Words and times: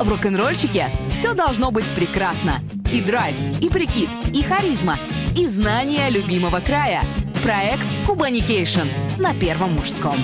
В 0.00 0.08
рок-н-ролльщике 0.08 0.90
все 1.10 1.34
должно 1.34 1.70
быть 1.70 1.88
прекрасно. 1.94 2.60
И 2.92 3.00
драйв, 3.00 3.36
и 3.60 3.68
прикид, 3.68 4.08
и 4.32 4.42
харизма, 4.42 4.96
и 5.36 5.46
знание 5.46 6.10
любимого 6.10 6.60
края. 6.60 7.02
Проект 7.42 7.86
Кубаникейшн 8.06 8.88
на 9.18 9.34
Первом 9.34 9.74
мужском. 9.74 10.16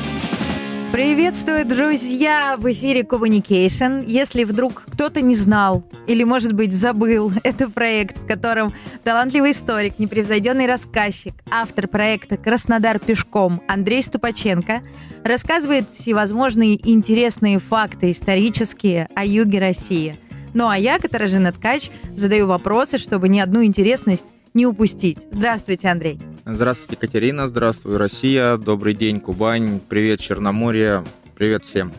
Приветствую, 0.92 1.64
друзья! 1.64 2.56
В 2.58 2.70
эфире 2.72 3.02
Кубаникейшн. 3.02 4.04
Если 4.08 4.42
вдруг 4.42 4.82
кто-то 4.90 5.20
не 5.20 5.36
знал 5.36 5.84
или, 6.08 6.24
может 6.24 6.52
быть, 6.52 6.74
забыл, 6.74 7.32
это 7.44 7.70
проект, 7.70 8.18
в 8.18 8.26
котором 8.26 8.74
талантливый 9.04 9.52
историк, 9.52 10.00
непревзойденный 10.00 10.66
рассказчик, 10.66 11.32
автор 11.48 11.86
проекта 11.86 12.36
«Краснодар 12.36 12.98
пешком» 12.98 13.62
Андрей 13.68 14.02
Ступаченко 14.02 14.82
рассказывает 15.22 15.88
всевозможные 15.90 16.74
интересные 16.90 17.60
факты 17.60 18.10
исторические 18.10 19.06
о 19.14 19.24
юге 19.24 19.60
России. 19.60 20.16
Ну 20.54 20.68
а 20.68 20.76
я, 20.76 20.98
Катаржина 20.98 21.52
Ткач, 21.52 21.90
задаю 22.16 22.48
вопросы, 22.48 22.98
чтобы 22.98 23.28
ни 23.28 23.38
одну 23.38 23.62
интересность 23.62 24.26
не 24.54 24.66
упустить. 24.66 25.18
Здравствуйте, 25.30 25.88
Андрей. 25.88 26.18
Здравствуйте, 26.44 26.94
Екатерина. 26.94 27.48
Здравствуй, 27.48 27.96
Россия. 27.96 28.56
Добрый 28.56 28.94
день, 28.94 29.20
Кубань. 29.20 29.80
Привет, 29.88 30.20
Черноморье. 30.20 31.04
Привет 31.36 31.64
всем. 31.64 31.92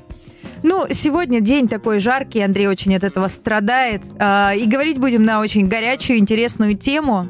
Ну, 0.64 0.86
сегодня 0.92 1.42
день 1.42 1.68
такой 1.68 2.00
жаркий, 2.00 2.42
Андрей 2.42 2.68
очень 2.68 2.96
от 2.96 3.04
этого 3.04 3.28
страдает. 3.30 4.02
А, 4.20 4.54
и 4.54 4.68
говорить 4.68 5.00
будем 5.00 5.24
на 5.24 5.40
очень 5.40 5.68
горячую, 5.68 6.20
интересную 6.20 6.78
тему 6.78 7.28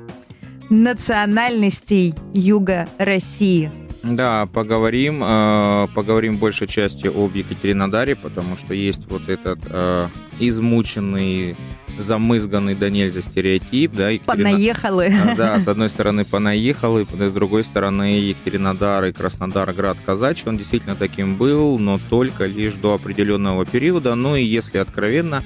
национальностей 0.69 2.13
Юга 2.33 2.87
России. 2.97 3.71
Да, 4.03 4.47
поговорим. 4.47 5.21
Э, 5.23 5.87
поговорим 5.93 6.37
большей 6.37 6.67
части 6.67 7.07
об 7.07 7.35
Екатеринодаре, 7.35 8.15
потому 8.15 8.57
что 8.57 8.73
есть 8.73 9.07
вот 9.09 9.29
этот 9.29 9.59
э, 9.65 10.07
измученный 10.39 11.55
замызганный 12.01 12.75
до 12.75 12.89
нельзя 12.89 13.21
стереотип, 13.21 13.93
да. 13.93 14.09
Понаехалы. 14.25 15.13
Да, 15.37 15.59
с 15.59 15.67
одной 15.67 15.89
стороны 15.89 16.25
понаехалы, 16.25 17.07
с 17.11 17.33
другой 17.33 17.63
стороны 17.63 18.19
Екатеринодар 18.19 19.05
и 19.05 19.11
Краснодар, 19.11 19.71
град 19.73 19.97
казачий, 20.05 20.45
он 20.47 20.57
действительно 20.57 20.95
таким 20.95 21.35
был, 21.35 21.79
но 21.79 21.99
только 22.09 22.45
лишь 22.45 22.73
до 22.73 22.93
определенного 22.93 23.65
периода, 23.65 24.15
ну 24.15 24.35
и 24.35 24.43
если 24.43 24.77
откровенно, 24.77 25.43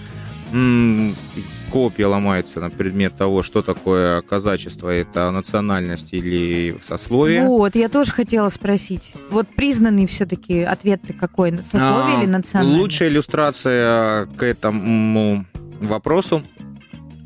копия 1.72 2.06
ломается 2.06 2.60
на 2.62 2.70
предмет 2.70 3.18
того, 3.18 3.42
что 3.42 3.62
такое 3.62 4.22
казачество, 4.22 4.90
это 4.90 5.30
национальность 5.32 6.14
или 6.14 6.78
сословие. 6.82 7.44
Вот, 7.44 7.76
я 7.76 7.90
тоже 7.90 8.12
хотела 8.12 8.50
спросить. 8.50 9.14
Вот 9.30 9.48
признанный 9.48 10.08
все-таки 10.08 10.62
ответ 10.62 11.02
какой? 11.20 11.52
Сословие 11.58 12.18
а, 12.18 12.20
или 12.22 12.30
национальность? 12.30 12.80
Лучшая 12.80 13.10
иллюстрация 13.10 14.26
к 14.38 14.44
этому 14.44 15.46
вопросу 15.82 16.44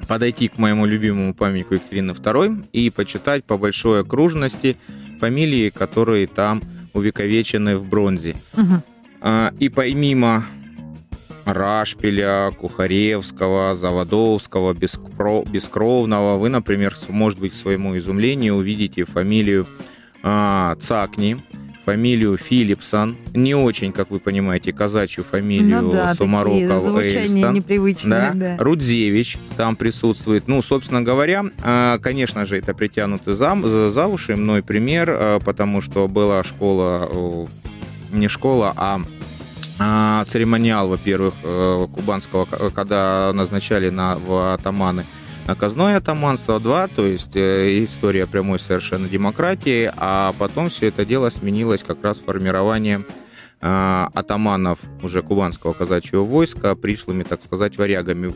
подойти 0.08 0.48
к 0.48 0.58
моему 0.58 0.86
любимому 0.86 1.34
памятнику 1.34 1.76
Екатерины 1.76 2.12
II 2.12 2.66
и 2.74 2.90
почитать 2.90 3.44
по 3.46 3.58
большой 3.58 4.02
окружности 4.02 4.78
фамилии, 5.20 5.70
которые 5.70 6.28
там 6.28 6.62
увековечены 6.94 7.78
в 7.78 7.86
бронзе. 7.86 8.36
Угу. 8.58 9.30
И 9.60 9.70
помимо 9.70 10.44
Рашпиля, 11.46 12.52
Кухаревского, 12.52 13.74
Заводовского, 13.74 14.74
Бескровного, 14.74 16.38
вы, 16.38 16.50
например, 16.50 16.96
может 17.10 17.40
быть, 17.40 17.54
к 17.54 17.56
своему 17.56 17.98
изумлению 17.98 18.56
увидите 18.56 19.06
фамилию 19.06 19.68
а, 20.22 20.76
Цакни, 20.80 21.38
фамилию 21.90 22.38
Филипсон, 22.38 23.18
не 23.34 23.56
очень, 23.56 23.92
как 23.92 24.12
вы 24.12 24.20
понимаете, 24.20 24.72
казачью 24.72 25.24
фамилию 25.24 25.82
ну, 25.82 25.92
да, 25.92 26.14
Сумароков 26.14 26.84
непривычные, 27.52 28.32
да. 28.36 28.56
да. 28.58 28.58
Рудзевич 28.60 29.40
там 29.58 29.76
присутствует. 29.76 30.48
Ну, 30.48 30.62
собственно 30.62 31.02
говоря, 31.02 31.46
а, 31.64 31.98
конечно 31.98 32.46
же, 32.46 32.60
это 32.60 32.76
притянуты 32.76 33.34
за, 33.34 33.58
за, 33.64 33.90
за 33.90 34.06
уши. 34.06 34.36
Мной 34.36 34.62
пример, 34.62 35.10
а, 35.10 35.40
потому 35.40 35.82
что 35.82 36.08
была 36.08 36.44
школа, 36.44 37.10
не 38.12 38.28
школа, 38.28 38.72
а 38.78 39.02
а, 39.80 40.26
церемониал, 40.26 40.90
во-первых, 40.90 41.34
э, 41.42 41.88
кубанского, 41.92 42.46
когда 42.70 43.32
назначали 43.34 43.90
на, 43.90 44.20
в 44.20 44.54
атаманы 44.54 45.08
наказное 45.50 45.98
атаманство 45.98 46.60
2, 46.60 46.88
то 46.90 47.08
есть 47.08 47.36
э, 47.36 47.84
история 47.84 48.28
прямой 48.28 48.60
совершенно 48.60 49.10
демократии, 49.10 49.92
а 49.98 50.32
потом 50.38 50.70
все 50.70 50.90
это 50.90 51.06
дело 51.06 51.32
сменилось 51.32 51.82
как 51.82 52.04
раз 52.04 52.20
формированием 52.20 53.04
э, 53.60 54.06
атаманов 54.14 54.78
уже 55.02 55.24
кубанского 55.24 55.74
казачьего 55.74 56.22
войска 56.22 56.76
пришлыми, 56.76 57.24
так 57.24 57.42
сказать, 57.42 57.78
варягами. 57.78 58.36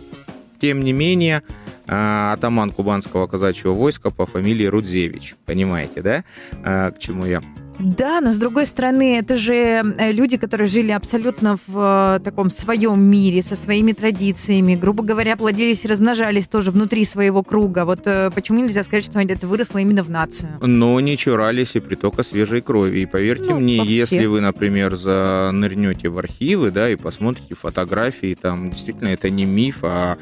Тем 0.60 0.82
не 0.82 0.92
менее, 0.92 1.44
атаман 1.86 2.72
кубанского 2.72 3.28
казачьего 3.28 3.74
войска 3.74 4.10
по 4.10 4.26
фамилии 4.26 4.66
Рудзевич. 4.66 5.36
Понимаете, 5.46 6.02
да, 6.02 6.24
к 6.64 6.96
чему 7.00 7.26
я 7.26 7.44
да, 7.80 8.22
но 8.22 8.32
с 8.32 8.38
другой 8.38 8.66
стороны, 8.66 9.18
это 9.18 9.36
же 9.36 9.54
э, 9.54 10.12
люди, 10.12 10.38
которые 10.38 10.68
жили 10.68 10.92
абсолютно 10.92 11.58
в 11.68 12.18
э, 12.18 12.24
таком 12.24 12.50
своем 12.50 13.02
мире, 13.02 13.42
со 13.42 13.56
своими 13.56 13.94
традициями, 13.94 14.76
грубо 14.76 15.04
говоря, 15.04 15.36
плодились 15.36 15.84
и 15.84 15.88
размножались 15.88 16.48
тоже 16.48 16.72
внутри 16.72 17.04
своего 17.06 17.44
круга. 17.44 17.86
Вот 17.86 18.02
э, 18.06 18.30
почему 18.34 18.60
нельзя 18.60 18.84
сказать, 18.84 19.04
что 19.04 19.20
это 19.20 19.48
выросло 19.48 19.80
именно 19.80 20.04
в 20.04 20.10
нацию? 20.10 20.58
Но 20.62 21.00
не 21.00 21.18
чурались 21.18 21.76
и 21.76 21.80
притока 21.80 22.24
свежей 22.24 22.62
крови. 22.62 23.00
И 23.00 23.06
поверьте 23.06 23.50
ну, 23.50 23.60
мне, 23.60 23.84
если 23.86 24.26
вы, 24.26 24.42
например, 24.42 24.96
занырнете 24.96 26.10
в 26.10 26.18
архивы, 26.18 26.72
да, 26.72 26.90
и 26.90 26.96
посмотрите 26.96 27.56
фотографии, 27.56 28.38
там 28.40 28.70
действительно 28.70 29.10
это 29.10 29.30
не 29.30 29.46
миф, 29.46 29.80
а 29.82 30.18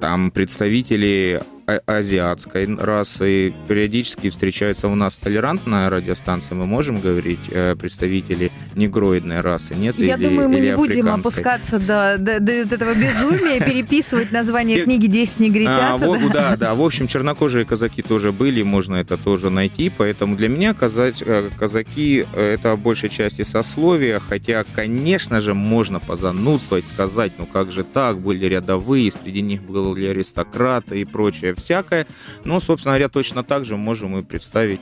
там 0.00 0.30
представители 0.30 1.42
азиатской 1.66 2.76
расы. 2.76 3.54
Периодически 3.68 4.30
встречаются 4.30 4.88
у 4.88 4.94
нас 4.94 5.16
толерантная 5.16 5.90
радиостанция. 5.90 6.54
Мы 6.54 6.66
можем 6.66 7.00
говорить 7.00 7.40
э, 7.50 7.74
представители 7.76 8.52
негроидной 8.74 9.40
расы, 9.40 9.74
нет? 9.74 9.98
Я 9.98 10.14
или, 10.14 10.24
думаю, 10.24 10.48
мы 10.48 10.60
не 10.60 10.76
будем 10.76 11.08
опускаться 11.08 11.78
до, 11.78 12.16
до, 12.18 12.40
до 12.40 12.52
этого 12.52 12.94
безумия, 12.94 13.60
переписывать 13.64 14.32
название 14.32 14.84
книги 14.84 15.06
«10 15.06 15.42
негритят». 15.42 16.00
А, 16.02 16.28
да, 16.32 16.56
да. 16.56 16.74
В 16.74 16.82
общем, 16.82 17.08
чернокожие 17.08 17.64
казаки 17.64 18.02
тоже 18.02 18.32
были, 18.32 18.62
можно 18.62 18.96
это 18.96 19.16
тоже 19.16 19.50
найти. 19.50 19.90
Поэтому 19.96 20.36
для 20.36 20.48
меня 20.48 20.74
э, 20.78 21.50
казаки 21.58 22.26
э,– 22.32 22.54
это 22.54 22.76
большей 22.76 23.08
части 23.08 23.42
сословия. 23.42 24.20
Хотя, 24.20 24.64
конечно 24.74 25.40
же, 25.40 25.54
можно 25.54 25.98
позанудствовать, 25.98 26.88
сказать, 26.88 27.32
ну 27.38 27.46
как 27.46 27.72
же 27.72 27.82
так, 27.82 28.20
были 28.20 28.46
рядовые, 28.46 29.10
среди 29.10 29.40
них 29.40 29.62
были 29.62 30.06
аристократы 30.06 31.00
и 31.00 31.04
прочее 31.04 31.55
всякое. 31.56 32.06
Но, 32.44 32.60
собственно 32.60 32.94
говоря, 32.94 33.08
точно 33.08 33.42
так 33.42 33.64
же 33.64 33.76
можем 33.76 34.16
и 34.16 34.22
представить 34.22 34.80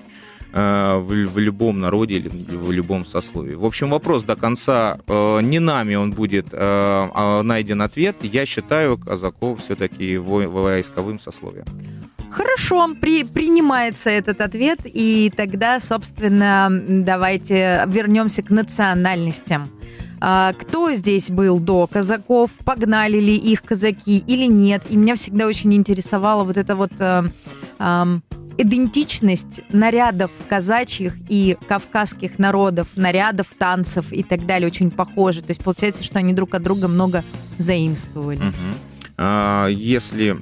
э, 0.53 0.97
в, 0.97 1.07
в 1.07 1.39
любом 1.39 1.81
народе 1.81 2.17
или 2.17 2.29
в 2.29 2.71
любом 2.73 3.05
сословии. 3.05 3.55
В 3.55 3.65
общем, 3.65 3.91
вопрос 3.91 4.25
до 4.25 4.37
конца 4.37 4.99
э, 5.07 5.41
не 5.43 5.61
нами 5.61 5.95
он 5.95 6.11
будет 6.11 6.49
э, 6.53 6.57
а 6.61 7.43
найден 7.43 7.83
ответ. 7.83 8.17
Я 8.23 8.47
считаю 8.47 8.99
казаков 8.99 9.61
все-таки 9.61 10.19
войсковым 10.19 11.19
сословием. 11.19 11.67
Хорошо, 12.31 12.89
при, 13.01 13.23
принимается 13.23 14.11
этот 14.11 14.41
ответ, 14.41 14.81
и 14.85 15.33
тогда, 15.37 15.79
собственно, 15.79 16.69
давайте 16.89 17.85
вернемся 17.87 18.43
к 18.43 18.51
национальностям. 18.51 19.69
А, 20.27 20.55
кто 20.55 20.91
здесь 20.95 21.29
был 21.31 21.59
до 21.59 21.87
казаков, 21.87 22.51
погнали 22.65 23.21
ли 23.21 23.37
их 23.37 23.63
казаки 23.63 24.17
или 24.27 24.47
нет. 24.47 24.83
И 24.89 24.97
меня 24.97 25.17
всегда 25.17 25.47
очень 25.47 25.75
интересовала 25.75 26.45
вот 26.45 26.57
эта 26.57 26.75
вот 26.75 26.93
э, 26.99 27.25
идентичность 28.57 29.61
нарядов 29.71 30.31
казачьих 30.49 31.15
и 31.29 31.59
кавказских 31.69 32.39
народов, 32.39 32.89
нарядов, 32.97 33.49
танцев 33.59 34.15
и 34.15 34.23
так 34.23 34.47
далее 34.47 34.67
очень 34.67 34.91
похожи. 34.91 35.43
То 35.43 35.51
есть 35.51 35.63
получается, 35.63 36.03
что 36.03 36.21
они 36.21 36.33
друг 36.33 36.55
от 36.55 36.63
друга 36.63 36.89
много 36.89 37.23
заимствовали. 37.59 38.39
Угу. 38.39 38.77
А, 39.19 39.67
если 39.67 40.39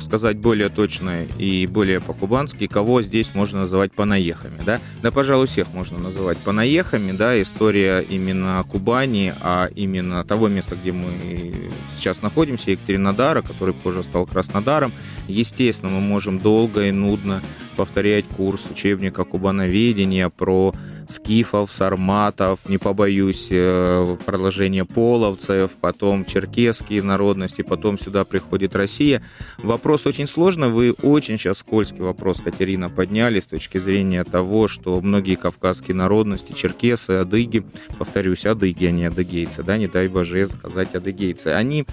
сказать 0.00 0.38
более 0.38 0.68
точно 0.68 1.24
и 1.24 1.66
более 1.66 2.00
по-кубански, 2.00 2.66
кого 2.66 3.02
здесь 3.02 3.34
можно 3.34 3.60
называть 3.60 3.92
понаехами, 3.92 4.62
да? 4.64 4.80
Да, 5.02 5.10
пожалуй, 5.10 5.46
всех 5.46 5.72
можно 5.72 5.98
называть 5.98 6.38
понаехами, 6.38 7.12
да, 7.12 7.40
история 7.40 8.00
именно 8.00 8.64
Кубани, 8.68 9.34
а 9.40 9.68
именно 9.74 10.24
того 10.24 10.48
места, 10.48 10.76
где 10.76 10.92
мы 10.92 11.70
сейчас 11.96 12.22
находимся, 12.22 12.70
Екатеринодара, 12.70 13.42
который 13.42 13.74
позже 13.74 14.02
стал 14.02 14.26
Краснодаром. 14.26 14.92
Естественно, 15.28 15.92
мы 15.92 16.00
можем 16.00 16.38
долго 16.38 16.86
и 16.86 16.90
нудно 16.90 17.42
повторять 17.76 18.26
курс 18.26 18.66
учебника 18.70 19.24
кубановедения 19.24 20.28
про 20.30 20.74
скифов, 21.08 21.72
сарматов, 21.72 22.60
не 22.68 22.78
побоюсь, 22.78 23.48
э, 23.50 24.16
продолжение 24.24 24.84
половцев, 24.84 25.72
потом 25.80 26.24
черкесские 26.24 27.02
народности, 27.02 27.62
потом 27.62 27.98
сюда 27.98 28.24
приходит 28.24 28.74
Россия. 28.74 29.22
Вопрос 29.66 30.06
очень 30.06 30.28
сложный. 30.28 30.68
Вы 30.68 30.92
очень 30.92 31.38
сейчас 31.38 31.58
скользкий 31.58 32.00
вопрос, 32.00 32.40
Катерина, 32.40 32.88
подняли 32.88 33.40
с 33.40 33.48
точки 33.48 33.78
зрения 33.78 34.22
того, 34.22 34.68
что 34.68 35.00
многие 35.00 35.34
кавказские 35.34 35.96
народности, 35.96 36.52
черкесы, 36.52 37.10
адыги, 37.10 37.64
повторюсь, 37.98 38.46
адыги, 38.46 38.84
а 38.84 38.92
не 38.92 39.06
адыгейцы, 39.06 39.64
да, 39.64 39.76
не 39.76 39.88
дай 39.88 40.06
боже 40.06 40.46
сказать 40.46 40.94
адыгейцы, 40.94 41.48
они 41.48 41.84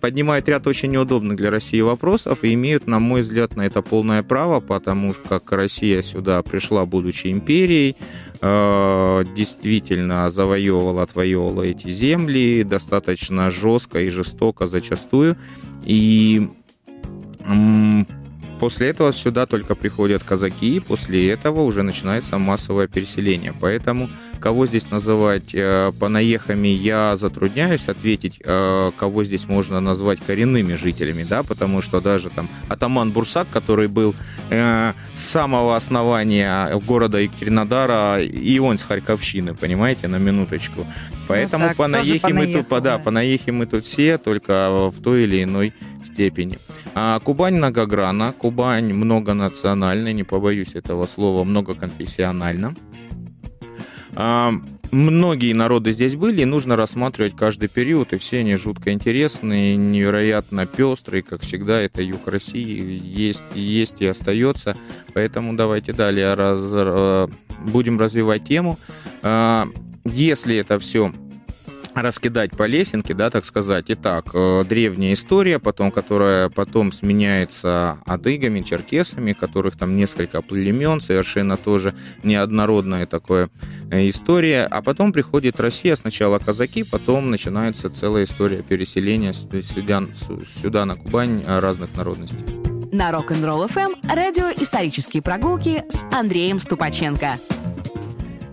поднимают 0.00 0.48
ряд 0.48 0.66
очень 0.66 0.90
неудобных 0.92 1.36
для 1.36 1.50
России 1.50 1.82
вопросов 1.82 2.44
и 2.44 2.54
имеют, 2.54 2.86
на 2.86 2.98
мой 2.98 3.20
взгляд, 3.20 3.56
на 3.56 3.66
это 3.66 3.82
полное 3.82 4.22
право, 4.22 4.60
потому 4.60 5.12
что 5.12 5.28
как 5.28 5.52
Россия 5.52 6.00
сюда 6.00 6.42
пришла, 6.42 6.86
будучи 6.86 7.26
империей, 7.26 7.94
э, 8.40 9.24
действительно 9.36 10.30
завоевывала, 10.30 11.02
отвоевывала 11.02 11.62
эти 11.62 11.90
земли 11.90 12.64
достаточно 12.64 13.50
жестко 13.50 14.00
и 14.00 14.08
жестоко 14.08 14.66
зачастую. 14.66 15.36
И 15.84 16.48
После 18.62 18.90
этого 18.90 19.12
сюда 19.12 19.46
только 19.46 19.74
приходят 19.74 20.22
казаки, 20.22 20.76
и 20.76 20.78
после 20.78 21.30
этого 21.30 21.62
уже 21.62 21.82
начинается 21.82 22.38
массовое 22.38 22.86
переселение. 22.86 23.52
Поэтому 23.60 24.08
кого 24.38 24.66
здесь 24.66 24.88
называть 24.88 25.52
э, 25.52 25.90
понаехами, 25.98 26.68
я 26.68 27.16
затрудняюсь 27.16 27.88
ответить, 27.88 28.40
э, 28.44 28.92
кого 28.96 29.24
здесь 29.24 29.48
можно 29.48 29.80
назвать 29.80 30.20
коренными 30.20 30.74
жителями, 30.74 31.24
да, 31.28 31.42
потому 31.42 31.82
что 31.82 32.00
даже 32.00 32.30
там 32.30 32.48
атаман 32.68 33.10
Бурсак, 33.10 33.48
который 33.50 33.88
был 33.88 34.14
э, 34.50 34.92
с 35.12 35.20
самого 35.20 35.74
основания 35.74 36.72
города 36.86 37.18
Екатеринодара, 37.18 38.22
и 38.22 38.60
он 38.60 38.78
с 38.78 38.84
Харьковщины, 38.84 39.54
понимаете, 39.54 40.06
на 40.06 40.18
минуточку. 40.18 40.86
Поэтому 41.26 41.64
ну, 41.64 41.68
так, 41.70 41.76
понаехи, 41.78 42.32
мы 42.32 42.46
тут, 42.46 42.68
да, 42.68 42.80
да, 42.80 42.98
понаехи 42.98 43.50
мы 43.50 43.66
тут 43.66 43.84
все, 43.84 44.18
только 44.18 44.88
в 44.88 45.02
той 45.02 45.24
или 45.24 45.42
иной 45.42 45.72
степени. 46.12 46.58
А 46.94 47.18
Кубань 47.20 47.56
многогранна, 47.56 48.32
Кубань 48.32 48.92
многонациональна, 48.92 50.12
не 50.12 50.24
побоюсь 50.24 50.74
этого 50.74 51.06
слова, 51.06 51.44
многоконфессиональна. 51.44 52.74
А, 54.14 54.52
многие 54.90 55.52
народы 55.54 55.92
здесь 55.92 56.16
были, 56.16 56.42
и 56.42 56.44
нужно 56.44 56.76
рассматривать 56.76 57.34
каждый 57.34 57.68
период, 57.68 58.12
и 58.12 58.18
все 58.18 58.40
они 58.40 58.56
жутко 58.56 58.92
интересные, 58.92 59.76
невероятно 59.76 60.66
пестрые, 60.66 61.22
как 61.22 61.40
всегда, 61.40 61.80
это 61.80 62.02
юг 62.02 62.28
России, 62.28 63.00
есть, 63.02 63.44
есть 63.54 64.00
и 64.02 64.06
остается. 64.06 64.76
Поэтому 65.14 65.54
давайте 65.54 65.92
далее 65.92 66.34
раз, 66.34 66.60
э, 66.62 67.28
будем 67.66 67.98
развивать 67.98 68.44
тему. 68.44 68.78
А, 69.22 69.66
если 70.04 70.56
это 70.56 70.78
все 70.78 71.12
раскидать 71.94 72.56
по 72.56 72.66
лесенке, 72.66 73.14
да, 73.14 73.30
так 73.30 73.44
сказать. 73.44 73.86
Итак, 73.88 74.30
э, 74.34 74.64
древняя 74.68 75.14
история, 75.14 75.58
потом, 75.58 75.90
которая 75.90 76.48
потом 76.48 76.92
сменяется 76.92 77.98
адыгами, 78.06 78.60
черкесами, 78.62 79.32
которых 79.32 79.76
там 79.76 79.96
несколько 79.96 80.42
племен, 80.42 81.00
совершенно 81.00 81.56
тоже 81.56 81.94
неоднородная 82.22 83.06
такая 83.06 83.50
э, 83.90 84.08
история. 84.08 84.66
А 84.70 84.82
потом 84.82 85.12
приходит 85.12 85.60
Россия, 85.60 85.96
сначала 85.96 86.38
казаки, 86.38 86.84
потом 86.84 87.30
начинается 87.30 87.90
целая 87.90 88.24
история 88.24 88.62
переселения 88.62 89.32
сюда, 89.32 90.02
сюда 90.60 90.84
на 90.84 90.96
Кубань 90.96 91.44
разных 91.46 91.94
народностей. 91.96 92.44
На 92.92 93.10
Rock'n'Roll 93.10 93.70
FM 93.70 94.14
радио 94.14 94.44
«Исторические 94.62 95.22
прогулки» 95.22 95.82
с 95.88 96.04
Андреем 96.14 96.58
Ступаченко. 96.58 97.38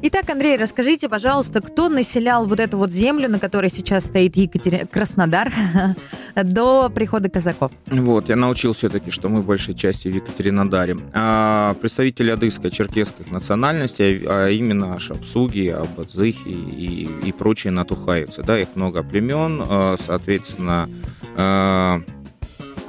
Итак, 0.01 0.29
Андрей, 0.29 0.55
расскажите, 0.55 1.09
пожалуйста, 1.09 1.59
кто 1.59 1.89
населял 1.89 2.45
вот 2.45 2.61
эту 2.61 2.77
вот 2.77 2.89
землю, 2.89 3.27
на 3.27 3.37
которой 3.37 3.69
сейчас 3.69 4.05
стоит 4.05 4.37
Екатери... 4.37 4.87
Краснодар, 4.89 5.51
до 6.35 6.89
прихода 6.89 7.29
казаков? 7.29 7.73
Вот, 7.87 8.29
я 8.29 8.37
научил 8.37 8.71
все-таки, 8.71 9.11
что 9.11 9.27
мы 9.27 9.41
большей 9.41 9.73
части 9.73 10.07
в 10.07 10.15
Екатеринодаре. 10.15 10.97
А, 11.13 11.73
представители 11.81 12.31
адыгской 12.31 12.71
черкесских 12.71 13.29
национальностей, 13.29 14.23
а 14.25 14.47
именно 14.47 14.97
шапсуги, 14.99 15.67
абадзыхи 15.67 16.47
и, 16.47 17.09
и 17.25 17.31
прочие 17.33 17.71
натухайцы. 17.71 18.41
Да, 18.41 18.57
их 18.57 18.69
много 18.75 19.03
племен, 19.03 19.61
а, 19.67 19.97
соответственно, 19.99 20.89
а, 21.35 22.01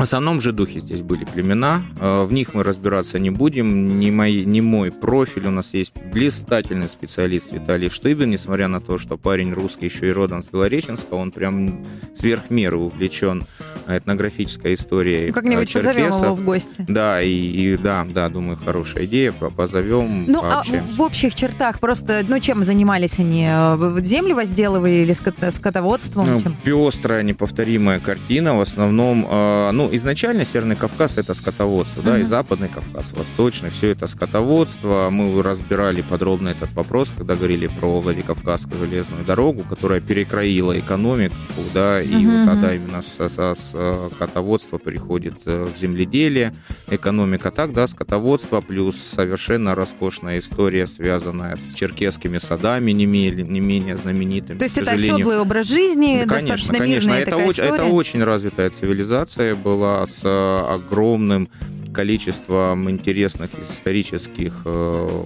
в 0.00 0.02
основном 0.02 0.40
же 0.40 0.52
духи 0.52 0.80
здесь 0.80 1.02
были 1.02 1.26
племена, 1.26 1.82
э, 2.00 2.24
в 2.24 2.32
них 2.32 2.54
мы 2.54 2.62
разбираться 2.62 3.18
не 3.18 3.28
будем, 3.28 3.96
не, 3.96 4.10
мои, 4.10 4.46
не 4.46 4.62
мой 4.62 4.90
профиль, 4.90 5.46
у 5.46 5.50
нас 5.50 5.74
есть 5.74 5.92
блистательный 6.10 6.88
специалист 6.88 7.52
Виталий 7.52 7.90
Штыбин, 7.90 8.30
несмотря 8.30 8.68
на 8.68 8.80
то, 8.80 8.96
что 8.96 9.18
парень 9.18 9.52
русский, 9.52 9.86
еще 9.86 10.08
и 10.08 10.12
родом 10.12 10.40
с 10.40 10.46
Белореченска, 10.46 11.12
он 11.12 11.30
прям 11.32 11.84
сверх 12.14 12.48
меры 12.48 12.78
увлечен 12.78 13.44
этнографической 13.86 14.72
историей 14.72 15.26
ну, 15.26 15.32
Как-нибудь 15.34 15.68
черкесов. 15.68 15.94
позовем 15.94 16.24
его 16.24 16.34
в 16.34 16.44
гости. 16.46 16.84
Да, 16.88 17.20
и, 17.20 17.30
и 17.30 17.76
да, 17.76 18.06
да, 18.08 18.30
думаю, 18.30 18.56
хорошая 18.56 19.04
идея, 19.04 19.32
позовем, 19.32 20.24
Ну, 20.26 20.40
а 20.42 20.62
в 20.62 21.02
общих 21.02 21.34
чертах 21.34 21.78
просто, 21.78 22.24
ну, 22.26 22.40
чем 22.40 22.64
занимались 22.64 23.18
они? 23.18 23.46
Э, 23.46 24.00
земли 24.02 24.32
возделывали 24.32 25.02
или 25.02 25.12
скотоводством? 25.12 26.26
Ну, 26.26 26.40
пестрая, 26.64 27.22
неповторимая 27.22 28.00
картина, 28.00 28.56
в 28.56 28.62
основном, 28.62 29.26
э, 29.28 29.89
ну, 29.90 29.96
изначально 29.96 30.44
Северный 30.44 30.76
Кавказ 30.76 31.18
это 31.18 31.34
скотоводство, 31.34 32.02
да, 32.02 32.18
и 32.18 32.22
Западный 32.22 32.68
Кавказ, 32.68 33.12
Восточный, 33.12 33.70
все 33.70 33.90
это 33.90 34.06
скотоводство. 34.06 35.08
Мы 35.10 35.42
разбирали 35.42 36.02
подробно 36.02 36.48
этот 36.48 36.72
вопрос, 36.72 37.12
когда 37.16 37.34
говорили 37.34 37.66
про 37.66 38.00
Владикавказскую 38.00 38.78
железную 38.78 39.24
дорогу, 39.24 39.64
которая 39.68 40.00
перекроила 40.00 40.78
экономику, 40.78 41.34
да, 41.74 42.00
и 42.00 42.24
вот 42.24 42.46
тогда 42.46 42.74
именно 42.74 43.02
со, 43.02 43.28
со, 43.28 43.54
с 43.54 43.74
скотоводства 44.14 44.78
переходит 44.78 45.34
э, 45.46 45.64
в 45.64 45.78
земледелие, 45.78 46.54
экономика 46.88 47.50
так, 47.50 47.72
да, 47.72 47.86
скотоводство, 47.86 48.60
плюс 48.60 48.96
совершенно 48.96 49.74
роскошная 49.74 50.38
история, 50.38 50.86
связанная 50.86 51.56
с 51.56 51.74
черкесскими 51.74 52.38
садами, 52.38 52.92
не 52.92 53.06
менее, 53.06 53.44
не 53.44 53.60
менее 53.60 53.96
знаменитыми. 53.96 54.58
То 54.58 54.64
есть 54.64 54.78
это 54.78 54.92
оседлый 54.92 55.38
образ 55.38 55.66
жизни, 55.66 56.22
да, 56.24 56.34
конечно, 56.34 56.56
достаточно 56.56 56.78
конечно, 56.78 57.10
это, 57.12 57.36
очень, 57.36 57.62
это 57.62 57.84
очень 57.84 58.22
развитая 58.22 58.70
цивилизация 58.70 59.54
была 59.56 59.79
была 59.80 60.04
с 60.04 60.20
э, 60.24 60.74
огромным 60.74 61.48
количеством 61.94 62.90
интересных 62.90 63.50
исторических 63.58 64.62
э, 64.66 65.24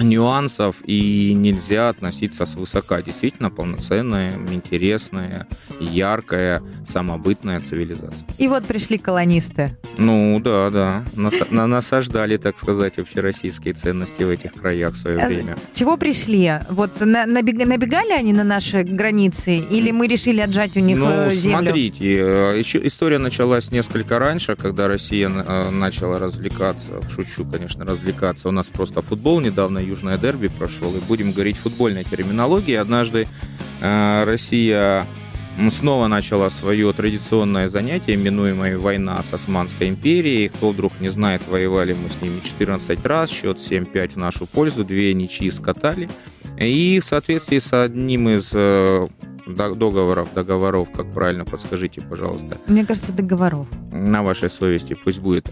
нюансов, 0.00 0.76
и 0.84 1.32
нельзя 1.34 1.88
относиться 1.88 2.46
свысока. 2.46 3.02
Действительно 3.02 3.50
полноценная, 3.50 4.36
интересная, 4.50 5.46
яркая, 5.80 6.62
самобытная 6.86 7.60
цивилизация. 7.60 8.26
И 8.38 8.48
вот 8.48 8.64
пришли 8.64 8.98
колонисты. 8.98 9.76
Ну, 9.96 10.40
да, 10.42 10.70
да. 10.70 11.04
Нас, 11.14 11.34
насаждали, 11.50 12.36
так 12.36 12.58
сказать, 12.58 12.98
общероссийские 12.98 13.74
ценности 13.74 14.22
в 14.22 14.30
этих 14.30 14.54
краях 14.54 14.94
в 14.94 14.96
свое 14.96 15.18
э, 15.18 15.26
время. 15.26 15.56
Чего 15.72 15.96
пришли? 15.96 16.52
Вот 16.70 17.00
набегали 17.00 18.12
они 18.12 18.32
на 18.32 18.44
наши 18.44 18.82
границы, 18.82 19.58
или 19.58 19.90
мы 19.90 20.06
решили 20.06 20.40
отжать 20.40 20.76
у 20.76 20.80
них 20.80 20.98
ну, 20.98 21.08
э, 21.08 21.30
землю? 21.30 21.66
смотрите, 21.66 22.18
э, 22.18 22.58
еще 22.58 22.84
история 22.86 23.18
началась 23.18 23.70
несколько 23.70 24.18
раньше, 24.18 24.56
когда 24.56 24.88
Россия 24.88 25.28
начала 25.28 26.18
развлекаться, 26.18 27.00
шучу, 27.08 27.44
конечно, 27.44 27.84
развлекаться. 27.84 28.48
У 28.48 28.52
нас 28.52 28.68
просто 28.68 29.02
футбол 29.02 29.40
недавно 29.40 29.83
южное 29.84 30.18
дерби 30.18 30.48
прошел, 30.48 30.94
и 30.94 31.00
будем 31.00 31.32
говорить 31.32 31.56
футбольной 31.56 32.04
терминологии. 32.04 32.74
Однажды 32.74 33.28
э, 33.80 34.24
Россия 34.24 35.06
снова 35.70 36.08
начала 36.08 36.50
свое 36.50 36.92
традиционное 36.92 37.68
занятие, 37.68 38.14
именуемое 38.14 38.78
«Война 38.78 39.22
с 39.22 39.32
Османской 39.32 39.88
империей». 39.88 40.48
Кто 40.48 40.70
вдруг 40.70 41.00
не 41.00 41.08
знает, 41.08 41.46
воевали 41.46 41.92
мы 41.92 42.10
с 42.10 42.20
ними 42.20 42.40
14 42.40 43.04
раз, 43.06 43.30
счет 43.30 43.58
7-5 43.58 44.12
в 44.12 44.16
нашу 44.16 44.46
пользу, 44.46 44.84
две 44.84 45.14
ничьи 45.14 45.50
скатали. 45.50 46.08
И 46.58 46.98
в 47.00 47.04
соответствии 47.04 47.58
с 47.58 47.72
одним 47.72 48.28
из 48.28 48.50
э, 48.54 49.08
договоров, 49.46 50.32
договоров, 50.34 50.88
как 50.94 51.12
правильно, 51.12 51.44
подскажите, 51.44 52.00
пожалуйста. 52.00 52.58
Мне 52.66 52.84
кажется, 52.84 53.12
договоров. 53.12 53.66
На 53.92 54.22
вашей 54.22 54.50
совести 54.50 54.94
пусть 54.94 55.20
будет. 55.20 55.50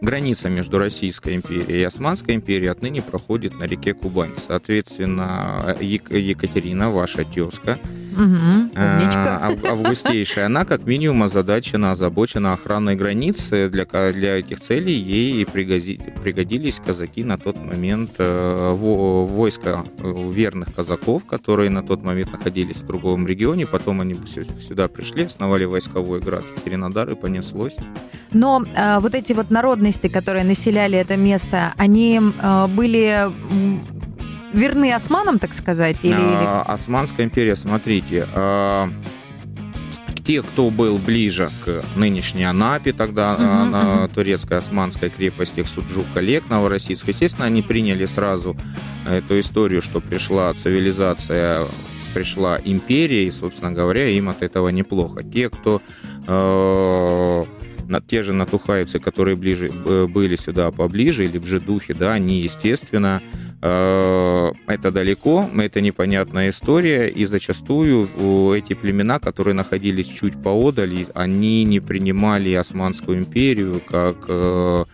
Граница 0.00 0.48
между 0.48 0.78
Российской 0.78 1.36
империей 1.36 1.80
и 1.80 1.84
Османской 1.84 2.34
империей 2.34 2.70
отныне 2.70 3.02
проходит 3.02 3.58
на 3.58 3.64
реке 3.64 3.94
Кубань. 3.94 4.32
Соответственно, 4.46 5.76
Екатерина, 5.80 6.90
ваша 6.90 7.24
тезка, 7.24 7.78
Угу, 8.16 9.68
августейшая, 9.68 10.46
она 10.46 10.64
как 10.64 10.86
минимум 10.86 11.24
озадачена, 11.24 11.92
озабочена 11.92 12.54
охраной 12.54 12.96
границы. 12.96 13.68
Для, 13.68 13.84
для 13.84 14.38
этих 14.38 14.60
целей 14.60 14.94
ей 14.94 15.44
пригодились 15.44 16.80
казаки 16.84 17.24
на 17.24 17.36
тот 17.36 17.56
момент, 17.56 18.12
э, 18.18 18.74
войска 18.74 19.84
э, 19.98 20.30
верных 20.32 20.74
казаков, 20.74 21.24
которые 21.26 21.70
на 21.70 21.82
тот 21.82 22.02
момент 22.02 22.32
находились 22.32 22.76
в 22.76 22.86
другом 22.86 23.26
регионе. 23.26 23.66
Потом 23.66 24.00
они 24.00 24.14
сюда 24.66 24.88
пришли, 24.88 25.24
основали 25.24 25.64
войсковой 25.64 26.20
град 26.20 26.42
Екатеринодар 26.56 27.10
и 27.10 27.14
понеслось. 27.14 27.76
Но 28.32 28.62
э, 28.74 28.98
вот 29.00 29.14
эти 29.14 29.34
вот 29.34 29.50
народности, 29.50 30.08
которые 30.08 30.44
населяли 30.44 30.98
это 30.98 31.16
место, 31.16 31.74
они 31.76 32.20
э, 32.20 32.66
были 32.68 33.30
верны 34.52 34.92
османам, 34.92 35.38
так 35.38 35.54
сказать? 35.54 36.04
Или, 36.04 36.14
а, 36.14 36.62
Османская 36.62 37.26
империя, 37.26 37.56
смотрите, 37.56 38.26
а, 38.34 38.88
те, 40.26 40.42
кто 40.42 40.70
был 40.70 40.98
ближе 40.98 41.50
к 41.64 41.84
нынешней 41.94 42.44
Анапе, 42.44 42.92
тогда 42.92 43.34
Мгм, 43.34 43.44
uh 43.44 43.64
на 43.70 43.82
мгм. 43.82 44.08
турецкой 44.08 44.58
османской 44.58 45.08
крепости 45.08 45.62
Суджука 45.62 46.18
Лек, 46.18 46.50
Новороссийск, 46.50 47.06
естественно, 47.08 47.46
они 47.46 47.62
приняли 47.62 48.06
сразу 48.06 48.56
эту 49.08 49.38
историю, 49.38 49.82
что 49.82 50.00
пришла 50.00 50.52
цивилизация, 50.52 51.64
пришла 52.12 52.58
империя, 52.64 53.24
и, 53.24 53.30
собственно 53.30 53.70
говоря, 53.70 54.08
им 54.08 54.28
от 54.28 54.42
этого 54.42 54.70
неплохо. 54.70 55.22
Те, 55.22 55.48
кто 55.48 55.80
э, 56.26 57.44
на, 57.86 58.00
те 58.00 58.22
же 58.22 58.32
натухайцы, 58.32 58.98
которые 58.98 59.36
ближе 59.36 59.70
э, 59.84 60.06
были 60.06 60.34
сюда 60.34 60.70
поближе, 60.72 61.24
или 61.26 61.38
бжедухи, 61.38 61.94
да, 61.94 62.14
они, 62.14 62.40
естественно, 62.40 63.22
э, 63.22 63.45
это 63.60 64.90
далеко, 64.92 65.48
это 65.56 65.80
непонятная 65.80 66.50
история, 66.50 67.08
и 67.08 67.24
зачастую 67.24 68.08
у- 68.18 68.52
эти 68.52 68.74
племена, 68.74 69.18
которые 69.18 69.54
находились 69.54 70.06
чуть 70.06 70.40
поодаль, 70.42 71.06
они 71.14 71.64
не 71.64 71.80
принимали 71.80 72.52
Османскую 72.54 73.18
империю 73.18 73.80
как... 73.88 74.86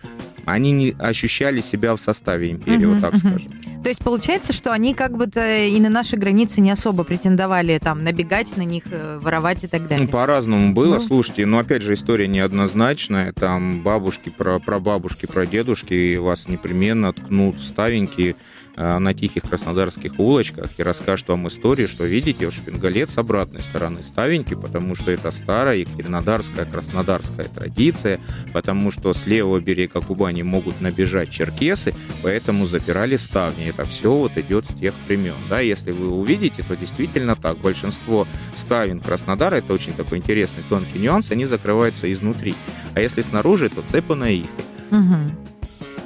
они 0.45 0.71
не 0.71 0.95
ощущали 0.99 1.61
себя 1.61 1.95
в 1.95 1.99
составе 2.01 2.51
империи, 2.51 2.85
Мгм, 2.85 2.93
вот 2.93 3.01
так 3.01 3.13
мгм. 3.13 3.19
скажем. 3.19 3.51
То 3.83 3.89
есть 3.89 4.01
получается, 4.03 4.53
что 4.53 4.71
они 4.71 4.93
как 4.93 5.17
бы-то 5.17 5.65
и 5.65 5.79
на 5.79 5.89
наши 5.89 6.15
границы 6.15 6.61
не 6.61 6.71
особо 6.71 7.03
претендовали 7.03 7.77
там 7.79 8.03
набегать 8.03 8.55
на 8.55 8.63
них, 8.63 8.83
э, 8.89 9.19
воровать 9.21 9.63
и 9.63 9.67
так 9.67 9.87
далее. 9.87 10.05
Ну, 10.05 10.11
по-разному 10.11 10.73
было. 10.73 10.95
Ну. 10.95 11.01
Слушайте, 11.01 11.45
но 11.45 11.59
опять 11.59 11.81
же 11.81 11.93
история 11.93 12.27
неоднозначная. 12.27 13.33
Там 13.33 13.81
бабушки, 13.81 14.29
про, 14.29 14.59
про 14.59 14.79
бабушки, 14.79 15.25
про 15.25 15.45
дедушки 15.45 16.15
вас 16.15 16.47
непременно 16.47 17.11
ткнут 17.11 17.57
в 17.57 17.63
ставеньки 17.63 18.31
э, 18.31 18.62
на 18.75 19.13
тихих 19.13 19.43
краснодарских 19.43 20.19
улочках 20.19 20.71
и 20.77 20.83
расскажут 20.83 21.29
вам 21.29 21.47
историю, 21.47 21.87
что 21.87 22.05
видите, 22.05 22.47
в 22.47 22.53
Шпингалет 22.53 23.09
с 23.09 23.17
обратной 23.17 23.61
стороны 23.61 24.03
ставеньки, 24.03 24.55
потому 24.55 24.95
что 24.95 25.11
это 25.11 25.31
старая 25.31 25.77
екатеринодарская, 25.77 26.65
краснодарская 26.65 27.45
традиция, 27.45 28.19
потому 28.51 28.91
что 28.91 29.13
с 29.13 29.25
левого 29.25 29.59
берега 29.59 30.01
Кубани 30.01 30.41
могут 30.41 30.81
набежать 30.81 31.29
черкесы, 31.29 31.93
поэтому 32.21 32.65
запирали 32.65 33.17
ставни. 33.17 33.67
Это 33.67 33.85
все 33.85 34.13
вот 34.13 34.37
идет 34.37 34.65
с 34.65 34.73
тех 34.73 34.93
времен. 35.07 35.35
Да, 35.49 35.59
если 35.59 35.91
вы 35.91 36.09
увидите, 36.09 36.63
то 36.63 36.75
действительно 36.75 37.35
так. 37.35 37.57
Большинство 37.57 38.27
ставен 38.55 38.99
Краснодара, 38.99 39.55
это 39.55 39.73
очень 39.73 39.93
такой 39.93 40.17
интересный 40.17 40.63
тонкий 40.67 40.99
нюанс, 40.99 41.31
они 41.31 41.45
закрываются 41.45 42.11
изнутри. 42.11 42.55
А 42.95 42.99
если 42.99 43.21
снаружи, 43.21 43.69
то 43.69 43.81
цепа 43.81 44.15
на 44.15 44.29
их. 44.29 44.49
Мгм. 44.91 45.52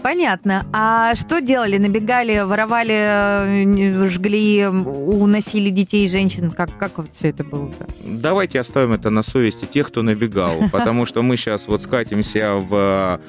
Понятно. 0.01 0.65
А 0.73 1.15
что 1.15 1.41
делали? 1.41 1.77
Набегали, 1.77 2.39
воровали, 2.39 2.93
э, 2.93 4.07
жгли, 4.07 4.67
уносили 4.67 5.69
детей 5.69 6.05
и 6.05 6.09
женщин? 6.09 6.51
Как, 6.51 6.77
как 6.77 6.97
вот 6.97 7.07
все 7.11 7.29
это 7.29 7.43
было-то? 7.43 7.87
Давайте 8.03 8.59
оставим 8.59 8.93
это 8.93 9.09
на 9.09 9.23
совести 9.23 9.65
тех, 9.65 9.87
кто 9.87 10.01
набегал, 10.03 10.55
потому 10.71 11.05
что 11.05 11.21
мы 11.21 11.37
сейчас 11.37 11.67
вот 11.67 11.81
скатимся 11.81 12.53
в 12.53 13.19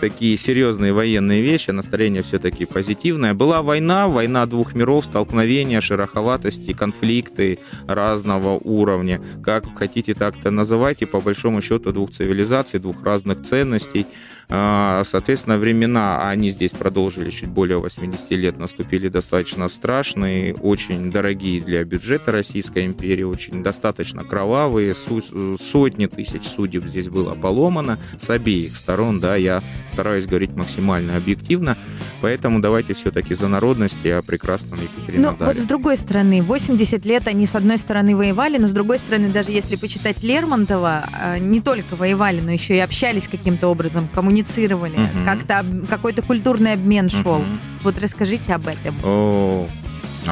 такие 0.00 0.36
серьезные 0.36 0.92
военные 0.92 1.42
вещи, 1.42 1.70
настроение 1.70 2.22
все-таки 2.22 2.64
позитивное. 2.64 3.34
Была 3.34 3.62
война, 3.62 4.08
война 4.08 4.46
двух 4.46 4.74
миров, 4.74 5.04
столкновения, 5.04 5.80
шероховатости, 5.80 6.72
конфликты 6.72 7.58
разного 7.86 8.58
уровня. 8.58 9.20
Как 9.44 9.64
хотите 9.76 10.14
так-то 10.14 10.50
называйте, 10.50 11.06
по 11.06 11.20
большому 11.20 11.60
счету 11.62 11.92
двух 11.92 12.10
цивилизаций, 12.10 12.80
двух 12.80 13.02
разных 13.02 13.42
ценностей. 13.42 14.06
А, 14.50 15.02
Соответственно, 15.04 15.58
времена, 15.58 16.28
они 16.28 16.50
здесь 16.50 16.72
продолжили 16.72 17.30
чуть 17.30 17.48
более 17.48 17.78
80 17.78 18.30
лет, 18.32 18.58
наступили 18.58 19.08
достаточно 19.08 19.68
страшные, 19.68 20.54
очень 20.54 21.10
дорогие 21.10 21.60
для 21.60 21.84
бюджета 21.84 22.32
Российской 22.32 22.86
империи, 22.86 23.24
очень 23.24 23.62
достаточно 23.62 24.24
кровавые, 24.24 24.94
сотни 24.94 26.06
тысяч 26.06 26.44
судеб 26.44 26.86
здесь 26.86 27.08
было 27.08 27.34
поломано 27.34 27.98
с 28.18 28.30
обеих 28.30 28.76
сторон, 28.76 29.20
да, 29.20 29.36
я 29.36 29.62
стараюсь 29.92 30.26
говорить 30.26 30.54
максимально 30.54 31.16
объективно, 31.16 31.76
поэтому 32.20 32.60
давайте 32.60 32.94
все-таки 32.94 33.34
за 33.34 33.48
народность 33.48 33.98
и 34.04 34.10
о 34.10 34.22
прекрасном 34.22 34.78
Ну, 34.78 34.84
Екатеринодаре. 34.84 35.52
вот 35.52 35.58
с 35.58 35.66
другой 35.66 35.96
стороны, 35.96 36.42
80 36.42 37.04
лет 37.04 37.26
они 37.28 37.46
с 37.46 37.54
одной 37.54 37.78
стороны 37.78 38.14
воевали, 38.16 38.58
но 38.58 38.68
с 38.68 38.72
другой 38.72 38.98
стороны, 38.98 39.28
даже 39.28 39.50
если 39.50 39.76
почитать 39.76 40.22
Лермонтова, 40.22 41.04
э, 41.22 41.38
не 41.38 41.60
только 41.60 41.96
воевали, 41.96 42.40
но 42.40 42.50
еще 42.50 42.76
и 42.76 42.80
общались 42.80 43.28
каким-то 43.28 43.68
образом, 43.68 44.08
коммуницировали, 44.14 44.96
Мгм. 44.98 45.24
как-то 45.24 45.64
какой-то 45.88 46.22
культурный 46.22 46.72
обмен 46.74 47.08
шел. 47.08 47.38
Мгм. 47.40 47.60
Вот 47.84 47.98
расскажите 48.00 48.54
об 48.54 48.66
этом. 48.68 48.94
О, 49.04 49.66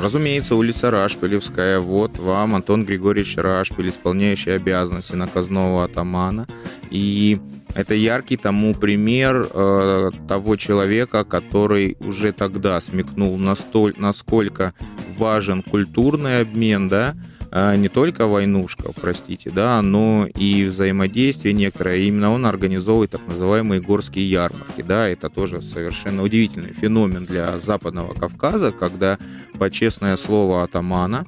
Разумеется, 0.00 0.54
улица 0.54 0.90
Рашпилевская. 0.90 1.80
Вот 1.80 2.18
вам 2.18 2.54
Антон 2.54 2.84
Григорьевич 2.84 3.36
Рашпиль, 3.38 3.88
исполняющий 3.88 4.50
обязанности 4.50 5.14
наказного 5.14 5.84
атамана. 5.84 6.46
И 6.90 7.40
это 7.74 7.94
яркий 7.94 8.36
тому 8.36 8.74
пример 8.74 9.48
э, 9.52 10.10
того 10.28 10.56
человека, 10.56 11.24
который 11.24 11.96
уже 12.00 12.32
тогда 12.32 12.80
смекнул, 12.80 13.38
настоль, 13.38 13.94
насколько 13.96 14.74
важен 15.16 15.62
культурный 15.62 16.42
обмен, 16.42 16.88
да, 16.88 17.14
не 17.52 17.88
только 17.88 18.26
войнушка, 18.26 18.90
простите, 19.00 19.50
да, 19.50 19.80
но 19.82 20.26
и 20.34 20.64
взаимодействие 20.64 21.54
некоторое. 21.54 21.98
Именно 21.98 22.32
он 22.32 22.46
организовывает 22.46 23.10
так 23.12 23.26
называемые 23.26 23.80
горские 23.80 24.28
ярмарки, 24.28 24.82
да, 24.82 25.08
это 25.08 25.30
тоже 25.30 25.62
совершенно 25.62 26.22
удивительный 26.22 26.72
феномен 26.72 27.24
для 27.24 27.58
Западного 27.58 28.14
Кавказа, 28.14 28.72
когда, 28.72 29.18
по 29.58 29.70
честное 29.70 30.16
слово 30.16 30.64
атамана, 30.64 31.24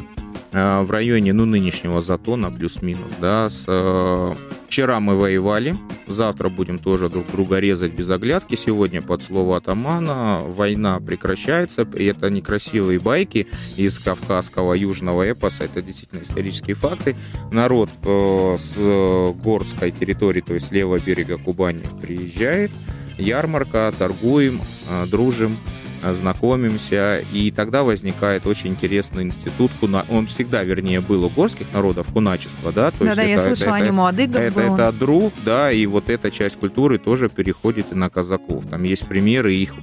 э, 0.52 0.80
в 0.82 0.90
районе, 0.90 1.32
ну, 1.32 1.44
нынешнего 1.44 2.00
Затона, 2.00 2.50
плюс-минус, 2.50 3.12
да, 3.20 3.48
с, 3.48 3.64
э, 3.66 4.34
вчера 4.66 5.00
мы 5.00 5.16
воевали, 5.16 5.76
завтра 6.08 6.48
будем 6.48 6.78
тоже 6.78 7.08
друг 7.08 7.30
друга 7.30 7.58
резать 7.58 7.92
без 7.92 8.10
оглядки, 8.10 8.54
сегодня 8.54 9.02
под 9.02 9.22
слово 9.22 9.58
атамана. 9.58 10.40
Война 10.44 11.00
прекращается, 11.00 11.82
и 11.82 12.04
это 12.04 12.30
некрасивые 12.30 12.98
байки 12.98 13.46
из 13.76 13.98
кавказского 13.98 14.74
южного 14.74 15.30
эпоса, 15.30 15.64
это 15.64 15.82
действительно 15.82 16.22
исторические 16.22 16.76
факты. 16.76 17.16
Народ 17.50 17.90
э, 18.02 18.56
с 18.58 18.74
э, 18.76 19.32
горской 19.42 19.90
территории, 19.90 20.40
то 20.40 20.54
есть 20.54 20.68
с 20.68 20.70
левого 20.70 20.98
берега 20.98 21.38
Кубани 21.38 21.82
приезжает, 22.00 22.70
ярмарка, 23.18 23.92
торгуем, 23.98 24.60
э, 24.88 25.06
дружим, 25.06 25.56
знакомимся, 26.12 27.22
и 27.32 27.50
тогда 27.50 27.82
возникает 27.82 28.46
очень 28.46 28.70
интересный 28.70 29.24
институт, 29.24 29.70
куна... 29.80 30.04
он 30.08 30.26
всегда, 30.26 30.62
вернее, 30.64 31.00
был 31.00 31.24
у 31.24 31.28
горских 31.30 31.72
народов, 31.72 32.06
куначество, 32.12 32.72
да? 32.72 32.90
То 32.90 33.04
Да-да, 33.04 33.22
есть 33.22 33.28
я 33.28 33.34
это- 33.48 33.56
слышала, 33.56 33.76
это- 33.76 33.84
о 33.84 33.86
нем 33.86 33.98
у 33.98 34.04
адыгов 34.06 34.40
это, 34.40 34.60
это 34.60 34.92
друг, 34.92 35.32
да, 35.44 35.72
и 35.72 35.86
вот 35.86 36.08
эта 36.10 36.30
часть 36.30 36.56
культуры 36.58 36.98
тоже 36.98 37.28
переходит 37.28 37.92
и 37.92 37.94
на 37.94 38.10
казаков. 38.10 38.64
Там 38.70 38.82
есть 38.82 39.06
примеры, 39.08 39.54
их 39.54 39.74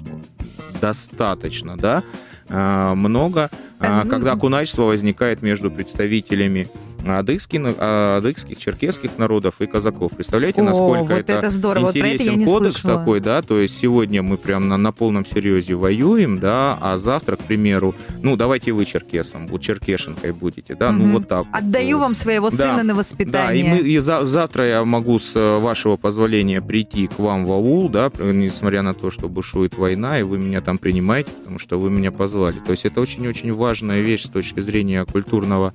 достаточно, 0.82 1.78
да, 1.78 2.04
а, 2.50 2.94
много, 2.96 3.50
а, 3.80 4.02
Э, 4.02 4.04
ну- 4.04 4.10
когда 4.10 4.36
куначество 4.36 4.84
возникает 4.84 5.42
между 5.42 5.72
представителями 5.72 6.68
адыгских, 7.06 7.62
адыгских, 7.80 8.58
черкесских 8.58 9.18
народов 9.18 9.56
и 9.60 9.68
казаков. 9.68 10.12
Представляете, 10.16 10.62
О, 10.62 10.64
насколько 10.66 11.16
вот 11.16 11.30
это 11.30 11.50
здорово. 11.50 11.86
Вот 11.86 11.96
это 11.96 12.06
я 12.08 12.14
интересен 12.14 12.40
не 12.40 12.46
кодекс 12.46 12.82
слышала. 12.82 13.00
такой, 13.00 13.20
да, 13.20 13.42
то 13.42 13.60
есть 13.60 13.78
сегодня 13.78 14.24
мы 14.24 14.38
прям 14.38 14.68
на, 14.68 14.78
на 14.78 14.92
полном 14.92 15.26
серьезе 15.26 15.76
воюем, 15.76 16.40
да, 16.40 16.78
а 16.82 16.98
завтра, 16.98 17.36
к 17.36 17.40
примеру, 17.44 17.96
ну, 18.22 18.36
давайте 18.36 18.72
вы 18.72 18.86
черкесом, 18.86 19.48
вот 19.48 19.62
черкешенкой 19.62 20.32
будете, 20.32 20.76
да, 20.76 20.92
Мгм. 20.92 21.08
ну, 21.08 21.14
вот 21.20 21.28
так. 21.28 21.46
вот. 21.46 21.56
Отдаю 21.56 22.00
вам 22.00 22.14
своего 22.16 22.50
Да, 22.50 22.56
сына 22.58 22.84
на 22.84 22.86
Да, 22.86 22.92
и, 22.94 22.96
воспитание. 22.96 23.64
мы, 23.76 23.78
и 23.80 23.98
за- 24.00 24.26
завтра 24.26 24.68
я 24.68 24.86
могу 24.86 25.20
с 25.20 25.36
э, 25.36 25.60
вашего 25.60 25.98
позволения 25.98 26.62
прийти 26.62 27.08
к 27.08 27.20
вам 27.20 27.46
в 27.46 27.52
аул, 27.52 27.90
да, 27.90 28.12
несмотря 28.20 28.82
на 28.82 28.94
то, 28.94 29.10
что 29.12 29.30
бушует 29.30 29.78
война, 29.78 30.20
и 30.20 30.24
вы 30.24 30.38
меня 30.40 30.62
там 30.62 30.78
принимаете, 30.78 31.30
потому 31.40 31.60
что 31.60 31.78
вы 31.80 31.90
меня 31.90 32.12
позвали. 32.12 32.60
То 32.60 32.72
есть 32.72 32.86
это 32.86 33.02
очень-очень 33.02 33.54
важная 33.54 34.02
вещь 34.02 34.24
с 34.26 34.30
точки 34.30 34.60
зрения 34.60 35.06
культурного 35.06 35.74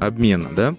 обмена, 0.00 0.48
да. 0.54 0.74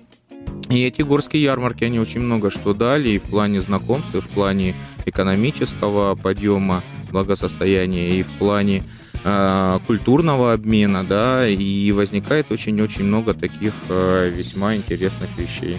И 0.69 0.83
эти 0.83 1.01
горские 1.01 1.43
ярмарки, 1.43 1.83
они 1.83 1.99
очень 1.99 2.21
много 2.21 2.49
что 2.49 2.73
дали 2.73 3.09
и 3.09 3.19
в 3.19 3.23
плане 3.23 3.61
знакомств, 3.61 4.15
и 4.15 4.21
в 4.21 4.27
плане 4.27 4.75
экономического 5.05 6.15
подъема 6.15 6.83
благосостояния, 7.11 8.19
и 8.19 8.23
в 8.23 8.29
плане 8.37 8.83
э, 9.23 9.79
культурного 9.85 10.53
обмена, 10.53 11.03
да, 11.03 11.47
и 11.47 11.91
возникает 11.91 12.51
очень-очень 12.51 13.03
много 13.03 13.33
таких 13.33 13.73
э, 13.89 14.29
весьма 14.33 14.75
интересных 14.75 15.29
вещей. 15.37 15.77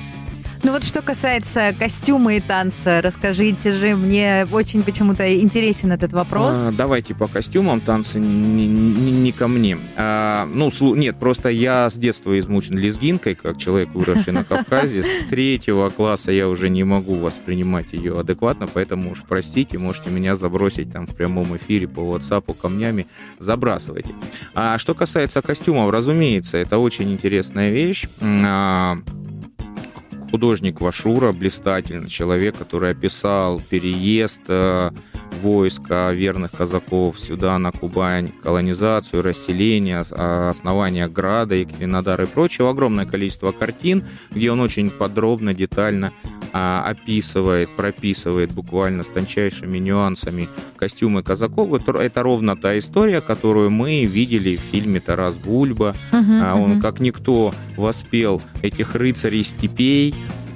Ну 0.64 0.71
вот 0.71 0.85
что 0.85 1.02
касается 1.02 1.75
костюма 1.76 2.35
и 2.37 2.40
танца, 2.40 3.02
расскажите 3.02 3.73
же, 3.75 3.97
мне 3.97 4.47
очень 4.52 4.85
почему-то 4.85 5.40
интересен 5.40 5.90
этот 5.90 6.12
вопрос. 6.12 6.57
А, 6.57 6.71
давайте 6.71 7.16
по 7.16 7.26
костюмам 7.26 7.81
танцы 7.81 8.21
не, 8.21 8.69
не- 8.69 9.11
не 9.11 9.33
ко 9.33 9.49
мне. 9.49 9.76
А, 9.97 10.47
ну, 10.47 10.69
слу- 10.69 10.97
нет, 10.97 11.16
просто 11.19 11.49
я 11.49 11.90
с 11.90 11.95
детства 11.95 12.38
измучен 12.38 12.78
лезгинкой, 12.78 13.35
как 13.35 13.59
человек, 13.59 13.88
выросший 13.92 14.33
на 14.33 14.45
Кавказе. 14.45 15.02
С 15.02 15.25
третьего 15.25 15.88
класса 15.90 16.31
я 16.31 16.49
уже 16.49 16.69
не 16.69 16.85
могу 16.85 17.16
воспринимать 17.16 17.92
ее 17.92 18.21
адекватно, 18.21 18.69
поэтому 18.73 19.11
уж 19.11 19.25
простите, 19.28 19.78
можете 19.78 20.11
меня 20.11 20.37
забросить 20.37 20.92
там 20.92 21.09
в 21.09 21.14
прямом 21.16 21.57
эфире 21.57 21.88
по 21.88 22.00
WhatsApp 22.02 22.57
камнями, 22.57 23.09
забрасывайте. 23.40 24.14
А 24.54 24.78
что 24.78 24.95
касается 24.95 25.42
костюмов, 25.42 25.90
разумеется, 25.90 26.57
это 26.57 26.78
очень 26.78 27.11
интересная 27.12 27.71
вещь. 27.73 28.07
Художник 30.32 30.80
Вашура, 30.80 31.30
блистательный 31.32 32.08
человек, 32.08 32.56
который 32.56 32.92
описал 32.92 33.60
переезд 33.60 34.40
э, 34.48 34.90
войска 35.42 36.12
верных 36.12 36.52
казаков 36.52 37.18
сюда, 37.18 37.58
на 37.58 37.72
Кубань, 37.72 38.32
колонизацию, 38.42 39.22
расселение, 39.22 40.04
а, 40.10 40.50
основание 40.50 41.08
Града, 41.08 41.56
Екатеринодара 41.56 42.24
и 42.24 42.26
прочего. 42.26 42.70
Огромное 42.70 43.06
количество 43.06 43.52
картин, 43.52 44.04
где 44.30 44.50
он 44.50 44.60
очень 44.60 44.90
подробно, 44.90 45.52
детально 45.52 46.12
а, 46.52 46.84
описывает, 46.86 47.68
прописывает 47.70 48.52
буквально 48.52 49.02
с 49.02 49.08
тончайшими 49.08 49.78
нюансами 49.78 50.48
костюмы 50.76 51.22
казаков. 51.22 51.72
Это, 51.88 52.22
ровно 52.22 52.56
та 52.56 52.78
история, 52.78 53.20
которую 53.20 53.70
мы 53.70 54.04
видели 54.04 54.56
в 54.56 54.60
фильме 54.60 55.00
«Тарас 55.00 55.36
Бульба». 55.36 55.96
А, 56.12 56.54
он, 56.54 56.80
как 56.80 57.00
никто, 57.00 57.54
воспел 57.76 58.40
этих 58.62 58.94
рыцарей 58.94 59.44
степей, 59.44 60.14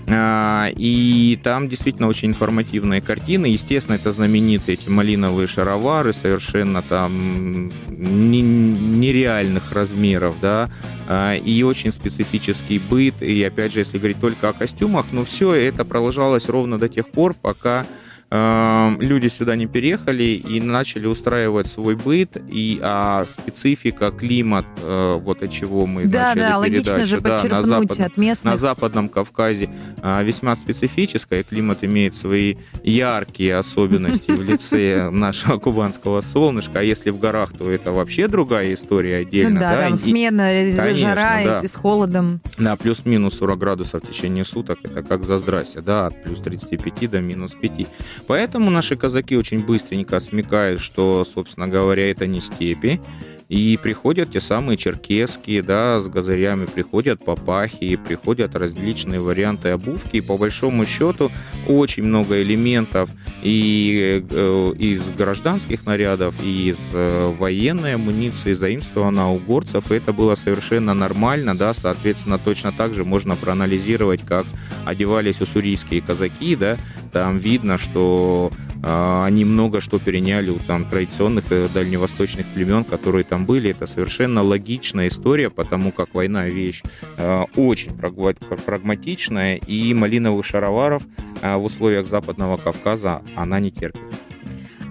и 0.08 1.38
там 1.42 1.68
действительно 1.68 2.06
очень 2.06 2.28
информативные 2.28 3.00
картины. 3.00 3.46
Естественно, 3.46 3.96
это 3.96 4.12
знаменитые 4.12 4.78
эти 4.80 4.88
малиновые 4.88 5.48
шаровары, 5.48 6.12
совершенно 6.12 6.80
там 6.82 7.72
нереальных 7.88 9.72
размеров, 9.72 10.36
да, 10.40 10.70
а, 11.08 11.34
и 11.34 11.62
очень 11.62 11.90
специфический 11.90 12.78
быт. 12.78 13.20
И 13.20 13.42
опять 13.42 13.72
же, 13.72 13.80
если 13.80 13.98
говорить 13.98 14.20
только 14.20 14.48
о 14.48 14.52
костюмах, 14.52 15.06
но 15.10 15.24
все 15.24 15.54
это 15.54 15.84
продолжалось 15.84 16.48
ровно 16.48 16.78
до 16.78 16.88
тех 16.88 17.08
пор, 17.10 17.34
пока 17.34 17.84
люди 18.30 19.28
сюда 19.28 19.56
не 19.56 19.66
переехали 19.66 20.24
и 20.24 20.60
начали 20.60 21.06
устраивать 21.06 21.68
свой 21.68 21.94
быт, 21.94 22.36
и 22.48 22.80
а 22.82 23.24
специфика, 23.28 24.10
климат, 24.10 24.66
э, 24.82 25.18
вот 25.22 25.42
от 25.42 25.50
чего 25.50 25.86
мы 25.86 26.06
да, 26.06 26.34
начали 26.34 26.40
да, 26.40 26.62
передачу, 26.62 27.06
же 27.06 27.20
да, 27.20 27.42
на, 27.44 27.62
запад, 27.62 28.00
от 28.00 28.16
местных. 28.16 28.52
на 28.52 28.56
Западном 28.56 29.08
Кавказе 29.08 29.70
а, 30.02 30.22
весьма 30.22 30.56
специфическая, 30.56 31.44
климат 31.44 31.84
имеет 31.84 32.14
свои 32.14 32.56
яркие 32.82 33.56
особенности 33.56 34.30
в 34.32 34.42
лице 34.42 35.10
нашего 35.12 35.58
кубанского 35.58 36.20
солнышка, 36.20 36.80
а 36.80 36.82
если 36.82 37.10
в 37.10 37.18
горах, 37.18 37.52
то 37.56 37.70
это 37.70 37.92
вообще 37.92 38.26
другая 38.26 38.74
история 38.74 39.18
отдельно. 39.18 39.50
Ну, 39.50 39.56
да, 39.60 39.76
да, 39.76 39.88
там 39.88 39.98
смена, 39.98 40.48
конечно, 40.76 40.94
жара 40.94 41.44
да. 41.44 41.60
и 41.60 41.68
с 41.68 41.74
холодом. 41.74 42.40
Да, 42.58 42.76
плюс-минус 42.76 43.34
40 43.38 43.58
градусов 43.58 44.02
в 44.02 44.06
течение 44.06 44.44
суток, 44.44 44.78
это 44.82 45.02
как 45.02 45.24
за 45.24 45.38
здрасте, 45.38 45.80
да, 45.80 46.06
от 46.06 46.22
плюс 46.22 46.40
35 46.40 47.10
до 47.10 47.20
минус 47.20 47.52
5. 47.52 47.86
Поэтому 48.26 48.70
наши 48.70 48.96
казаки 48.96 49.36
очень 49.36 49.64
быстренько 49.64 50.20
смекают, 50.20 50.80
что, 50.80 51.24
собственно 51.24 51.68
говоря, 51.68 52.10
это 52.10 52.26
не 52.26 52.40
степи, 52.40 53.00
и 53.48 53.78
приходят 53.80 54.32
те 54.32 54.40
самые 54.40 54.76
черкесские, 54.76 55.62
да, 55.62 56.00
с 56.00 56.08
газырями, 56.08 56.66
приходят 56.66 57.24
папахи, 57.24 57.96
приходят 57.96 58.56
различные 58.56 59.20
варианты 59.20 59.68
обувки. 59.68 60.16
И 60.16 60.20
по 60.20 60.36
большому 60.36 60.84
счету 60.84 61.30
очень 61.68 62.02
много 62.02 62.42
элементов 62.42 63.10
и 63.42 64.24
э, 64.28 64.72
из 64.78 65.10
гражданских 65.10 65.86
нарядов, 65.86 66.34
и 66.42 66.70
из 66.70 66.90
э, 66.92 67.32
военной 67.38 67.94
амуниции 67.94 68.52
заимствовано 68.52 69.32
у 69.32 69.38
горцев. 69.38 69.92
И 69.92 69.94
это 69.94 70.12
было 70.12 70.34
совершенно 70.34 70.94
нормально, 70.94 71.56
да, 71.56 71.72
соответственно, 71.72 72.38
точно 72.38 72.72
так 72.72 72.94
же 72.94 73.04
можно 73.04 73.36
проанализировать, 73.36 74.22
как 74.26 74.46
одевались 74.84 75.40
уссурийские 75.40 76.00
казаки, 76.00 76.56
да, 76.56 76.76
там 77.12 77.38
видно, 77.38 77.78
что 77.78 78.50
они 78.82 79.44
много 79.44 79.80
что 79.80 79.98
переняли 79.98 80.50
у 80.50 80.58
там 80.58 80.84
традиционных 80.84 81.44
э, 81.50 81.68
дальневосточных 81.72 82.46
племен, 82.46 82.84
которые 82.84 83.24
там 83.24 83.46
были. 83.46 83.70
Это 83.70 83.86
совершенно 83.86 84.42
логичная 84.42 85.08
история, 85.08 85.50
потому 85.50 85.92
как 85.92 86.14
война 86.14 86.46
вещь 86.46 86.82
э, 87.16 87.44
очень 87.56 87.92
прагматичная, 87.96 89.56
и 89.56 89.94
малиновых 89.94 90.44
шароваров 90.44 91.02
э, 91.42 91.56
в 91.56 91.64
условиях 91.64 92.06
Западного 92.06 92.56
Кавказа 92.56 93.22
она 93.34 93.60
не 93.60 93.70
терпит. 93.70 94.02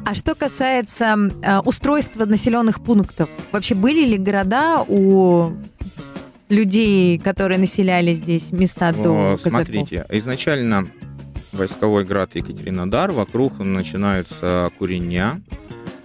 А 0.05 0.13
что 0.13 0.35
касается 0.35 1.17
э, 1.41 1.59
устройства 1.59 2.25
населенных 2.25 2.83
пунктов, 2.83 3.29
вообще 3.51 3.73
были 3.73 4.05
ли 4.05 4.17
города 4.17 4.83
у 4.87 5.51
людей, 6.49 7.17
которые 7.17 7.57
населяли 7.57 8.13
здесь 8.13 8.51
места 8.51 8.91
до 8.91 9.31
казаков? 9.31 9.41
Смотрите, 9.41 10.05
изначально 10.11 10.87
войсковой 11.55 12.05
град 12.05 12.35
Екатеринодар, 12.35 13.11
вокруг 13.11 13.59
начинаются 13.59 14.71
куреня, 14.77 15.41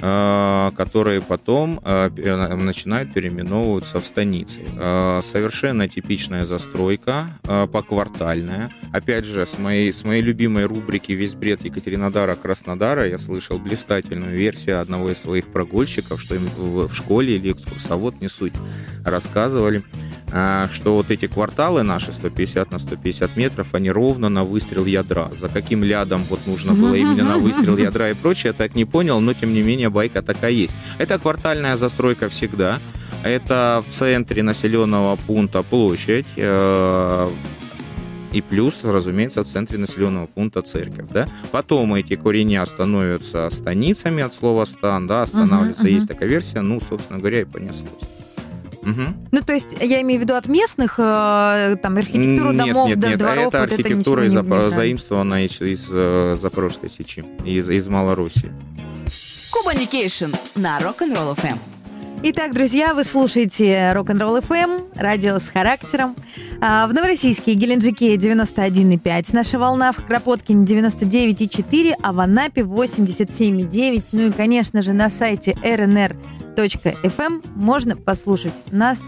Э, 0.02 0.70
которые 0.78 1.20
потом 1.20 1.78
э, 1.84 2.08
начинают 2.54 3.12
переименовываться 3.12 4.00
в 4.00 4.06
станицы. 4.06 4.62
Э, 4.78 5.20
совершенно 5.22 5.88
типичная 5.88 6.46
застройка, 6.46 7.26
поквартальная. 7.42 8.70
Опять 8.92 9.26
же, 9.26 9.44
с 9.44 9.58
моей, 9.58 9.92
с 9.92 10.04
моей 10.04 10.22
любимой 10.22 10.64
рубрики 10.64 11.12
«Весь 11.12 11.34
бред 11.34 11.64
Екатеринодара 11.64 12.34
Краснодара» 12.34 13.06
я 13.06 13.18
слышал 13.18 13.58
блистательную 13.58 14.36
версию 14.36 14.80
одного 14.80 15.10
из 15.10 15.18
своих 15.18 15.48
прогульщиков, 15.48 16.20
что 16.20 16.34
им 16.34 16.48
в 16.56 16.94
школе 16.94 17.36
или 17.36 17.52
экскурсовод, 17.52 18.20
не 18.22 18.28
суть, 18.28 18.54
рассказывали, 19.04 19.82
что 20.30 20.94
вот 20.94 21.10
эти 21.10 21.26
кварталы 21.26 21.82
наши 21.82 22.12
150 22.12 22.70
на 22.70 22.78
150 22.78 23.36
метров, 23.36 23.74
они 23.74 23.90
ровно 23.90 24.28
на 24.28 24.44
выстрел 24.44 24.84
ядра. 24.84 25.28
За 25.32 25.48
каким 25.48 25.82
лядом 25.82 26.24
вот 26.28 26.46
нужно 26.46 26.72
было 26.72 26.94
именно 26.94 27.24
на 27.24 27.38
выстрел 27.38 27.76
ядра 27.76 28.10
и 28.10 28.14
прочее, 28.14 28.50
я 28.50 28.52
так 28.52 28.74
не 28.74 28.84
понял, 28.84 29.20
но 29.20 29.34
тем 29.34 29.52
не 29.52 29.62
менее 29.62 29.90
байка 29.90 30.22
такая 30.22 30.52
есть. 30.52 30.76
Это 30.98 31.18
квартальная 31.18 31.76
застройка 31.76 32.28
всегда. 32.28 32.78
Это 33.22 33.82
в 33.86 33.90
центре 33.90 34.42
населенного 34.42 35.16
пункта 35.16 35.62
площадь, 35.62 36.26
э, 36.36 37.30
и 38.32 38.40
плюс, 38.40 38.84
разумеется, 38.84 39.42
в 39.42 39.46
центре 39.46 39.78
населенного 39.78 40.26
пункта 40.26 40.62
церковь, 40.62 41.06
да. 41.10 41.28
Потом 41.50 41.94
эти 41.94 42.14
куреня 42.14 42.64
становятся 42.64 43.50
станицами 43.50 44.22
от 44.22 44.32
слова 44.32 44.64
стан, 44.64 45.06
да, 45.06 45.22
останавливаются. 45.22 45.84
Uh-huh, 45.84 45.90
uh-huh. 45.90 45.94
Есть 45.94 46.08
такая 46.08 46.28
версия, 46.28 46.60
ну, 46.60 46.80
собственно 46.80 47.18
говоря, 47.18 47.40
и 47.40 47.44
понеслось. 47.44 47.90
Угу. 48.82 49.02
Ну, 49.32 49.40
то 49.42 49.52
есть 49.52 49.66
я 49.80 50.00
имею 50.00 50.20
в 50.20 50.22
виду 50.22 50.34
от 50.34 50.46
местных, 50.46 50.94
э, 50.98 51.76
там, 51.82 51.96
архитектуру 51.98 52.52
нет, 52.52 52.66
домов, 52.66 52.88
нет, 52.88 52.98
нет, 52.98 53.18
дворов? 53.18 53.48
это 53.48 53.62
архитектура 53.62 54.24
из, 54.24 54.34
не, 54.34 54.70
заимствована 54.70 55.44
из, 55.44 55.60
из 55.60 55.90
э, 55.92 56.34
Запорожской 56.38 56.88
сечи, 56.88 57.24
из, 57.44 57.68
из 57.68 57.88
Малоруссии. 57.88 58.52
Кубаникейшн 59.50 60.32
на 60.54 60.78
Rock'n'Roll 60.78 61.36
FM. 61.36 61.58
Итак, 62.22 62.52
друзья, 62.52 62.92
вы 62.92 63.04
слушаете 63.04 63.92
Rock'n'Roll 63.94 64.46
FM, 64.46 64.92
радио 64.94 65.38
с 65.38 65.48
характером. 65.48 66.14
А, 66.60 66.86
в 66.86 66.92
Новороссийске 66.92 67.52
и 67.52 67.54
Геленджике 67.54 68.14
91,5, 68.16 69.28
наша 69.32 69.58
волна 69.58 69.92
в 69.92 70.04
Кропоткине 70.04 70.66
99,4, 70.66 71.94
а 72.02 72.12
в 72.12 72.20
Анапе 72.20 72.60
87,9. 72.60 74.04
Ну 74.12 74.20
и, 74.20 74.30
конечно 74.32 74.82
же, 74.82 74.92
на 74.92 75.08
сайте 75.08 75.56
rnr.fm 76.56 77.44
можно 77.54 77.96
послушать 77.96 78.54
нас 78.70 79.02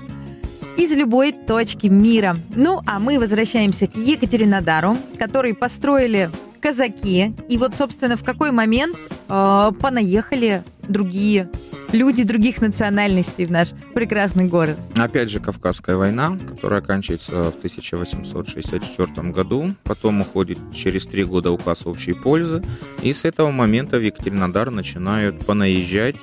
из 0.76 0.92
любой 0.92 1.32
точки 1.32 1.86
мира. 1.86 2.36
Ну, 2.54 2.80
а 2.86 2.98
мы 2.98 3.18
возвращаемся 3.18 3.86
к 3.86 3.96
Екатеринодару, 3.96 4.96
который 5.18 5.54
построили 5.54 6.30
казаки. 6.60 7.34
И 7.48 7.58
вот, 7.58 7.74
собственно, 7.74 8.16
в 8.16 8.24
какой 8.24 8.52
момент 8.52 8.96
э, 9.28 9.72
понаехали 9.80 10.62
другие 10.92 11.50
люди 11.92 12.22
других 12.24 12.60
национальностей 12.60 13.44
в 13.44 13.50
наш 13.50 13.68
прекрасный 13.94 14.46
город. 14.46 14.78
Опять 14.96 15.30
же, 15.30 15.40
Кавказская 15.40 15.96
война, 15.96 16.38
которая 16.48 16.80
оканчивается 16.80 17.50
в 17.50 17.56
1864 17.58 19.30
году. 19.30 19.74
Потом 19.84 20.20
уходит 20.20 20.58
через 20.74 21.06
три 21.06 21.24
года 21.24 21.50
указ 21.50 21.86
общей 21.86 22.12
пользы. 22.12 22.62
И 23.02 23.12
с 23.12 23.24
этого 23.24 23.50
момента 23.50 23.98
в 23.98 24.02
Екатеринодар 24.02 24.70
начинают 24.70 25.44
понаезжать 25.44 26.16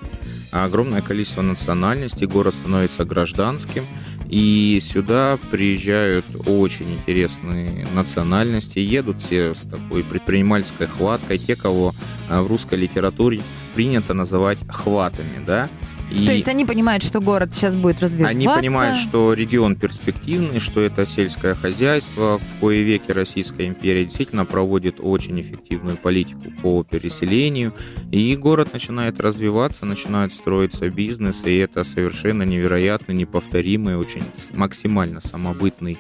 огромное 0.52 1.02
количество 1.02 1.42
национальностей, 1.42 2.26
город 2.26 2.56
становится 2.56 3.06
гражданским, 3.06 3.86
и 4.30 4.80
сюда 4.82 5.40
приезжают 5.50 6.26
очень 6.48 6.94
интересные 6.94 7.88
национальности, 7.94 8.80
едут 8.80 9.22
все 9.22 9.54
с 9.54 9.66
такой 9.66 10.04
предпринимательской 10.04 10.88
хваткой, 10.88 11.40
те, 11.40 11.56
кого 11.56 11.94
в 12.30 12.48
русской 12.48 12.76
литературе 12.76 13.42
принято 13.74 14.14
называть 14.14 14.60
хватами, 14.70 15.44
да. 15.46 15.68
И 16.12 16.26
То 16.26 16.34
есть 16.34 16.48
они 16.48 16.66
понимают, 16.66 17.04
что 17.04 17.22
город 17.22 17.52
сейчас 17.54 17.76
будет 17.76 18.02
развиваться? 18.02 18.32
Они 18.32 18.48
понимают, 18.48 18.98
что 18.98 19.34
регион 19.34 19.76
перспективный, 19.76 20.60
что 20.60 20.82
это 20.82 21.06
сельское 21.06 21.54
хозяйство. 21.54 22.40
В 22.40 22.60
кое 22.60 22.82
веке 22.82 23.14
Российская 23.14 23.68
империя 23.68 24.06
действительно 24.06 24.46
проводит 24.46 24.96
очень 25.00 25.40
эффективную 25.40 25.98
политику 25.98 26.52
по 26.62 26.84
переселению. 26.84 27.74
И 28.12 28.36
город 28.36 28.74
начинает 28.74 29.20
развиваться, 29.20 29.86
начинает 29.86 30.34
строиться 30.34 30.90
бизнес, 30.90 31.44
и 31.46 31.58
это 31.58 31.84
совершенно 31.84 32.44
невероятно, 32.44 33.12
неповторимый, 33.12 33.98
очень 33.98 34.24
максимально 34.54 35.22
самобытный 35.22 36.00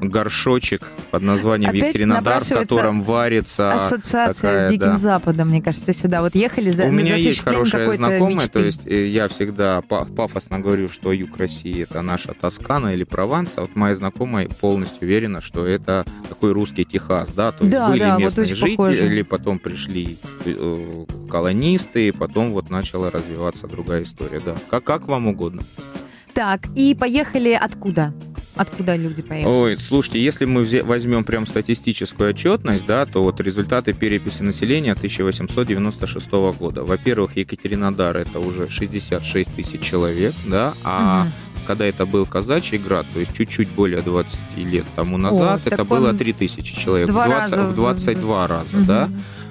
горшочек 0.00 0.82
под 1.10 1.22
названием 1.22 1.70
Опять 1.70 1.82
Екатеринодар, 1.94 2.42
в 2.42 2.48
котором 2.48 3.02
варится 3.02 3.74
Ассоциация 3.74 4.34
такая, 4.34 4.68
с 4.68 4.72
Диким 4.72 4.86
да. 4.86 4.96
Западом, 4.96 5.48
мне 5.48 5.60
кажется, 5.62 5.92
сюда. 5.92 6.22
Вот 6.22 6.34
ехали 6.34 6.70
за 6.70 6.84
У 6.84 6.90
меня 6.92 7.16
есть 7.16 7.44
хорошая 7.44 7.92
знакомая, 7.92 8.34
мечты. 8.34 8.50
то 8.50 8.58
есть 8.60 8.86
э, 8.86 9.06
я 9.06 9.28
всегда 9.28 9.82
па- 9.82 10.04
пафосно 10.04 10.58
говорю, 10.60 10.88
что 10.88 11.12
юг 11.12 11.36
России 11.36 11.82
это 11.82 12.02
наша 12.02 12.34
Тоскана 12.34 12.94
или 12.94 13.04
Прованс, 13.04 13.52
а 13.56 13.62
вот 13.62 13.76
моя 13.76 13.94
знакомая 13.94 14.48
полностью 14.48 15.02
уверена, 15.02 15.40
что 15.40 15.66
это 15.66 16.04
такой 16.28 16.52
русский 16.52 16.84
Техас, 16.84 17.32
да, 17.32 17.52
то 17.52 17.64
есть 17.64 17.72
Да, 17.76 17.88
были 17.88 17.98
да, 18.00 18.14
вот 18.14 18.20
местные 18.22 18.44
очень 18.46 18.56
жители, 18.56 18.76
похоже. 18.76 19.24
потом 19.24 19.58
пришли 19.58 20.18
э, 20.44 21.04
колонисты, 21.28 22.08
и 22.08 22.12
потом 22.12 22.52
вот 22.52 22.70
начала 22.70 23.10
развиваться 23.10 23.66
другая 23.66 24.02
история, 24.02 24.40
да. 24.40 24.54
Как, 24.70 24.84
как 24.84 25.06
вам 25.06 25.28
угодно. 25.28 25.62
Так, 26.34 26.60
и 26.76 26.94
поехали 26.94 27.50
откуда? 27.60 28.14
Откуда 28.60 28.94
люди 28.94 29.22
поехали? 29.22 29.50
Ой, 29.50 29.78
слушайте, 29.78 30.22
если 30.22 30.44
мы 30.44 30.66
возьмем 30.82 31.24
прям 31.24 31.46
статистическую 31.46 32.28
отчетность, 32.28 32.84
да, 32.84 33.06
то 33.06 33.22
вот 33.22 33.40
результаты 33.40 33.94
переписи 33.94 34.42
населения 34.42 34.92
1896 34.92 36.30
года. 36.58 36.84
Во-первых, 36.84 37.38
Екатеринодар 37.38 38.18
это 38.18 38.38
уже 38.38 38.68
66 38.68 39.56
тысяч 39.56 39.80
человек, 39.80 40.34
да, 40.44 40.74
а 40.84 41.22
Мгм. 41.24 41.32
Когда 41.66 41.84
это 41.86 42.06
был 42.06 42.26
казачий 42.26 42.78
град, 42.78 43.06
то 43.12 43.20
есть 43.20 43.34
чуть-чуть 43.34 43.70
более 43.70 44.02
20 44.02 44.40
лет 44.56 44.86
тому 44.96 45.18
назад, 45.18 45.62
так 45.64 45.72
это 45.74 45.84
было 45.84 46.12
3000 46.12 46.76
человек. 46.76 47.08
два 47.08 47.24
в, 47.24 47.28
20 47.28 47.52
раза 47.56 47.68
в 47.68 47.74
22 47.74 48.46
раза, 48.48 48.76
Мгм. 48.76 48.86
да, 48.86 49.08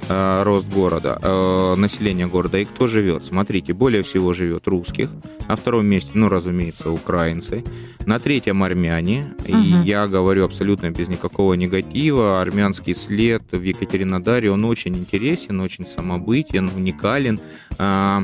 э, 0.09 0.43
рост 0.43 0.69
города, 0.69 1.19
э, 1.21 1.75
население 1.75 2.27
города. 2.27 2.57
И 2.57 2.65
кто 2.65 2.87
живет? 2.87 3.25
Смотрите, 3.25 3.73
более 3.73 4.01
всего 4.03 4.33
живет 4.33 4.67
русских. 4.67 5.09
На 5.47 5.55
втором 5.55 5.85
месте, 5.85 6.11
ну, 6.15 6.29
разумеется, 6.29 6.89
украинцы. 6.91 7.63
На 8.05 8.19
третьем 8.19 8.63
армяне. 8.63 9.33
Мгм. 9.47 9.61
И 9.83 9.87
я 9.87 10.07
говорю 10.07 10.45
абсолютно 10.45 10.89
без 10.91 11.07
никакого 11.09 11.53
негатива. 11.53 12.41
Армянский 12.41 12.95
след 12.95 13.43
в 13.51 13.61
Екатеринодаре, 13.61 14.51
он 14.51 14.65
очень 14.65 14.95
интересен, 14.97 15.59
очень 15.61 15.85
самобытен, 15.85 16.71
уникален. 16.75 17.39
А, 17.77 18.23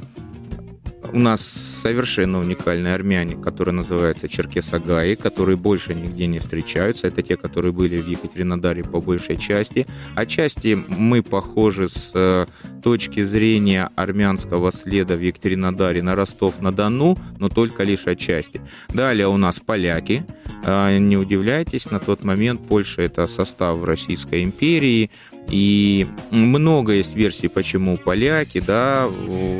у 1.13 1.19
нас 1.19 1.41
совершенно 1.41 2.39
уникальные 2.39 2.93
армяне, 2.93 3.35
которые 3.35 3.73
называются 3.73 4.27
черкесагаи, 4.27 5.15
которые 5.15 5.57
больше 5.57 5.93
нигде 5.93 6.27
не 6.27 6.39
встречаются. 6.39 7.07
Это 7.07 7.21
те, 7.21 7.37
которые 7.37 7.71
были 7.71 7.99
в 8.01 8.07
Екатеринодаре 8.07 8.83
по 8.83 9.01
большей 9.01 9.37
части. 9.37 9.87
Отчасти 10.15 10.77
мы 10.87 11.23
похожи 11.23 11.87
с 11.87 12.11
э, 12.13 12.45
точки 12.83 13.23
зрения 13.23 13.89
армянского 13.95 14.71
следа 14.71 15.15
в 15.15 15.21
Екатеринодаре 15.21 16.01
на 16.01 16.15
Ростов-на-Дону, 16.15 17.17
но 17.39 17.49
только 17.49 17.83
лишь 17.83 18.07
отчасти. 18.07 18.61
Далее 18.93 19.27
у 19.27 19.37
нас 19.37 19.59
поляки. 19.59 20.25
А, 20.63 20.97
Не 20.97 21.17
удивляйтесь, 21.17 21.91
на 21.91 21.99
тот 21.99 22.23
момент 22.23 22.67
Польша 22.67 23.03
это 23.03 23.27
состав 23.27 23.83
Российской 23.83 24.43
империи. 24.43 25.11
И 25.49 26.07
много 26.31 26.93
есть 26.93 27.15
версий, 27.15 27.47
почему 27.47 27.97
поляки, 27.97 28.59
да, 28.59 29.07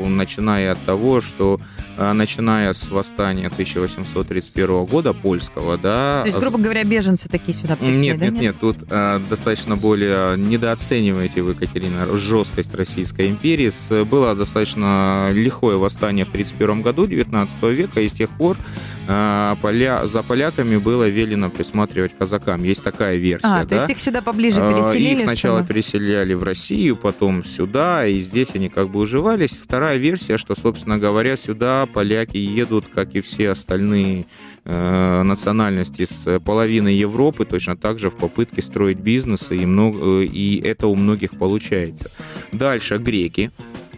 начиная 0.07 0.71
от 0.71 0.81
того, 0.83 1.21
что 1.21 1.59
а, 1.97 2.13
начиная 2.13 2.73
с 2.73 2.89
восстания 2.89 3.47
1831 3.47 4.85
года 4.85 5.13
польского, 5.13 5.77
да, 5.77 6.23
То 6.23 6.29
есть, 6.29 6.39
грубо 6.39 6.57
говоря, 6.57 6.83
беженцы 6.83 7.29
такие 7.29 7.55
сюда 7.55 7.75
пришли, 7.75 7.95
нет, 7.95 8.19
да? 8.19 8.25
нет, 8.25 8.41
нет, 8.41 8.55
тут 8.59 8.77
э, 8.89 9.19
достаточно 9.29 9.77
более 9.77 10.37
недооцениваете 10.37 11.41
вы, 11.41 11.53
Катерина, 11.53 12.15
жесткость 12.15 12.73
Российской 12.73 13.29
империи. 13.29 13.71
Было 14.03 14.35
достаточно 14.35 15.29
лихое 15.31 15.77
восстание 15.77 16.25
в 16.25 16.29
1931 16.29 16.81
году 16.81 17.07
19 17.07 17.63
века, 17.63 18.01
и 18.01 18.09
с 18.09 18.13
тех 18.13 18.29
пор 18.31 18.57
э, 18.57 18.94
поля, 19.05 20.05
за 20.05 20.23
поляками 20.23 20.77
было 20.77 21.07
велено 21.07 21.49
присматривать 21.49 22.11
казакам. 22.17 22.63
Есть 22.63 22.83
такая 22.83 23.17
версия. 23.17 23.47
А, 23.47 23.63
то 23.63 23.69
да? 23.69 23.75
есть 23.77 23.89
их 23.89 23.99
сюда 23.99 24.21
поближе 24.21 24.61
А, 24.61 24.71
переселили, 24.71 25.17
Их 25.17 25.21
сначала 25.21 25.59
чтобы- 25.59 25.73
переселяли 25.73 26.33
в 26.33 26.43
Россию, 26.43 26.95
потом 26.95 27.43
сюда, 27.43 28.07
и 28.07 28.19
здесь 28.19 28.49
они 28.53 28.69
как 28.69 28.89
бы 28.89 28.99
уживались. 28.99 29.51
Вторая 29.51 29.97
версия, 29.97 30.37
что, 30.37 30.55
собственно 30.55 30.97
говоря, 30.97 31.37
сюда 31.37 31.87
поляки 31.91 32.37
едут, 32.37 32.85
как 32.93 33.15
и 33.15 33.21
все 33.21 33.51
остальные 33.51 34.25
э, 34.63 35.21
национальности 35.23 36.05
с 36.05 36.39
половины 36.39 36.87
Европы, 36.89 37.45
точно 37.45 37.77
так 37.77 37.99
же 37.99 38.09
в 38.09 38.15
попытке 38.15 38.61
строить 38.61 38.97
бизнес, 38.99 39.51
и, 39.51 39.65
много, 39.65 40.21
и 40.21 40.59
это 40.61 40.87
у 40.87 40.95
многих 40.95 41.31
получается. 41.31 42.09
Дальше 42.51 42.97
греки. 42.97 43.51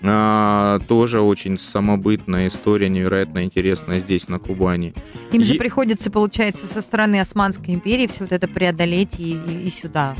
А, 0.03 0.79
тоже 0.87 1.19
очень 1.21 1.57
самобытная 1.57 2.47
история, 2.47 2.89
невероятно 2.89 3.43
интересная 3.43 3.99
здесь, 3.99 4.27
на 4.27 4.39
Кубани. 4.39 4.93
Им 5.31 5.43
же 5.43 5.53
Е- 5.53 5.59
приходится, 5.59 6.11
получается, 6.11 6.67
со 6.67 6.81
стороны 6.81 7.19
Османской 7.19 7.73
империи 7.73 8.07
все 8.07 8.21
вот 8.21 8.31
это 8.31 8.47
преодолеть 8.47 9.19
и, 9.19 9.33
и- 9.33 9.67
и 9.67 9.69
сюда. 9.71 10.15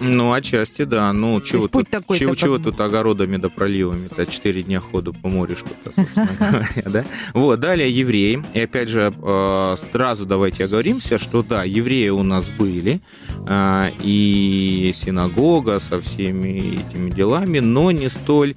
Ну, 0.00 0.32
отчасти, 0.32 0.82
да. 0.82 1.12
Ну, 1.12 1.40
чего, 1.40 1.62
есть 1.62 1.70
путь 1.72 1.84
тут, 1.84 1.90
такой-то 1.90 2.24
чего, 2.24 2.34
чего 2.34 2.58
тут 2.58 2.80
огородами 2.80 3.36
да 3.36 3.48
проливами-то? 3.48 4.26
Четыре 4.26 4.64
дня 4.64 4.80
ходу 4.80 5.12
по 5.12 5.28
морюшку-то, 5.28 5.92
собственно 5.92 6.30
говоря, 6.40 6.66
да? 6.86 7.04
Вот, 7.34 7.60
далее 7.60 7.88
евреи. 7.88 8.42
И 8.52 8.60
опять 8.60 8.88
же, 8.88 9.12
э, 9.16 9.76
сразу 9.92 10.26
давайте 10.26 10.64
оговоримся, 10.64 11.18
что 11.18 11.44
да, 11.44 11.62
евреи 11.62 12.08
у 12.08 12.24
нас 12.24 12.48
были, 12.50 13.00
э, 13.46 13.90
и 14.02 14.92
синагога 14.96 15.78
со 15.78 16.00
всеми 16.00 16.80
этими 16.80 17.10
делами, 17.10 17.60
но 17.60 17.92
не 17.92 18.08
столь 18.08 18.56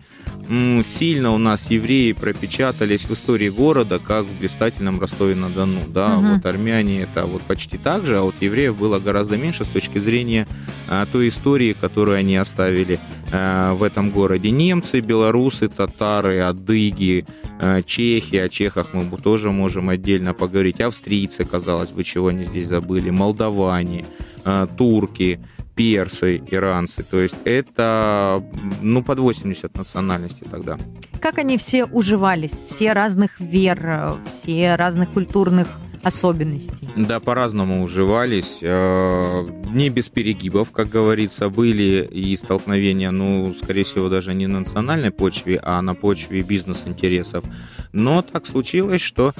сильно 0.84 1.31
у 1.31 1.38
нас 1.38 1.69
евреи 1.71 2.12
пропечатались 2.13 3.05
в 3.05 3.13
истории 3.13 3.49
города, 3.49 3.99
как 3.99 4.25
в 4.25 4.39
блистательном 4.39 4.99
Ростове-на-Дону, 4.99 5.81
да, 5.88 6.17
Мгм. 6.17 6.34
вот 6.36 6.45
армяне 6.45 7.01
это 7.01 7.25
вот 7.25 7.41
почти 7.43 7.77
так 7.77 8.05
же, 8.05 8.17
а 8.19 8.21
вот 8.21 8.36
евреев 8.41 8.77
было 8.77 8.99
гораздо 8.99 9.38
меньше 9.38 9.63
с 9.65 9.67
точки 9.67 9.97
зрения 9.97 10.47
а, 10.88 11.05
той 11.05 11.29
истории, 11.29 11.73
которую 11.73 12.17
они 12.17 12.38
оставили 12.38 12.99
а, 13.31 13.73
в 13.73 13.84
этом 13.84 14.12
городе. 14.12 14.51
Немцы, 14.51 14.99
белорусы, 14.99 15.67
татары, 15.67 16.39
адыги, 16.41 17.25
а, 17.60 17.81
чехи, 17.81 18.36
о 18.36 18.49
чехах 18.49 18.93
мы 18.93 19.05
тоже 19.17 19.51
можем 19.51 19.89
отдельно 19.89 20.34
поговорить, 20.34 20.79
австрийцы, 20.81 21.43
казалось 21.45 21.91
бы, 21.91 22.03
чего 22.03 22.27
они 22.27 22.43
здесь 22.43 22.67
забыли, 22.67 23.10
молдаване, 23.10 24.05
а, 24.43 24.67
турки, 24.67 25.39
персы, 25.75 26.38
иранцы. 26.49 27.03
То 27.03 27.19
есть 27.19 27.35
это, 27.45 28.43
ну, 28.81 29.03
под 29.03 29.19
80 29.19 29.75
национальностей 29.77 30.47
тогда. 30.49 30.77
Как 31.19 31.38
они 31.38 31.57
все 31.57 31.85
уживались? 31.85 32.63
Все 32.67 32.93
разных 32.93 33.39
вер, 33.39 34.17
все 34.25 34.75
разных 34.75 35.09
культурных 35.11 35.67
особенностей. 36.03 36.88
Да, 36.95 37.19
по-разному 37.19 37.83
уживались. 37.83 38.59
э, 38.61 39.47
Не 39.73 39.89
без 39.89 40.09
перегибов, 40.09 40.69
как 40.71 40.88
говорится, 40.88 41.49
были 41.49 42.07
и 42.11 42.38
столкновения, 42.38 43.09
ну, 43.09 43.51
скорее 43.59 43.83
всего, 43.85 44.07
даже 44.07 44.35
не 44.35 44.45
на 44.45 44.59
национальной 44.59 45.09
почве, 45.09 45.59
а 45.63 45.81
на 45.81 45.95
почве 45.95 46.43
бизнес-интересов. 46.43 47.43
Но 47.91 48.21
так 48.21 48.45
случилось, 48.45 49.01
что 49.01 49.33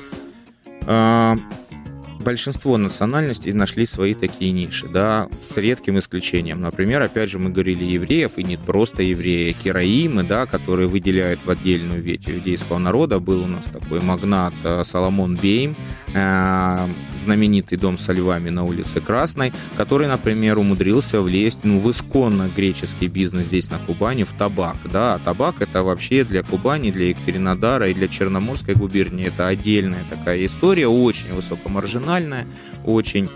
э, 0.88 1.36
большинство 2.26 2.78
национальностей 2.78 3.54
нашли 3.54 3.86
свои 3.86 4.16
такие 4.16 4.52
ниши, 4.52 4.88
да, 4.88 5.30
с 5.42 5.56
редким 5.58 6.00
исключением. 6.00 6.60
Например, 6.60 7.02
опять 7.02 7.30
же, 7.30 7.40
мы 7.40 7.52
говорили 7.52 7.86
евреев, 7.86 8.38
и 8.38 8.44
не 8.44 8.58
просто 8.58 9.04
евреи, 9.04 9.56
кераимы, 9.64 10.24
да, 10.24 10.46
которые 10.48 10.90
выделяют 10.90 11.46
в 11.46 11.50
отдельную 11.50 12.02
ветвь 12.02 12.28
иудейского 12.30 12.80
народа. 12.80 13.20
Был 13.20 13.44
у 13.44 13.48
нас 13.48 13.66
такой 13.66 14.02
магнат 14.02 14.54
э, 14.64 14.84
Соломон 14.84 15.36
Бейм, 15.36 15.76
э, 16.14 16.88
знаменитый 17.18 17.78
дом 17.78 17.98
со 17.98 18.12
львами 18.12 18.50
на 18.50 18.64
улице 18.64 19.02
Красной, 19.02 19.54
который, 19.78 20.08
например, 20.08 20.58
умудрился 20.58 21.22
влезть 21.22 21.60
ну, 21.64 21.80
в 21.80 21.92
исконно 21.92 22.50
греческий 22.56 23.08
бизнес 23.08 23.46
здесь 23.46 23.70
на 23.70 23.78
Кубани, 23.78 24.24
в 24.24 24.34
табак. 24.34 24.78
Да, 24.92 25.14
А 25.14 25.20
табак 25.20 25.62
это 25.62 25.84
вообще 25.84 26.24
для 26.24 26.42
Кубани, 26.42 26.90
для 26.90 27.10
Екатеринодара 27.10 27.90
и 27.90 27.94
для 27.94 28.08
Черноморской 28.08 28.74
губернии 28.74 29.28
это 29.28 29.48
отдельная 29.48 30.04
такая 30.10 30.44
история, 30.44 30.88
очень 30.88 31.32
высокомаржинальная, 31.36 32.15
очень 32.84 33.30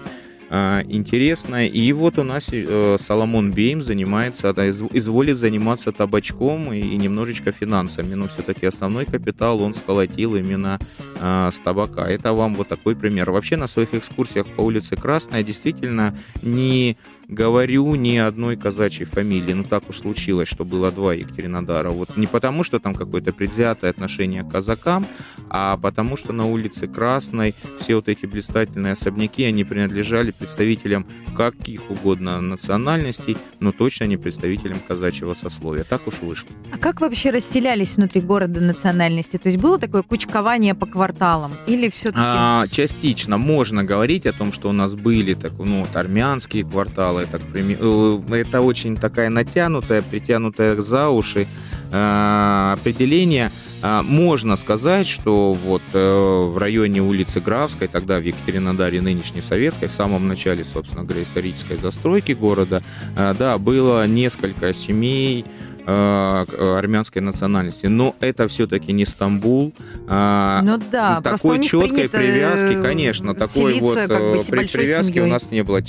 э, 0.49 0.81
интересная. 0.88 1.67
И 1.67 1.91
вот 1.93 2.17
у 2.17 2.23
нас 2.23 2.49
э, 2.51 2.97
Соломон 2.99 3.51
Бейм 3.51 3.81
занимается, 3.81 4.49
изволит 4.93 5.38
заниматься 5.38 5.91
табачком 5.91 6.73
и, 6.73 6.81
немножечко 6.97 7.51
финансами, 7.51 8.13
но 8.15 8.27
все-таки 8.27 8.65
основной 8.65 9.05
капитал 9.05 9.62
он 9.62 9.73
сколотил 9.73 10.35
именно 10.35 10.79
э, 11.19 11.49
с 11.53 11.59
табака. 11.59 12.07
Это 12.07 12.33
вам 12.33 12.55
вот 12.55 12.67
такой 12.67 12.95
пример. 12.95 13.31
Вообще 13.31 13.57
на 13.57 13.67
своих 13.67 13.93
экскурсиях 13.93 14.47
по 14.47 14.62
улице 14.62 14.95
Красная 14.95 15.43
действительно 15.43 16.17
не 16.41 16.97
говорю 17.29 17.93
ни 17.95 18.17
одной 18.17 18.57
казачьей 18.57 19.05
фамилии. 19.05 19.53
Ну 19.53 19.63
так 19.63 19.88
уж 19.89 19.99
случилось, 19.99 20.49
что 20.49 20.65
было 20.65 20.91
два 20.91 21.13
Екатеринодара. 21.13 21.91
Вот 21.91 22.17
не 22.17 22.27
потому, 22.27 22.63
что 22.63 22.79
там 22.79 22.95
какое-то 22.95 23.31
предвзятое 23.31 23.91
отношение 23.91 24.43
к 24.43 24.49
казакам, 24.49 25.05
а 25.49 25.77
потому 25.77 26.17
что 26.17 26.33
на 26.33 26.47
улице 26.47 26.88
Красной 26.88 27.53
все 27.79 27.95
вот 27.95 28.09
эти 28.09 28.25
блистательные 28.25 28.93
особняки, 28.93 29.43
они 29.43 29.63
принадлежали 29.63 30.31
представителем 30.39 31.06
каких 31.36 31.89
угодно 31.89 32.41
национальностей, 32.41 33.38
но 33.60 33.71
точно 33.71 34.06
не 34.06 34.17
представителем 34.17 34.80
казачьего 34.88 35.34
сословия. 35.34 35.84
Так 35.84 36.08
уж 36.08 36.21
вышло. 36.21 36.49
А 36.73 36.78
как 36.78 37.02
вообще 37.02 37.30
расселялись 37.30 37.95
внутри 37.95 38.21
города 38.21 38.60
национальности? 38.60 39.38
То 39.38 39.49
есть 39.49 39.62
было 39.62 39.78
такое 39.78 40.02
кучкование 40.02 40.75
по 40.75 40.86
кварталам? 40.86 41.52
Или 41.67 41.89
все-таки... 41.89 42.21
А, 42.21 42.67
частично 42.67 43.38
можно 43.38 43.84
говорить 43.84 44.25
о 44.25 44.34
том, 44.34 44.52
что 44.54 44.69
у 44.69 44.73
нас 44.73 44.95
были 44.95 45.34
так, 45.34 45.54
ну, 45.60 45.82
вот, 45.82 45.95
армянские 45.95 46.63
кварталы. 46.63 47.28
Так, 47.30 47.41
э, 47.54 48.19
это 48.32 48.62
очень 48.62 48.95
такая 48.95 49.30
натянутая, 49.30 50.02
притянутая 50.02 50.80
за 50.82 51.10
уши 51.10 51.47
э, 51.91 52.73
определение. 52.73 53.52
А, 53.82 54.04
можно 54.04 54.56
сказать, 54.56 55.08
что 55.08 55.54
вот 55.54 55.82
э, 55.94 56.00
в 56.00 56.58
районе 56.58 57.02
улицы 57.02 57.39
Графской, 57.39 57.88
тогда 57.88 58.20
в 58.20 58.24
Екатеринодаре 58.24 59.02
нынешней 59.02 59.42
Советской, 59.42 59.88
в 59.88 59.92
самом 59.92 60.28
начале, 60.28 60.65
собственно 60.65 61.04
говоря, 61.04 61.24
исторической 61.24 61.78
застройки 61.78 62.34
города, 62.34 62.84
э, 63.15 63.34
да, 63.38 63.58
было 63.58 64.06
несколько 64.06 64.74
семей, 64.74 65.46
армянской 65.89 67.21
национальности. 67.21 67.88
Но 67.88 68.15
это 68.19 68.47
все-таки 68.47 68.91
не 68.91 69.06
Стамбул. 69.06 69.73
А, 70.08 70.62
ну 70.63 70.80
да, 70.91 71.21
такой 71.21 71.63
четкой 71.63 72.10
привязки, 72.10 72.82
конечно, 72.82 73.34
такой 73.34 73.80
вот 73.80 73.95
как 73.95 74.08
бы 74.10 74.39
при, 74.49 74.67
привязки 74.67 75.13
семьей. 75.13 75.28
у 75.28 75.28
нас 75.28 75.52
не 75.52 75.63
было. 75.63 75.82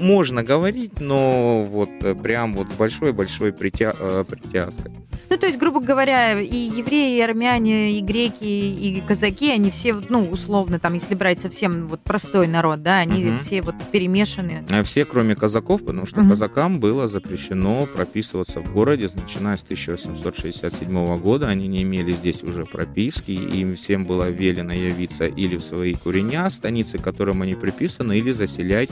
Можно 0.00 0.42
говорить, 0.42 1.00
но 1.00 1.64
вот 1.64 1.90
прям 2.22 2.54
вот 2.54 2.68
большой-большой 2.78 3.52
притя... 3.52 3.92
притяжкой. 4.28 4.92
Ну, 5.28 5.36
то 5.36 5.46
есть, 5.46 5.58
грубо 5.58 5.80
говоря, 5.80 6.40
и 6.40 6.56
евреи, 6.56 7.18
и 7.18 7.20
армяне, 7.20 7.98
и 7.98 8.00
греки, 8.00 8.44
и 8.44 9.02
казаки, 9.06 9.50
они 9.50 9.70
все, 9.70 9.94
ну, 10.08 10.28
условно, 10.28 10.78
там, 10.78 10.94
если 10.94 11.14
брать 11.14 11.40
совсем 11.40 11.86
вот 11.86 12.00
простой 12.00 12.46
народ, 12.46 12.82
да, 12.82 12.98
они 12.98 13.26
угу. 13.26 13.38
все 13.40 13.62
вот 13.62 13.74
перемешаны. 13.90 14.64
А 14.70 14.82
все, 14.84 15.04
кроме 15.04 15.34
казаков, 15.34 15.84
потому 15.84 16.06
что 16.06 16.20
угу. 16.20 16.30
казакам 16.30 16.78
было 16.78 17.08
запрещено 17.08 17.86
прописываться 17.86 18.60
в 18.60 18.72
городе, 18.72 19.08
начиная 19.36 19.56
с 19.58 19.62
1867 19.64 21.18
года. 21.20 21.48
Они 21.48 21.68
не 21.68 21.82
имели 21.82 22.12
здесь 22.12 22.42
уже 22.42 22.64
прописки, 22.64 23.32
и 23.32 23.60
им 23.60 23.76
всем 23.76 24.04
было 24.04 24.30
велено 24.30 24.72
явиться 24.72 25.26
или 25.26 25.56
в 25.56 25.62
свои 25.62 25.94
куреня, 25.94 26.48
станицы, 26.50 26.96
к 26.98 27.02
которым 27.02 27.42
они 27.42 27.54
приписаны, 27.54 28.18
или 28.18 28.32
заселять 28.32 28.88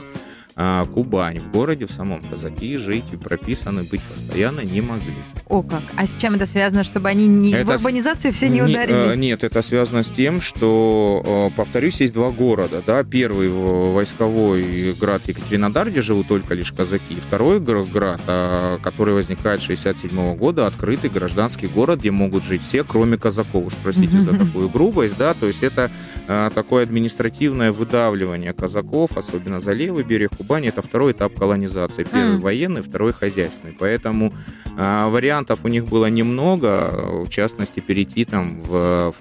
а, 0.57 0.85
Кубань. 0.85 1.39
В 1.39 1.51
городе 1.51 1.85
в 1.85 1.91
самом 1.91 2.21
казаки 2.21 2.77
жить 2.77 3.05
и 3.11 3.17
прописаны 3.17 3.83
быть 3.83 4.01
постоянно 4.01 4.61
не 4.61 4.79
могли. 4.79 5.13
О 5.49 5.61
как! 5.61 5.83
А 5.97 6.05
с 6.05 6.15
чем 6.15 6.35
это 6.35 6.45
связано, 6.45 6.85
чтобы 6.85 7.09
они 7.09 7.27
не, 7.27 7.51
это 7.51 7.73
в 7.73 7.75
урбанизацию 7.75 8.31
все 8.31 8.47
не, 8.47 8.55
не 8.55 8.61
ударились? 8.61 9.15
Э, 9.15 9.17
нет, 9.17 9.43
это 9.43 9.61
связано 9.61 10.01
с 10.01 10.09
тем, 10.09 10.39
что, 10.39 11.51
э, 11.51 11.55
повторюсь, 11.57 11.99
есть 11.99 12.13
два 12.13 12.31
города. 12.31 12.81
Да? 12.85 13.03
Первый 13.03 13.49
войсковой 13.49 14.93
град 14.93 15.23
Екатеринодар, 15.27 15.91
где 15.91 16.01
живут 16.01 16.29
только 16.29 16.53
лишь 16.53 16.71
казаки. 16.71 17.15
Второй 17.15 17.59
град, 17.59 18.21
а, 18.27 18.79
который 18.79 19.13
возникает 19.13 19.59
с 19.59 19.65
67 19.65 20.35
года, 20.35 20.67
открытый 20.67 21.09
гражданский 21.09 21.67
город, 21.67 21.99
где 21.99 22.11
могут 22.11 22.45
жить 22.45 22.61
все, 22.61 22.85
кроме 22.85 23.17
казаков. 23.17 23.67
Уж 23.67 23.73
простите 23.83 24.19
за 24.19 24.37
такую 24.37 24.69
грубость. 24.69 25.17
Да? 25.17 25.33
То 25.33 25.47
есть 25.47 25.63
это 25.63 25.91
э, 26.27 26.49
такое 26.55 26.83
административное 26.83 27.73
выдавливание 27.73 28.53
казаков, 28.53 29.17
особенно 29.17 29.59
за 29.59 29.73
левый 29.73 30.05
берег 30.05 30.31
Кубани, 30.45 30.69
это 30.69 30.83
второй 30.83 31.13
этап 31.13 31.33
колонизации. 31.33 32.03
Первый 32.03 32.37
mm. 32.37 32.41
военный, 32.41 32.83
второй 32.83 33.13
хозяйственный. 33.13 33.75
Поэтому 33.79 34.31
э, 34.77 35.05
вариантов 35.07 35.61
у 35.63 35.67
них 35.67 35.85
было 35.85 36.05
немного, 36.05 37.23
в 37.25 37.29
частности, 37.29 37.79
перейти 37.79 38.25
там 38.25 38.61
в, 38.61 39.15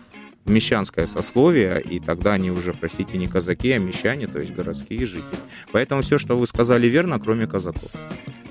в 0.45 0.51
мещанское 0.51 1.07
сословие, 1.07 1.81
и 1.81 1.99
тогда 1.99 2.35
они 2.35 2.51
уже, 2.51 2.75
простите, 2.75 3.17
не 3.17 3.27
казаки, 3.27 3.73
а 3.73 3.79
мещане, 3.79 4.27
то 4.27 4.39
есть 4.39 4.55
городские 4.55 5.07
жители. 5.07 5.39
Поэтому 5.73 6.03
все, 6.03 6.19
что 6.19 6.37
вы 6.37 6.47
сказали, 6.47 6.89
верно, 6.89 7.19
кроме 7.19 7.47
казаков. 7.47 7.91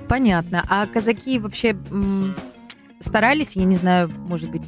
Понятно. 0.09 0.65
А 0.67 0.87
казаки 0.87 1.37
вообще 1.37 1.75
старались, 2.99 3.55
я 3.55 3.65
не 3.65 3.75
знаю, 3.75 4.09
может 4.27 4.49
быть, 4.49 4.63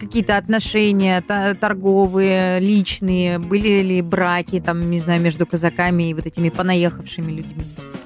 какие-то 0.00 0.36
отношения 0.36 1.20
торговые, 1.20 2.58
личные? 2.58 3.38
Были 3.38 3.82
ли 3.82 4.02
браки, 4.02 4.60
там, 4.60 4.90
не 4.90 4.98
знаю, 4.98 5.20
между 5.20 5.46
казаками 5.46 6.10
и 6.10 6.14
вот 6.14 6.26
этими 6.26 6.48
понаехавшими 6.48 7.30
людьми? 7.30 7.62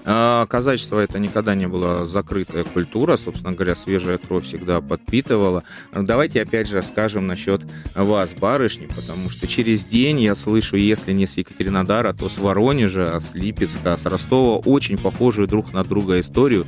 А, 0.07 0.47
казачество 0.47 0.99
это 0.99 1.19
никогда 1.19 1.55
не 1.55 1.67
была 1.67 2.05
закрытая 2.05 2.65
культура, 2.65 3.17
собственно 3.17 3.53
говоря, 3.53 3.75
свежая 3.75 4.19
кровь 4.19 4.45
всегда 4.45 4.83
подпитывала. 4.83 5.63
Давайте 5.95 6.43
опять 6.43 6.69
же 6.69 6.83
скажем 6.83 7.27
насчет 7.27 7.63
вас, 7.95 8.35
барышни, 8.35 8.87
потому 8.87 9.31
что 9.31 9.47
через 9.47 9.87
день 9.87 10.21
я 10.21 10.35
слышу, 10.35 10.77
если 10.77 11.13
не 11.13 11.27
с 11.27 11.39
Екатеринодара, 11.39 12.13
то 12.13 12.29
с 12.29 12.37
Воронежа, 12.37 13.19
с 13.19 13.35
Липецка, 13.35 13.97
с 13.97 14.05
Ростова 14.05 14.59
очень 14.59 14.99
похожую 14.99 15.49
друг 15.49 15.73
на 15.73 15.85
друга 15.85 16.21
историю. 16.21 16.67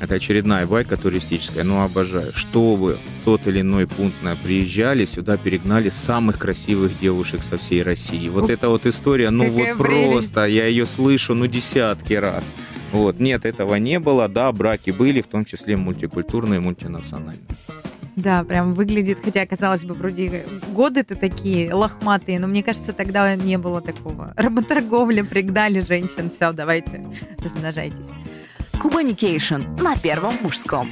Это 0.00 0.14
очередная 0.14 0.66
байка 0.66 0.96
туристическая, 0.96 1.64
но 1.64 1.82
обожаю. 1.82 2.32
Чтобы 2.32 2.98
в 3.20 3.24
тот 3.24 3.46
или 3.46 3.62
иной 3.62 3.86
пункт 3.86 4.16
приезжали, 4.44 5.04
сюда 5.04 5.36
перегнали 5.36 5.90
самых 5.90 6.38
красивых 6.38 6.98
девушек 6.98 7.42
со 7.42 7.58
всей 7.58 7.82
России. 7.82 8.28
Вот 8.28 8.48
эта 8.48 8.68
вот 8.68 8.86
история, 8.86 9.30
ну 9.30 9.50
вот 9.50 9.78
прелесть. 9.78 9.78
просто, 9.78 10.46
я 10.46 10.66
ее 10.66 10.86
слышу, 10.86 11.34
ну 11.34 11.46
десятки 11.46 12.12
раз. 12.12 12.52
Вот, 12.92 13.18
нет, 13.18 13.44
этого 13.44 13.74
не 13.74 13.98
было, 13.98 14.28
да, 14.28 14.50
браки 14.52 14.90
были, 14.90 15.20
в 15.20 15.26
том 15.26 15.44
числе 15.44 15.76
мультикультурные, 15.76 16.60
мультинациональные. 16.60 17.44
Да, 18.18 18.42
прям 18.42 18.72
выглядит, 18.72 19.18
хотя, 19.22 19.46
казалось 19.46 19.84
бы, 19.84 19.94
вроде 19.94 20.44
годы-то 20.72 21.14
такие 21.14 21.72
лохматые, 21.72 22.40
но 22.40 22.48
мне 22.48 22.64
кажется, 22.64 22.92
тогда 22.92 23.36
не 23.36 23.58
было 23.58 23.80
такого. 23.80 24.34
Работорговля, 24.36 25.22
пригнали 25.22 25.80
женщин, 25.80 26.30
все, 26.30 26.50
давайте, 26.52 27.04
размножайтесь. 27.38 28.08
Кубаникейшн 28.80 29.62
на 29.80 29.96
Первом 29.96 30.34
мужском. 30.42 30.88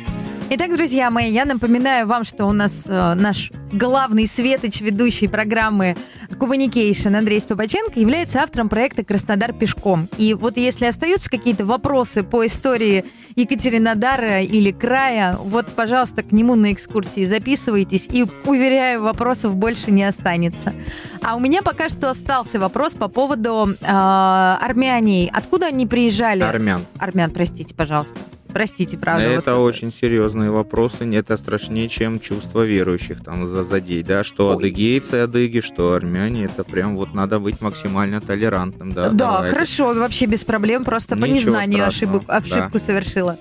Итак, 0.49 0.73
друзья 0.73 1.11
мои, 1.11 1.33
я 1.33 1.45
напоминаю 1.45 2.07
вам, 2.07 2.23
что 2.23 2.47
у 2.47 2.53
нас 2.53 2.85
э, 2.87 3.15
наш 3.15 3.51
главный 3.73 4.29
светоч 4.29 4.81
ведущей 4.81 5.27
программы 5.27 5.97
Кубаникейшн 6.31 7.17
Андрей 7.17 7.41
Ступаченко 7.41 7.99
является 7.99 8.41
автором 8.41 8.69
проекта 8.69 9.03
«Краснодар 9.03 9.53
пешком». 9.53 10.09
И 10.19 10.35
вот 10.35 10.57
если 10.57 10.87
остаются 10.87 11.29
какие-то 11.29 11.67
вопросы 11.67 12.23
по 12.23 12.47
истории 12.47 13.05
Екатеринодара 13.35 14.41
или 14.41 14.71
края, 14.71 15.37
вот, 15.37 15.67
пожалуйста, 15.67 16.23
к 16.23 16.31
нему 16.31 16.55
на 16.55 16.73
экскурсии 16.73 17.25
записывайтесь, 17.25 18.07
и, 18.09 18.25
уверяю, 18.45 19.03
вопросов 19.03 19.57
больше 19.57 19.91
не 19.91 20.05
останется. 20.05 20.75
А 21.23 21.35
у 21.35 21.41
меня 21.41 21.63
пока 21.63 21.89
что 21.89 22.09
остался 22.09 22.61
вопрос 22.61 22.95
по 22.95 23.09
поводу 23.09 23.71
э, 23.81 23.85
армяне. 23.85 25.29
Откуда 25.33 25.67
они 25.67 25.89
приезжали? 25.89 26.43
Армян. 26.43 26.87
Армян, 26.99 27.33
простите, 27.33 27.75
пожалуйста. 27.75 28.21
Простите, 28.53 28.97
правда. 28.97 29.25
Это 29.25 29.57
вот. 29.57 29.67
очень 29.67 29.93
серьезные 29.93 30.51
вопросы. 30.51 31.05
Это 31.15 31.37
страшнее, 31.37 31.89
чем 31.89 32.21
чувство 32.21 32.65
верующих 32.65 33.23
там 33.23 33.45
за 33.45 33.63
задей, 33.63 34.03
да, 34.03 34.25
что 34.25 34.49
Ой. 34.49 34.57
адыгейцы, 34.57 35.15
адыги, 35.15 35.61
что 35.61 35.93
армяне. 35.93 36.45
Это 36.45 36.65
прям 36.65 36.97
вот 36.97 37.15
надо 37.15 37.39
быть 37.39 37.61
максимально 37.61 38.21
толерантным, 38.21 38.93
да. 38.93 39.11
Да, 39.11 39.11
давайте. 39.11 39.55
хорошо, 39.55 39.95
вообще 39.95 40.27
без 40.27 40.45
проблем, 40.45 40.85
просто 40.85 41.17
Ничего 41.17 41.27
по 41.27 41.31
незнанию 41.31 41.87
ошибок, 41.87 42.23
ошибку 42.27 42.75
да. 42.75 42.79
совершила. 42.79 43.39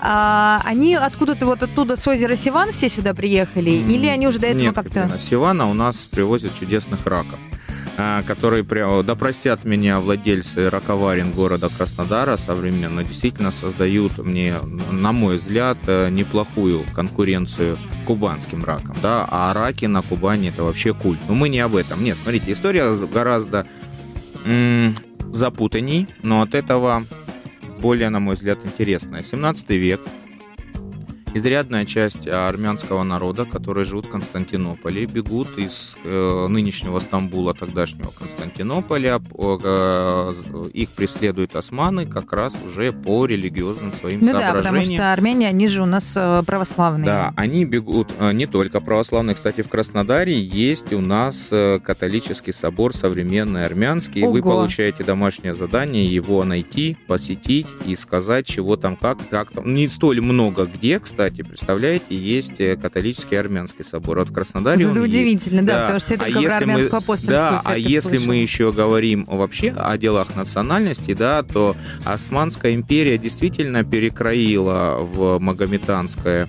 А, 0.00 0.62
они 0.64 0.94
откуда-то 0.94 1.46
вот 1.46 1.62
оттуда 1.62 1.96
с 1.96 2.06
озера 2.06 2.36
Сиван 2.36 2.70
все 2.72 2.88
сюда 2.88 3.14
приехали? 3.14 3.72
Mm, 3.72 3.92
или 3.92 4.06
они 4.06 4.28
уже 4.28 4.38
до 4.38 4.46
этого 4.46 4.72
как-то... 4.72 5.10
Сивана 5.18 5.68
у 5.68 5.74
нас 5.74 6.06
привозят 6.06 6.52
чудесных 6.58 7.04
раков. 7.06 7.38
А, 8.00 8.22
которые 8.22 8.62
прямо, 8.62 9.02
да 9.02 9.16
простят 9.16 9.64
меня 9.64 9.98
владельцы 9.98 10.70
раковарен 10.70 11.32
города 11.32 11.68
Краснодара 11.68 12.36
современно, 12.36 13.02
действительно 13.02 13.50
создают 13.50 14.18
мне, 14.18 14.54
на 14.92 15.10
мой 15.10 15.38
взгляд, 15.38 15.78
э, 15.88 16.08
неплохую 16.08 16.84
конкуренцию 16.94 17.76
кубанским 18.06 18.64
ракам, 18.64 18.96
да, 19.02 19.26
а 19.28 19.52
раки 19.52 19.86
на 19.86 20.02
Кубани 20.02 20.50
это 20.50 20.62
вообще 20.62 20.94
культ. 20.94 21.18
Но 21.28 21.34
мы 21.34 21.48
не 21.48 21.58
об 21.58 21.74
этом. 21.74 22.04
Нет, 22.04 22.16
смотрите, 22.22 22.52
история 22.52 22.94
гораздо 23.12 23.66
м- 24.44 24.94
запутанней, 25.32 26.06
но 26.22 26.42
от 26.42 26.54
этого 26.54 27.02
более, 27.80 28.10
на 28.10 28.20
мой 28.20 28.36
взгляд, 28.36 28.60
интересная. 28.64 29.24
17 29.24 29.70
век, 29.70 30.00
изрядная 31.34 31.84
часть 31.84 32.26
армянского 32.26 33.02
народа, 33.02 33.44
которые 33.44 33.84
живут 33.84 34.06
в 34.06 34.10
Константинополе, 34.10 35.06
бегут 35.06 35.58
из 35.58 35.96
э, 36.04 36.46
нынешнего 36.48 36.98
Стамбула, 36.98 37.54
тогдашнего 37.54 38.10
Константинополя. 38.10 39.20
Э, 39.36 40.34
их 40.72 40.90
преследуют 40.90 41.56
османы 41.56 42.06
как 42.06 42.32
раз 42.32 42.54
уже 42.64 42.92
по 42.92 43.26
религиозным 43.26 43.92
своим 43.92 44.20
ну 44.20 44.28
соображениям. 44.28 44.62
да, 44.62 44.68
потому 44.68 44.84
что 44.84 45.12
армяне, 45.12 45.48
они 45.48 45.66
же 45.66 45.82
у 45.82 45.86
нас 45.86 46.12
э, 46.16 46.42
православные. 46.46 47.06
Да, 47.06 47.32
они 47.36 47.64
бегут 47.64 48.10
э, 48.18 48.32
не 48.32 48.46
только 48.46 48.80
православные. 48.80 49.34
Кстати, 49.34 49.62
в 49.62 49.68
Краснодаре 49.68 50.38
есть 50.38 50.92
у 50.92 51.00
нас 51.00 51.48
э, 51.50 51.78
католический 51.82 52.52
собор 52.52 52.94
современный 52.94 53.64
армянский. 53.64 54.22
Ого. 54.22 54.32
Вы 54.32 54.42
получаете 54.42 55.04
домашнее 55.04 55.54
задание 55.54 56.06
его 56.06 56.44
найти, 56.44 56.96
посетить 57.06 57.66
и 57.86 57.96
сказать, 57.96 58.46
чего 58.46 58.76
там, 58.76 58.96
как, 58.96 59.18
как 59.28 59.50
там. 59.50 59.74
Не 59.74 59.88
столь 59.88 60.20
много 60.20 60.66
где, 60.66 60.98
кстати, 60.98 61.17
кстати, 61.18 61.42
представляете, 61.42 62.04
есть 62.16 62.60
э, 62.60 62.76
католический 62.76 63.40
армянский 63.40 63.82
собор. 63.84 64.18
Вот 64.20 64.28
в 64.28 64.32
Краснодаре 64.32 64.84
Это 64.84 64.92
он 64.92 64.98
есть. 64.98 65.08
удивительно, 65.08 65.64
да, 65.66 65.80
потому 65.82 65.98
что 65.98 66.14
я 66.14 66.20
А 66.22 66.40
мы- 66.40 66.46
армянскую 66.46 66.96
апостольскую 66.98 67.40
Да, 67.40 67.60
а 67.64 67.76
если 67.76 68.10
слышала. 68.10 68.26
мы 68.28 68.36
еще 68.36 68.72
говорим 68.72 69.24
вообще 69.26 69.70
о 69.76 69.98
делах 69.98 70.36
национальности, 70.36 71.14
да, 71.14 71.42
то 71.42 71.74
Османская 72.04 72.72
империя 72.76 73.18
действительно 73.18 73.82
перекроила 73.82 74.98
в 75.00 75.40
магометанское 75.40 76.46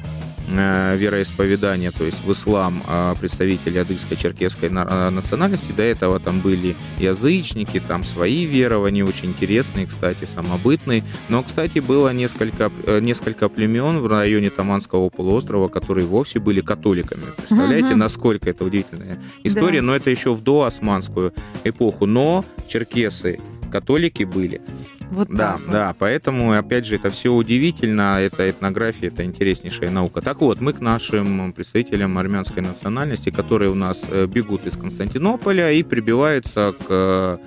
э, 0.52 0.98
вероисповедание, 0.98 1.92
то 1.92 2.04
есть 2.04 2.24
в 2.24 2.32
ислам 2.32 2.84
э, 2.88 3.16
представители 3.20 3.78
адыгской 3.78 4.18
черкесской 4.18 4.70
э, 4.70 5.10
национальности. 5.10 5.72
До 5.72 5.84
этого 5.84 6.20
там 6.20 6.42
были 6.42 6.76
язычники, 6.98 7.80
там 7.80 8.04
свои 8.04 8.46
верования, 8.46 9.04
очень 9.06 9.30
интересные, 9.30 9.86
кстати, 9.88 10.26
самобытные. 10.26 11.04
Но, 11.30 11.44
кстати, 11.44 11.80
было 11.80 12.14
несколько, 12.14 12.72
э, 12.86 13.00
несколько 13.00 13.50
племен 13.50 14.00
в 14.00 14.08
районе 14.08 14.50
Таманского 14.50 15.10
полуострова, 15.10 15.68
которые 15.70 16.06
вовсе 16.08 16.40
были 16.40 16.62
католиками. 16.62 17.24
Представляете, 17.38 17.90
Мгм. 17.92 18.00
насколько 18.00 18.50
это 18.50 18.66
удивительная 18.66 19.20
история? 19.44 19.82
Да. 19.82 19.88
Но 19.88 19.96
это 19.96 20.10
еще 20.10 20.34
в 20.34 20.42
доосманскую 20.42 21.34
эпоху. 21.64 22.06
Но 22.06 22.46
черкесы 22.68 23.40
католики 23.72 24.24
были. 24.24 24.62
Вот 25.12 25.28
Да, 25.30 25.54
так 25.54 25.60
вот. 25.62 25.72
да, 25.72 25.96
поэтому, 25.98 26.54
опять 26.54 26.86
же, 26.86 26.96
это 26.96 27.10
все 27.10 27.34
удивительно, 27.34 28.20
это 28.22 28.50
этнография, 28.50 29.08
это 29.10 29.24
интереснейшая 29.24 29.90
наука. 29.90 30.22
Так 30.22 30.42
вот, 30.42 30.62
мы 30.62 30.74
к 30.74 30.82
нашим 30.82 31.52
представителям 31.54 32.18
армянской 32.18 32.62
национальности, 32.62 33.32
которые 33.32 33.72
у 33.72 33.76
нас 33.76 34.06
э, 34.10 34.28
бегут 34.28 34.66
из 34.68 34.78
Константинополя 34.78 35.72
и 35.72 35.82
прибиваются 35.84 36.74
к 36.78 36.86
э, 36.90 37.38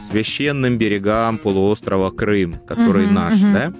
священным 0.00 0.78
берегам 0.78 1.38
полуострова 1.38 2.10
Крым, 2.10 2.54
который 2.66 3.06
Мгм, 3.06 3.14
наш, 3.14 3.34
мгм. 3.40 3.52
да? 3.54 3.72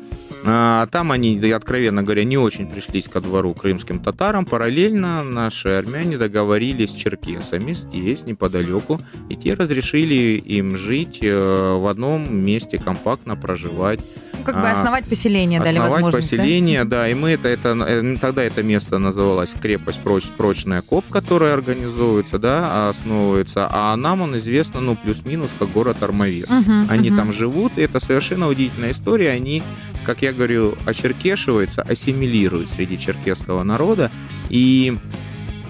А, 0.45 0.87
Там 0.87 1.13
они, 1.13 1.39
откровенно 1.51 2.03
говоря, 2.03 2.25
не 2.25 2.39
очень 2.39 2.71
пришлись 2.71 3.09
ко 3.09 3.21
двору 3.21 3.55
крымским 3.55 4.01
татарам. 4.01 4.47
Параллельно 4.47 5.23
наши 5.23 5.69
армяне 5.69 6.17
договорились 6.19 6.91
с 6.91 6.95
черкесами 6.95 7.73
здесь, 7.73 8.25
неподалеку, 8.25 9.01
и 9.29 9.37
те 9.37 9.55
разрешили 9.55 10.39
им 10.39 10.77
жить 10.77 11.19
э, 11.23 11.77
в 11.77 11.87
одном 11.87 12.35
месте, 12.45 12.79
компактно 12.79 13.37
проживать. 13.37 14.01
Как 14.45 14.55
бы 14.61 14.69
А, 14.69 14.73
основать 14.73 15.05
поселение 15.05 15.61
дали 15.61 15.77
Основать 15.77 15.93
возможность. 15.93 16.31
да? 16.31 16.37
поселение, 16.37 16.85
да? 16.85 17.09
и 17.09 17.15
мы 17.15 17.31
это, 17.31 17.49
это, 17.49 17.69
э, 17.87 18.17
тогда 18.21 18.43
это 18.43 18.63
место 18.63 18.99
называлось 18.99 19.51
крепость 19.61 20.01
проч- 20.01 20.31
прочная 20.37 20.83
коп, 20.83 21.05
которая 21.11 21.55
организуется, 21.55 22.39
да, 22.39 22.89
основывается, 22.89 23.69
а 23.71 23.97
нам 23.97 24.23
он 24.23 24.37
известно, 24.39 24.81
ну, 24.81 24.97
плюс-минус, 24.97 25.51
как 25.59 25.71
город 25.73 26.03
Армавир. 26.03 26.47
Мгм, 26.49 26.87
Они 26.89 27.11
мгм. 27.11 27.19
там 27.19 27.33
живут, 27.33 27.73
и 27.77 27.83
это 27.83 28.01
совершенно 28.01 28.49
удивительная 28.49 28.91
история. 28.93 29.31
Они, 29.31 29.63
как 30.05 30.23
я 30.23 30.33
говорю, 30.33 30.77
очеркешиваются, 30.87 31.83
ассимилируют 31.83 32.71
среди 32.71 32.99
черкесского 32.99 33.63
народа. 33.63 34.11
И 34.49 34.97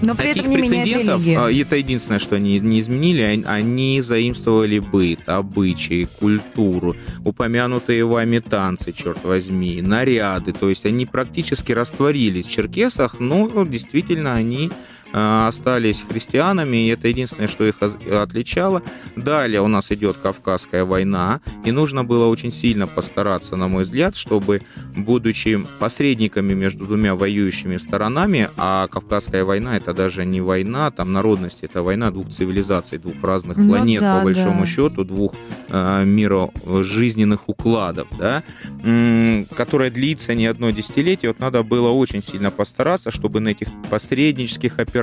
Но 0.02 0.14
при 0.14 0.28
таких 0.28 0.42
этом 0.42 0.50
не 0.50 0.56
прецедентов, 0.58 1.20
религию. 1.20 1.44
а, 1.44 1.52
это 1.52 1.76
единственное, 1.76 2.18
что 2.18 2.36
они 2.36 2.58
не 2.60 2.80
изменили, 2.80 3.22
они- 3.22 4.00
заимствовали 4.00 4.78
быт, 4.78 5.28
обычаи, 5.28 6.08
культуру, 6.18 6.96
упомянутые 7.24 8.04
вами 8.04 8.38
танцы, 8.38 8.92
черт 8.92 9.22
возьми, 9.24 9.82
наряды. 9.82 10.52
То 10.52 10.68
есть 10.68 10.86
они 10.86 11.06
практически 11.06 11.72
растворились 11.72 12.46
в 12.46 12.50
черкесах, 12.50 13.20
но 13.20 13.48
действительно 13.66 14.34
они 14.34 14.70
остались 15.12 16.04
христианами, 16.08 16.86
и 16.86 16.88
это 16.88 17.08
единственное, 17.08 17.48
что 17.48 17.64
их 17.64 17.76
отличало. 17.82 18.82
Далее 19.16 19.60
у 19.60 19.68
нас 19.68 19.90
идет 19.90 20.16
Кавказская 20.18 20.84
война, 20.84 21.40
и 21.64 21.72
нужно 21.72 22.04
было 22.04 22.26
очень 22.26 22.52
сильно 22.52 22.86
постараться, 22.86 23.56
на 23.56 23.68
мой 23.68 23.84
взгляд, 23.84 24.16
чтобы, 24.16 24.62
будучи 24.94 25.58
посредниками 25.78 26.54
между 26.54 26.84
двумя 26.86 27.14
воюющими 27.14 27.76
сторонами, 27.76 28.48
а 28.56 28.88
Кавказская 28.88 29.44
война 29.44 29.76
это 29.76 29.92
даже 29.94 30.24
не 30.24 30.40
война, 30.40 30.90
там 30.90 31.12
народность, 31.12 31.58
это 31.62 31.82
война 31.82 32.10
двух 32.10 32.28
цивилизаций, 32.30 32.98
двух 32.98 33.14
разных 33.22 33.56
Ну 33.56 33.68
планет, 33.68 34.00
да, 34.00 34.18
по 34.18 34.24
большому 34.24 34.60
да. 34.60 34.66
счету, 34.66 35.04
двух 35.04 35.34
э, 35.68 36.04
мирожизненных 36.04 37.48
укладов, 37.48 38.08
да, 38.18 38.42
м, 38.82 39.46
которая 39.56 39.90
длится 39.90 40.34
не 40.34 40.46
одно 40.46 40.70
десятилетие. 40.70 41.30
Вот 41.30 41.40
надо 41.40 41.62
было 41.62 41.88
очень 41.90 42.22
сильно 42.22 42.50
постараться, 42.50 43.10
чтобы 43.10 43.40
на 43.40 43.48
этих 43.48 43.68
посреднических 43.90 44.78
операциях, 44.78 44.99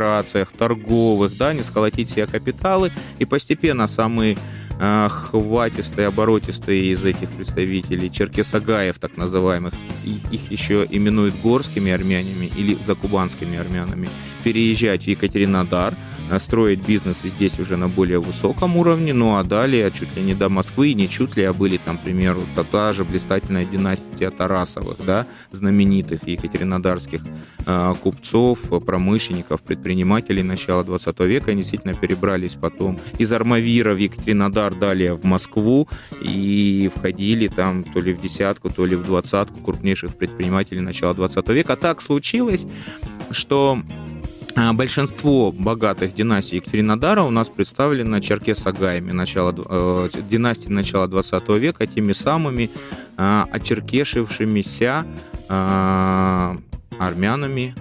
торговых, 0.52 1.38
да, 1.38 1.54
не 1.54 1.64
сколотить 1.64 2.10
себе 2.10 2.28
капиталы, 2.28 2.92
и 3.20 3.26
постепенно 3.26 3.88
самые 3.88 4.38
хватистые, 4.80 6.08
оборотистые 6.08 6.92
из 6.92 7.04
этих 7.04 7.30
представителей, 7.30 8.12
черкесагаев 8.12 9.00
так 9.00 9.18
называемых, 9.18 9.74
и- 10.06 10.36
их 10.36 10.52
еще 10.52 10.86
именуют 10.90 11.36
горскими 11.42 11.92
армянами 11.92 12.50
или 12.58 12.76
закубанскими 12.76 13.58
армянами, 13.58 14.10
переезжать 14.44 15.04
в 15.04 15.08
Екатеринодар, 15.08 15.96
э, 16.30 16.40
строить 16.40 16.86
бизнес 16.86 17.26
и 17.26 17.30
здесь 17.30 17.60
уже 17.60 17.78
на 17.78 17.88
более 17.88 18.20
высоком 18.20 18.78
уровне, 18.78 19.14
ну 19.14 19.38
а 19.38 19.44
далее 19.44 19.92
чуть 19.92 20.16
ли 20.16 20.22
не 20.22 20.34
до 20.34 20.50
Москвы, 20.50 20.94
не 20.94 21.10
чуть 21.10 21.38
ли, 21.38 21.44
а 21.44 21.54
были 21.54 21.78
там, 21.78 21.98
к 21.98 22.02
примеру, 22.04 22.42
та 22.72 22.94
же 22.94 23.04
блистательная 23.04 23.66
династия 23.66 24.30
Тарасовых, 24.30 24.98
да, 25.06 25.26
знаменитых 25.52 26.28
екатеринодарских 26.28 27.22
э, 27.66 27.96
купцов, 28.02 28.60
промышленников, 28.86 29.62
предпринимателей 29.62 30.44
начала 30.44 30.84
20 30.84 31.20
века, 31.22 31.52
они 31.52 31.62
действительно 31.62 31.94
перебрались 31.94 32.54
потом 32.54 33.00
из 33.18 33.32
Армавира 33.34 33.94
в 33.94 33.98
Екатеринодар, 33.98 34.67
далее 34.76 35.14
в 35.14 35.24
Москву, 35.24 35.88
и 36.22 36.90
входили 36.96 37.48
там 37.48 37.84
то 37.84 38.00
ли 38.00 38.14
в 38.14 38.22
десятку, 38.22 38.70
то 38.70 38.86
ли 38.86 38.96
в 38.96 39.06
двадцатку 39.06 39.60
крупнейших 39.62 40.16
предпринимателей 40.16 40.82
начала 40.82 41.14
20 41.14 41.50
века. 41.50 41.76
Так 41.76 42.02
случилось, 42.02 42.66
что 43.32 43.82
а, 44.60 44.74
Большинство 44.74 45.52
богатых 45.52 46.16
династий 46.16 46.58
Екатеринодара 46.58 47.22
у 47.22 47.30
нас 47.30 47.48
представлено 47.48 48.20
черкесагаями 48.20 49.12
начала, 49.12 49.54
э, 49.56 50.10
династии 50.28 50.70
начала 50.70 51.08
20 51.08 51.50
века, 51.50 51.86
теми 51.86 52.14
самыми 52.14 52.72
э, 53.18 53.44
очеркешившимися 53.52 55.06
э, 55.48 56.56
армянами, 57.00 57.76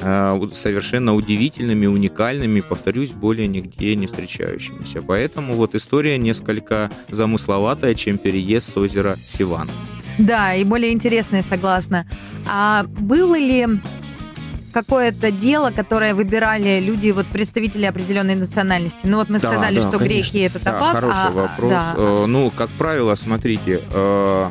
совершенно 0.00 1.14
удивительными, 1.14 1.86
уникальными, 1.86 2.60
повторюсь, 2.60 3.10
более 3.10 3.46
нигде 3.48 3.94
не 3.96 4.06
встречающимися. 4.06 5.02
Поэтому 5.02 5.54
вот 5.54 5.74
история 5.74 6.18
несколько 6.18 6.90
замысловатая, 7.10 7.94
чем 7.94 8.18
переезд 8.18 8.72
с 8.72 8.76
озера 8.76 9.16
Сиван. 9.26 9.68
Да, 10.18 10.54
и 10.54 10.64
более 10.64 10.92
интересное, 10.92 11.42
согласна. 11.42 12.06
А 12.48 12.84
было 12.84 13.38
ли 13.38 13.66
какое-то 14.72 15.30
дело, 15.30 15.70
которое 15.70 16.14
выбирали 16.14 16.80
люди, 16.80 17.10
вот 17.10 17.26
представители 17.28 17.84
определенной 17.86 18.34
национальности? 18.34 19.00
Ну 19.04 19.18
вот 19.18 19.28
мы 19.28 19.38
Да, 19.38 19.50
сказали, 19.52 19.76
да, 19.76 19.82
что 19.88 19.98
конечно. 19.98 20.06
греки 20.32 20.38
это 20.38 20.58
Да, 20.58 20.72
табак. 20.72 20.90
хороший 20.92 21.28
а- 21.28 21.30
вопрос. 21.30 21.70
да. 21.70 21.94
Э, 21.96 22.26
Ну, 22.26 22.50
как 22.50 22.70
правило, 22.70 23.14
смотрите, 23.14 23.80
э, 23.92 24.46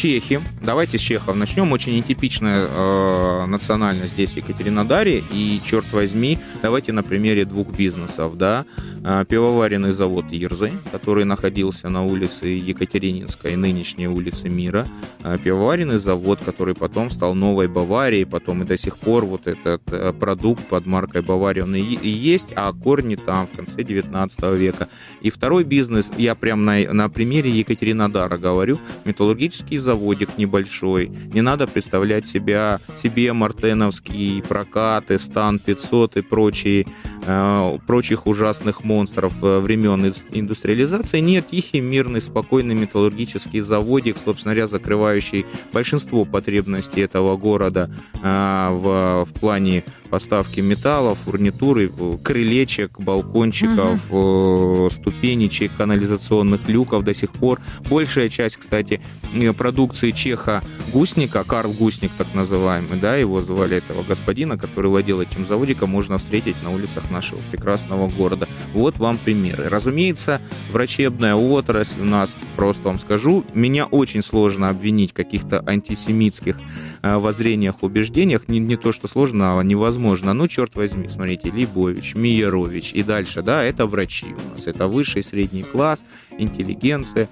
чехи, 0.00 0.40
давайте 0.62 0.96
с 0.96 1.00
чехов 1.02 1.36
начнем, 1.36 1.70
очень 1.72 1.94
нетипичная 1.94 2.66
э, 2.66 3.46
национальность 3.46 4.14
здесь 4.14 4.34
Екатеринодаре, 4.34 5.22
и, 5.30 5.60
черт 5.62 5.92
возьми, 5.92 6.38
давайте 6.62 6.92
на 6.92 7.02
примере 7.02 7.44
двух 7.44 7.68
бизнесов, 7.68 8.38
да, 8.38 8.64
Э, 9.02 9.24
пивоваренный 9.26 9.92
завод 9.92 10.26
Ирзы, 10.30 10.72
который 10.92 11.24
находился 11.24 11.88
на 11.88 12.04
улице 12.04 12.46
Екатерининской, 12.46 13.56
нынешней 13.56 14.08
улице 14.08 14.48
Мира, 14.48 14.86
Э, 15.22 15.36
пивоваренный 15.38 15.98
завод, 15.98 16.38
который 16.44 16.74
потом 16.74 17.10
стал 17.10 17.34
Новой 17.34 17.68
Баварией, 17.68 18.24
потом 18.24 18.62
и 18.62 18.66
до 18.66 18.78
сих 18.78 18.96
пор 18.96 19.26
вот 19.26 19.46
этот 19.46 19.82
э, 19.92 20.12
продукт 20.12 20.66
под 20.66 20.86
маркой 20.86 21.20
Бавария, 21.20 21.64
он 21.64 21.74
и, 21.74 21.80
и 21.80 22.08
есть, 22.08 22.52
а 22.56 22.72
корни 22.72 23.16
там 23.16 23.46
в 23.46 23.56
конце 23.56 23.82
19 23.82 24.42
века. 24.56 24.88
И 25.20 25.30
второй 25.30 25.64
бизнес, 25.64 26.10
я 26.16 26.34
прям 26.34 26.64
на, 26.64 26.92
на 26.92 27.10
примере 27.10 27.50
Екатеринодара 27.50 28.38
говорю, 28.38 28.78
металлургический 29.04 29.76
заводик 29.90 30.38
небольшой. 30.38 31.10
Не 31.34 31.40
надо 31.40 31.66
представлять 31.66 32.24
себя, 32.24 32.78
себе 32.94 33.32
мартеновские 33.32 34.40
прокаты, 34.40 35.18
стан 35.18 35.58
500 35.58 36.18
и 36.18 36.22
прочие, 36.22 36.86
э, 37.26 37.78
прочих 37.88 38.28
ужасных 38.28 38.84
монстров 38.84 39.32
э, 39.42 39.58
времен 39.58 40.06
ин- 40.06 40.14
индустриализации. 40.30 41.18
Нет, 41.18 41.48
тихий, 41.50 41.80
мирный, 41.80 42.20
спокойный 42.20 42.76
металлургический 42.76 43.58
заводик, 43.58 44.16
собственно 44.24 44.54
говоря, 44.54 44.68
закрывающий 44.68 45.44
большинство 45.72 46.24
потребностей 46.24 47.00
этого 47.00 47.36
города 47.36 47.90
э, 48.22 48.68
в, 48.70 49.24
в 49.24 49.40
плане 49.40 49.82
поставки 50.10 50.60
металла, 50.60 51.14
фурнитуры, 51.14 51.90
э, 51.96 52.18
крылечек, 52.22 52.98
балкончиков, 52.98 54.00
э, 54.10 54.88
ступенечек, 54.92 55.72
канализационных 55.76 56.68
люков 56.68 57.04
до 57.04 57.14
сих 57.14 57.32
пор. 57.32 57.60
Большая 57.88 58.28
часть, 58.28 58.56
кстати, 58.56 59.00
э, 59.32 59.52
продукции 59.52 60.10
чеха 60.10 60.62
Гусника, 60.92 61.44
Карл 61.44 61.72
Гусник 61.72 62.10
так 62.18 62.34
называемый, 62.34 62.98
да, 62.98 63.16
его 63.16 63.40
звали 63.40 63.76
этого 63.76 64.02
господина, 64.02 64.58
который 64.58 64.90
владел 64.90 65.20
этим 65.20 65.46
заводиком, 65.46 65.90
можно 65.90 66.18
встретить 66.18 66.60
на 66.62 66.70
улицах 66.70 67.10
нашего 67.10 67.40
прекрасного 67.52 68.08
города. 68.08 68.48
Вот 68.74 68.98
вам 68.98 69.16
примеры. 69.16 69.68
Разумеется, 69.68 70.40
врачебная 70.72 71.36
отрасль 71.36 72.00
у 72.00 72.04
нас, 72.04 72.36
просто 72.56 72.88
вам 72.88 72.98
скажу, 72.98 73.44
меня 73.54 73.86
очень 73.86 74.22
сложно 74.22 74.68
обвинить 74.68 75.12
в 75.12 75.14
каких-то 75.14 75.62
антисемитских 75.64 76.56
воззрениях, 77.02 77.82
убеждениях. 77.82 78.48
Не, 78.48 78.58
не 78.58 78.76
то, 78.76 78.92
что 78.92 79.06
сложно, 79.06 79.60
а 79.60 79.62
невозможно. 79.62 79.99
Ну, 80.00 80.48
черт 80.48 80.74
возьми, 80.76 81.08
смотрите, 81.08 81.50
Лейбович, 81.50 82.14
Миерович 82.14 82.92
и 82.92 83.02
дальше, 83.02 83.42
да, 83.42 83.62
это 83.62 83.86
врачи 83.86 84.28
у 84.28 84.54
нас. 84.54 84.66
Это 84.66 84.86
высший 84.86 85.22
средний 85.22 85.62
класс, 85.62 86.04
интеллигенция 86.38 87.28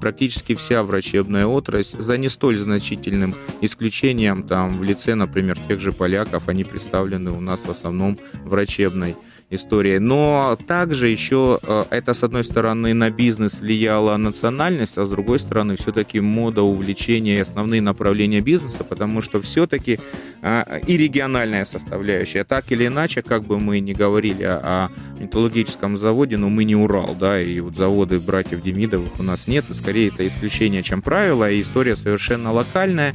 практически 0.00 0.54
вся 0.54 0.82
врачебная 0.82 1.46
отрасль, 1.46 2.00
за 2.00 2.16
не 2.18 2.28
столь 2.28 2.56
значительным 2.56 3.34
исключением, 3.60 4.42
там, 4.42 4.78
в 4.78 4.82
лице, 4.82 5.14
например, 5.14 5.58
тех 5.68 5.80
же 5.80 5.92
поляков, 5.92 6.48
они 6.48 6.64
представлены 6.64 7.30
у 7.30 7.40
нас 7.40 7.66
в 7.66 7.70
основном 7.70 8.18
врачебной 8.44 9.16
история. 9.50 10.00
Но 10.00 10.58
также 10.66 11.08
еще 11.08 11.58
э, 11.62 11.84
это, 11.90 12.14
с 12.14 12.22
одной 12.22 12.44
стороны, 12.44 12.94
на 12.94 13.10
бизнес 13.10 13.60
влияла 13.60 14.16
национальность, 14.16 14.98
а 14.98 15.04
с 15.04 15.10
другой 15.10 15.38
стороны, 15.38 15.76
все-таки 15.76 16.20
мода, 16.20 16.62
увлечение 16.62 17.38
и 17.38 17.40
основные 17.40 17.80
направления 17.80 18.40
бизнеса, 18.40 18.82
потому 18.82 19.20
что 19.20 19.40
все-таки 19.40 19.98
а, 20.42 20.80
и 20.86 20.96
региональная 20.96 21.64
составляющая. 21.64 22.44
Так 22.44 22.72
или 22.72 22.86
иначе, 22.86 23.22
как 23.22 23.44
бы 23.44 23.60
мы 23.60 23.80
ни 23.80 23.92
говорили 23.92 24.42
о 24.44 24.90
металлургическом 25.18 25.96
заводе, 25.96 26.36
но 26.36 26.48
мы 26.48 26.64
не 26.64 26.76
Урал, 26.76 27.16
да, 27.18 27.40
и 27.40 27.60
вот 27.60 27.76
заводы 27.76 28.18
братьев 28.18 28.62
Демидовых 28.62 29.20
у 29.20 29.22
нас 29.22 29.46
нет, 29.46 29.64
и 29.70 29.74
скорее 29.74 30.08
это 30.08 30.26
исключение, 30.26 30.82
чем 30.82 31.02
правило, 31.02 31.50
и 31.50 31.62
история 31.62 31.96
совершенно 31.96 32.52
локальная. 32.52 33.14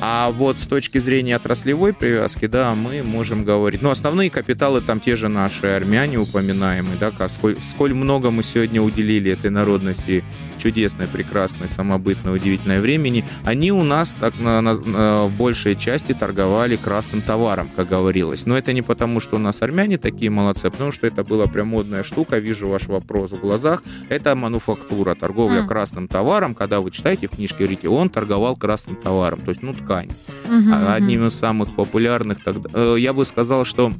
А 0.00 0.30
вот 0.30 0.60
с 0.60 0.66
точки 0.66 0.98
зрения 0.98 1.34
отраслевой 1.34 1.92
привязки, 1.92 2.46
да, 2.46 2.74
мы 2.76 3.02
можем 3.02 3.44
говорить. 3.44 3.82
Ну, 3.82 3.90
основные 3.90 4.30
капиталы 4.30 4.80
там 4.80 5.00
те 5.00 5.16
же 5.16 5.28
наши 5.28 5.66
армяне 5.66 6.18
упоминаемые, 6.18 6.96
да, 6.98 7.28
сколь, 7.28 7.56
сколь 7.60 7.94
много 7.94 8.30
мы 8.30 8.44
сегодня 8.44 8.80
уделили 8.80 9.32
этой 9.32 9.50
народности 9.50 10.22
чудесной, 10.58 11.06
прекрасной, 11.06 11.68
самобытной, 11.68 12.34
удивительной 12.34 12.80
времени. 12.80 13.24
Они 13.44 13.72
у 13.72 13.82
нас 13.82 14.14
так 14.18 14.38
на, 14.38 14.60
на, 14.60 14.74
на 14.74 15.28
большей 15.28 15.76
части 15.76 16.12
торговали 16.12 16.76
красным 16.76 17.22
товаром, 17.22 17.70
как 17.74 17.88
говорилось. 17.88 18.46
Но 18.46 18.56
это 18.58 18.72
не 18.72 18.82
потому, 18.82 19.20
что 19.20 19.36
у 19.36 19.38
нас 19.38 19.62
армяне 19.62 19.98
такие 19.98 20.30
молодцы, 20.30 20.66
а 20.66 20.70
потому 20.70 20.92
что 20.92 21.06
это 21.06 21.24
была 21.24 21.46
прям 21.46 21.68
модная 21.68 22.02
штука. 22.02 22.38
Вижу 22.38 22.68
ваш 22.68 22.86
вопрос 22.86 23.32
в 23.32 23.40
глазах. 23.40 23.82
Это 24.08 24.34
мануфактура, 24.34 25.14
торговля 25.14 25.60
mm. 25.60 25.66
красным 25.66 26.08
товаром. 26.08 26.54
Когда 26.54 26.80
вы 26.80 26.90
читаете 26.90 27.28
в 27.28 27.30
книжке, 27.30 27.58
говорите, 27.58 27.88
он 27.88 28.10
торговал 28.10 28.56
красным 28.56 28.96
товаром. 28.96 29.40
То 29.40 29.50
есть, 29.50 29.62
ну, 29.62 29.74
ткань. 29.74 30.10
Mm-hmm. 30.48 30.94
Одним 30.94 31.26
из 31.26 31.34
самых 31.34 31.74
популярных 31.74 32.42
тогда. 32.42 32.68
Э, 32.72 32.96
я 32.98 33.12
бы 33.12 33.24
сказал, 33.24 33.64
что 33.64 33.92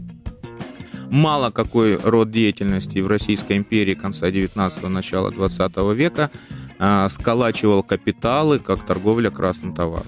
мало 1.11 1.50
какой 1.50 1.96
род 1.96 2.30
деятельности 2.30 2.98
в 2.98 3.06
Российской 3.06 3.56
империи 3.56 3.94
конца 3.94 4.28
19-го, 4.28 4.88
начала 4.88 5.30
20 5.30 5.76
века 5.94 6.30
а, 6.78 7.09
сколачивал 7.09 7.82
капиталы, 7.82 8.59
как 8.59 8.86
торговля 8.86 9.30
красным 9.30 9.74
товаром. 9.74 10.06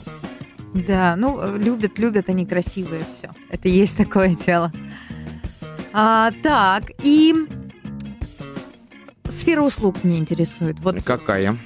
Да, 0.74 1.16
ну, 1.16 1.56
любят, 1.56 1.98
любят 1.98 2.28
они 2.28 2.46
красивые 2.46 3.02
все. 3.08 3.30
Это 3.48 3.68
есть 3.68 3.96
такое 3.96 4.34
дело. 4.34 4.72
А, 5.92 6.30
так, 6.42 6.84
и 7.02 7.34
сфера 9.28 9.62
услуг 9.62 10.04
меня 10.04 10.18
интересует. 10.18 10.78
Вот 10.80 11.02
Какая? 11.04 11.58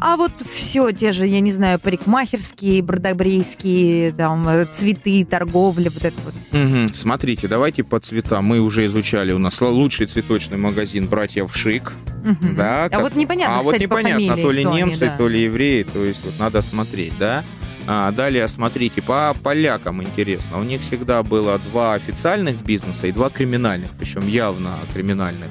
А 0.00 0.16
вот 0.16 0.32
все 0.40 0.90
те 0.92 1.12
же, 1.12 1.26
я 1.26 1.40
не 1.40 1.52
знаю, 1.52 1.78
парикмахерские, 1.78 2.82
бродобрейские, 2.82 4.12
там, 4.12 4.48
э, 4.48 4.64
цветы, 4.64 5.26
торговля, 5.26 5.90
вот 5.90 6.04
это 6.04 6.16
вот 6.24 6.34
все. 6.42 6.64
Угу. 6.64 6.94
Смотрите, 6.94 7.48
давайте 7.48 7.84
по 7.84 8.00
цветам. 8.00 8.46
Мы 8.46 8.60
уже 8.60 8.86
изучали, 8.86 9.32
у 9.32 9.38
нас 9.38 9.60
лучший 9.60 10.06
цветочный 10.06 10.56
магазин 10.56 11.06
«Братьев 11.06 11.54
Шик». 11.54 11.92
Угу. 12.24 12.54
Да, 12.56 12.84
а 12.84 12.88
как... 12.88 13.02
вот 13.02 13.14
непонятно, 13.14 13.58
А 13.58 13.62
кстати, 13.62 13.86
вот 13.86 13.98
непонятно, 13.98 14.28
фамилии, 14.28 14.42
то 14.42 14.50
ли 14.50 14.64
немцы, 14.64 15.02
они, 15.02 15.10
да. 15.10 15.16
то 15.18 15.28
ли 15.28 15.42
евреи, 15.42 15.82
то 15.82 16.02
есть 16.02 16.24
вот 16.24 16.38
надо 16.38 16.62
смотреть, 16.62 17.12
да. 17.18 17.44
А, 17.86 18.12
далее, 18.12 18.46
смотрите, 18.48 19.02
по 19.02 19.34
полякам 19.42 20.02
интересно. 20.02 20.58
У 20.58 20.62
них 20.62 20.80
всегда 20.80 21.22
было 21.22 21.58
два 21.58 21.94
официальных 21.94 22.62
бизнеса 22.62 23.06
и 23.06 23.12
два 23.12 23.30
криминальных, 23.30 23.90
причем 23.98 24.26
явно 24.26 24.78
криминальных. 24.94 25.48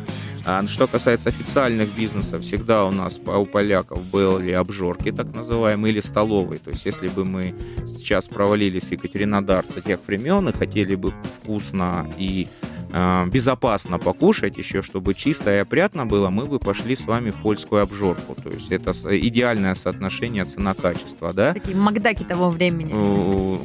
А 0.51 0.65
что 0.65 0.87
касается 0.87 1.29
официальных 1.29 1.95
бизнесов, 1.95 2.41
всегда 2.41 2.83
у 2.85 2.91
нас 2.91 3.19
у 3.23 3.45
поляков 3.45 4.03
были 4.09 4.49
обжорки, 4.49 5.11
так 5.11 5.35
называемые, 5.35 5.93
или 5.93 6.01
столовые. 6.01 6.57
То 6.57 6.71
есть, 6.71 6.87
если 6.87 7.07
бы 7.07 7.23
мы 7.23 7.53
сейчас 7.85 8.27
провалились 8.27 8.85
в 8.85 8.91
Екатеринодар 8.91 9.63
до 9.75 9.81
тех 9.81 9.99
времен 10.07 10.49
и 10.49 10.51
хотели 10.51 10.95
бы 10.95 11.13
вкусно 11.35 12.11
и 12.17 12.47
э, 12.91 13.25
безопасно 13.27 13.99
покушать, 13.99 14.57
еще 14.57 14.81
чтобы 14.81 15.13
чисто 15.13 15.53
и 15.53 15.57
опрятно 15.59 16.07
было, 16.07 16.31
мы 16.31 16.45
бы 16.45 16.57
пошли 16.57 16.95
с 16.95 17.05
вами 17.05 17.29
в 17.29 17.35
польскую 17.35 17.83
обжорку. 17.83 18.33
То 18.33 18.49
есть 18.49 18.71
это 18.71 18.91
идеальное 19.19 19.75
соотношение 19.75 20.45
цена-качество, 20.45 21.31
да? 21.31 21.53
Такие 21.53 21.77
макдаки 21.77 22.23
того 22.23 22.49
времени. 22.49 23.59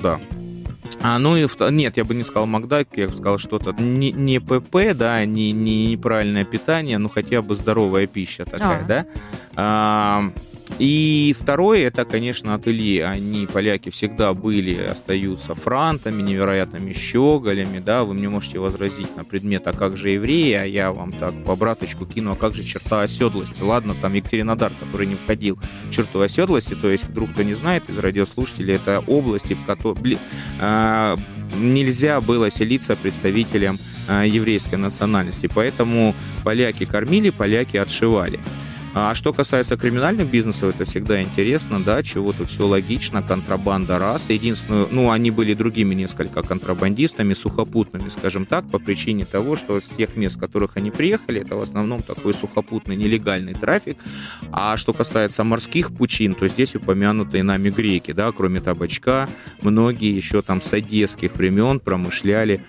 Да. 0.00 0.20
А, 1.00 1.18
ну 1.18 1.36
и 1.36 1.46
нет, 1.70 1.96
я 1.96 2.04
бы 2.04 2.14
не 2.14 2.24
сказал 2.24 2.46
Макдак, 2.46 2.88
я 2.96 3.08
бы 3.08 3.14
сказал 3.14 3.38
что-то 3.38 3.72
не, 3.72 4.12
не 4.12 4.40
ПП, 4.40 4.94
да, 4.94 5.24
не, 5.24 5.52
не 5.52 5.92
неправильное 5.92 6.44
питание, 6.44 6.98
но 6.98 7.08
хотя 7.08 7.42
бы 7.42 7.54
здоровая 7.54 8.06
пища 8.06 8.44
такая, 8.44 8.82
а. 8.82 8.84
да. 8.84 9.06
А, 9.54 10.32
и 10.78 11.34
второе, 11.38 11.86
это, 11.86 12.04
конечно, 12.04 12.54
ателье. 12.54 13.06
Они, 13.06 13.46
поляки, 13.46 13.90
всегда 13.90 14.34
были, 14.34 14.74
остаются 14.74 15.54
франтами, 15.54 16.22
невероятными 16.22 16.92
щеголями, 16.92 17.80
да, 17.80 18.04
вы 18.04 18.14
мне 18.14 18.28
можете 18.28 18.58
возразить 18.58 19.16
на 19.16 19.24
предмет, 19.24 19.66
а 19.66 19.72
как 19.72 19.96
же 19.96 20.10
евреи, 20.10 20.52
а 20.52 20.64
я 20.64 20.92
вам 20.92 21.12
так 21.12 21.44
по 21.44 21.56
браточку 21.56 22.06
кину, 22.06 22.32
а 22.32 22.36
как 22.36 22.54
же 22.54 22.62
черта 22.62 23.02
оседлости? 23.02 23.62
Ладно, 23.62 23.96
там 24.00 24.12
Екатеринодар, 24.14 24.72
который 24.78 25.06
не 25.06 25.16
входил 25.16 25.58
в 25.84 25.90
черту 25.90 26.20
оседлости, 26.20 26.74
то 26.74 26.88
есть, 26.88 27.04
вдруг 27.04 27.32
кто 27.32 27.42
не 27.42 27.54
знает 27.54 27.88
из 27.88 27.98
радиослушателей, 27.98 28.74
это 28.74 29.02
области, 29.06 29.54
в 29.54 29.64
которой 29.64 30.18
э, 30.60 31.16
нельзя 31.56 32.20
было 32.20 32.50
селиться 32.50 32.96
представителям 32.96 33.78
э, 34.08 34.24
еврейской 34.26 34.76
национальности, 34.76 35.50
поэтому 35.52 36.14
поляки 36.44 36.84
кормили, 36.84 37.30
поляки 37.30 37.76
отшивали. 37.76 38.40
А 39.00 39.14
что 39.14 39.32
касается 39.32 39.76
криминальных 39.76 40.28
бизнесов, 40.28 40.74
это 40.74 40.84
всегда 40.84 41.22
интересно, 41.22 41.80
да, 41.80 42.02
чего 42.02 42.32
тут 42.32 42.50
все 42.50 42.66
логично, 42.66 43.22
контрабанда 43.22 43.96
раз. 44.00 44.28
Единственное, 44.28 44.88
ну, 44.90 45.12
они 45.12 45.30
были 45.30 45.54
другими 45.54 45.94
несколько 45.94 46.42
контрабандистами, 46.42 47.32
сухопутными, 47.32 48.08
скажем 48.08 48.44
так, 48.44 48.68
по 48.68 48.80
причине 48.80 49.24
того, 49.24 49.56
что 49.56 49.80
с 49.80 49.88
тех 49.88 50.16
мест, 50.16 50.34
с 50.34 50.40
которых 50.40 50.76
они 50.76 50.90
приехали, 50.90 51.42
это 51.42 51.54
в 51.54 51.62
основном 51.62 52.02
такой 52.02 52.34
сухопутный 52.34 52.96
нелегальный 52.96 53.54
трафик. 53.54 53.98
А 54.50 54.76
что 54.76 54.92
касается 54.92 55.44
морских 55.44 55.92
пучин, 55.92 56.34
то 56.34 56.48
здесь 56.48 56.74
упомянутые 56.74 57.44
нами 57.44 57.70
греки, 57.70 58.10
да, 58.10 58.32
кроме 58.32 58.60
табачка, 58.60 59.28
многие 59.62 60.12
еще 60.12 60.42
там 60.42 60.60
с 60.60 60.72
одесских 60.72 61.36
времен 61.36 61.78
промышляли 61.78 62.64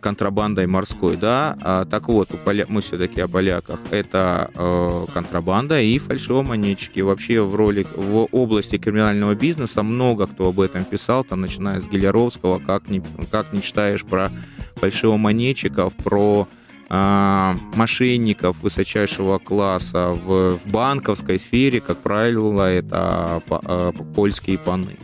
контрабандой 0.00 0.66
морской, 0.66 1.16
да. 1.16 1.56
А, 1.60 1.84
так 1.84 2.08
вот, 2.08 2.32
у 2.32 2.36
поля... 2.38 2.64
мы 2.68 2.80
все-таки 2.80 3.20
о 3.20 3.28
поляках. 3.28 3.80
Это 3.90 4.50
э, 4.54 5.06
контрабанда 5.12 5.80
и 5.80 5.98
фальшивомонетчики. 5.98 7.00
Вообще 7.00 7.42
в 7.42 7.54
роли 7.54 7.86
в 7.94 8.28
области 8.32 8.78
криминального 8.78 9.34
бизнеса 9.34 9.82
много 9.82 10.26
кто 10.26 10.48
об 10.48 10.60
этом 10.60 10.84
писал, 10.84 11.24
там 11.24 11.42
начиная 11.42 11.80
с 11.80 11.86
Геляровского, 11.86 12.58
как 12.58 12.88
не, 12.88 13.02
как 13.30 13.52
не 13.52 13.60
читаешь 13.60 14.04
про 14.04 14.30
фальшивомонетчиков, 14.76 15.94
про 15.94 16.48
э, 16.88 17.54
мошенников 17.74 18.62
высочайшего 18.62 19.38
класса 19.38 20.08
в, 20.08 20.56
в 20.56 20.66
банковской 20.70 21.38
сфере, 21.38 21.80
как 21.80 21.98
правило, 21.98 22.62
это 22.62 23.42
э, 23.48 23.92
польские 24.14 24.58
паны. 24.58 24.96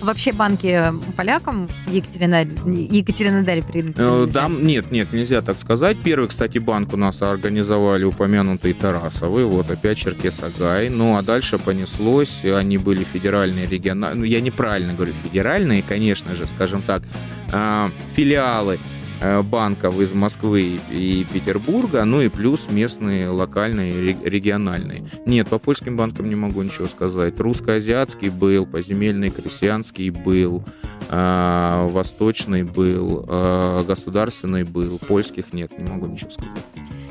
Вообще 0.00 0.32
банки 0.32 0.92
полякам 1.16 1.68
в 1.86 1.92
Екатеринодаре, 1.92 3.62
принадлежат? 3.62 4.32
Да, 4.32 4.48
нет, 4.48 4.90
нет, 4.90 5.12
нельзя 5.12 5.42
так 5.42 5.58
сказать. 5.58 5.96
Первый, 6.02 6.28
кстати, 6.28 6.58
банк 6.58 6.92
у 6.92 6.96
нас 6.96 7.22
организовали 7.22 8.04
упомянутый 8.04 8.72
Тарасовый, 8.72 9.44
вот 9.44 9.70
опять 9.70 9.98
Черкесагай. 9.98 10.88
Ну, 10.88 11.16
а 11.16 11.22
дальше 11.22 11.58
понеслось, 11.58 12.44
они 12.44 12.78
были 12.78 13.04
федеральные, 13.04 13.66
региональные, 13.66 14.20
ну, 14.20 14.24
я 14.24 14.40
неправильно 14.40 14.94
говорю, 14.94 15.12
федеральные, 15.24 15.82
конечно 15.82 16.34
же, 16.34 16.46
скажем 16.46 16.82
так, 16.82 17.02
а, 17.52 17.90
филиалы 18.14 18.78
Э, 18.78 18.97
банков 19.44 20.00
из 20.00 20.12
Москвы 20.12 20.80
и 20.90 21.26
Петербурга, 21.32 22.04
ну 22.04 22.20
и 22.20 22.28
плюс 22.28 22.68
местные, 22.70 23.28
локальные, 23.28 24.16
региональные. 24.24 25.04
Нет, 25.26 25.48
по 25.48 25.58
польским 25.58 25.96
банкам 25.96 26.28
не 26.28 26.36
могу 26.36 26.62
ничего 26.62 26.88
сказать. 26.88 27.38
Русско-азиатский 27.40 28.28
был, 28.28 28.66
поземельный 28.66 29.30
крестьянский 29.30 30.10
был, 30.10 30.64
э, 31.08 31.86
восточный 31.90 32.62
был, 32.62 33.24
э, 33.28 33.84
государственный 33.86 34.64
был, 34.64 34.98
польских 34.98 35.52
нет, 35.52 35.76
не 35.78 35.90
могу 35.90 36.06
ничего 36.06 36.30
сказать. 36.30 36.64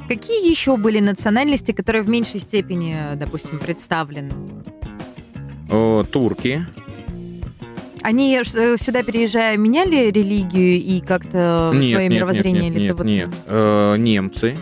Какие 0.08 0.50
еще 0.50 0.78
были 0.78 1.00
национальности, 1.00 1.74
которые 1.74 2.04
в 2.04 2.10
меньшей 2.10 2.40
степени, 2.40 2.96
допустим, 3.16 3.60
представлены? 3.60 4.32
Турки, 6.14 6.66
Они 8.04 8.36
э, 8.38 8.78
сюда 8.78 9.04
переезжая 9.04 9.58
меняли 9.58 10.10
религию 10.12 10.76
и 10.82 11.00
как-то 11.02 11.72
Нет, 11.74 11.92
свое 11.94 12.08
нет, 12.10 12.18
мировоззрение? 12.18 12.64
нет, 12.70 12.76
или 12.76 12.82
нет, 12.88 12.98
вот- 12.98 13.06
нет. 13.06 13.30
Э, 13.48 13.96
немцы. 13.98 14.56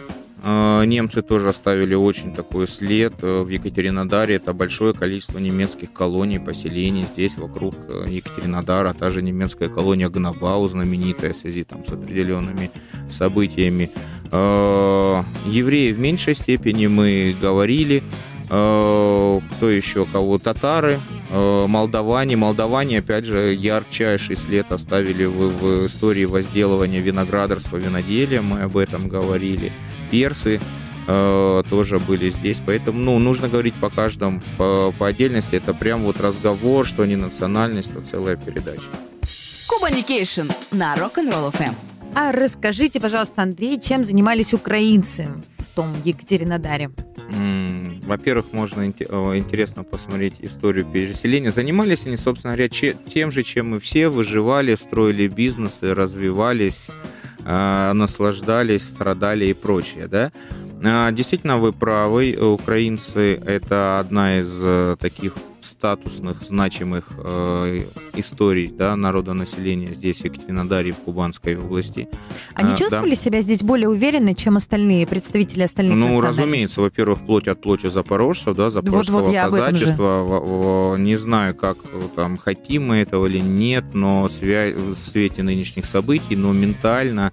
Э, 0.43 0.83
Немцы 0.85 1.21
тоже 1.23 1.49
оставили 1.49 1.95
очень 1.95 2.33
такой 2.35 2.67
след 2.67 3.13
э, 3.23 3.41
в 3.41 3.49
Екатеринодаре. 3.49 4.35
Это 4.35 4.53
большое 4.53 4.93
количество 4.93 5.39
немецких 5.39 5.91
колоний, 5.91 6.39
поселений 6.39 7.03
здесь, 7.05 7.35
вокруг 7.37 7.73
э, 7.89 8.05
Екатеринодара. 8.09 8.93
Та 8.93 9.09
же 9.09 9.21
немецкая 9.23 9.69
колония 9.69 10.07
Гнабау, 10.09 10.67
знаменитая 10.67 11.33
в 11.33 11.37
связи 11.37 11.63
там, 11.63 11.83
с 11.85 11.89
определенными 11.91 12.69
событиями. 13.09 13.89
Э, 14.31 15.23
Евреи 15.47 15.91
в 15.93 15.99
меньшей 15.99 16.35
степени 16.35 16.85
мы 16.87 17.35
говорили. 17.41 18.03
Э, 18.49 19.39
Кто 19.57 19.69
еще? 19.69 20.05
Кого? 20.05 20.37
Татары, 20.37 20.99
э, 20.99 21.14
молдаване. 21.31 22.35
Молдаване, 22.35 22.99
опять 22.99 23.25
же, 23.25 23.53
ярчайший 23.53 24.37
след 24.37 24.71
оставили 24.71 25.25
в, 25.25 25.49
в 25.49 25.85
истории 25.85 26.25
возделывания 26.25 26.99
виноградарства, 26.99 27.77
виноделия. 27.77 28.41
Мы 28.41 28.61
об 28.61 28.77
этом 28.77 29.07
говорили. 29.07 29.71
Персы 30.11 30.61
э, 31.07 31.63
тоже 31.69 31.99
были 31.99 32.29
здесь. 32.29 32.61
Поэтому, 32.65 32.99
ну, 32.99 33.19
нужно 33.19 33.49
говорить 33.49 33.75
по 33.75 33.89
каждому 33.89 34.41
по, 34.57 34.93
по 34.97 35.07
отдельности. 35.07 35.55
Это 35.55 35.73
прям 35.73 36.03
вот 36.03 36.19
разговор, 36.19 36.85
что 36.85 37.05
не 37.05 37.15
национальность, 37.15 37.93
то 37.93 38.01
целая 38.01 38.35
передача. 38.35 38.89
Кубаникейшн 39.67 40.49
на 40.71 40.95
Rock'n'Roll 40.95 41.51
FM. 41.53 41.73
А 42.13 42.31
расскажите, 42.31 43.01
пожалуйста, 43.01 43.41
Андрей, 43.41 43.79
чем 43.79 44.05
занимались 44.05 44.53
украинцы 44.53 45.27
в 45.57 45.75
том 45.75 45.87
Екатеринодаре? 46.05 46.89
Во-первых, 48.05 48.53
можно 48.53 48.81
э, 48.81 49.37
интересно 49.37 49.83
посмотреть 49.83 50.35
историю 50.39 50.85
переселения. 50.85 51.51
Занимались 51.51 52.05
они, 52.05 52.17
собственно 52.17 52.55
говоря, 52.55 52.69
тем 52.69 53.31
же, 53.31 53.43
чем 53.43 53.71
мы 53.71 53.79
все, 53.79 54.09
выживали, 54.09 54.75
строили 54.75 55.27
бизнесы, 55.27 55.93
развивались, 55.93 56.89
э, 57.43 57.91
наслаждались, 57.93 58.83
страдали 58.83 59.45
и 59.45 59.53
прочее, 59.53 60.07
да. 60.07 60.31
А, 60.83 61.11
Действительно, 61.11 61.57
вы 61.57 61.73
правы, 61.73 62.37
украинцы– 62.39 63.35
это 63.45 63.99
одна 63.99 64.39
из 64.39 64.59
э, 64.61 64.95
таких 64.99 65.33
статусных, 65.85 66.41
значимых 66.41 67.09
э, 67.15 67.83
историй 68.15 68.71
да, 68.75 68.95
народонаселения 68.95 69.93
здесь, 69.93 70.21
в 70.21 70.25
Екатеринодаре, 70.25 70.93
в 70.93 70.95
Кубанской 70.97 71.55
области. 71.57 72.07
Они 72.55 72.69
А, 72.69 72.71
да. 72.71 72.77
чувствовали 72.77 73.13
себя 73.13 73.41
здесь 73.41 73.61
более 73.61 73.87
уверенно, 73.89 74.33
чем 74.33 74.57
остальные 74.57 75.05
представители 75.05 75.61
остальных 75.61 75.95
Ну, 75.95 76.19
разумеется, 76.21 76.81
во-первых, 76.81 77.19
плоть 77.23 77.47
от 77.47 77.61
плоти 77.61 77.87
запорожцев, 77.87 78.55
да, 78.57 78.71
запорожского 78.71 79.29
этом 79.31 79.31
же. 79.31 79.49
казачества. 79.51 80.23
В- 80.23 80.95
в- 80.95 80.97
Не 80.97 81.17
знаю, 81.17 81.53
как 81.55 81.77
э, 81.83 82.07
там 82.15 82.37
хотим 82.37 82.87
мы 82.87 82.95
этого 82.97 83.27
или 83.27 83.37
нет, 83.39 83.85
но 83.93 84.27
связь 84.29 84.73
в 84.73 84.95
свете 84.95 85.43
нынешних 85.43 85.85
событий, 85.85 86.35
но 86.35 86.51
ментально, 86.51 87.31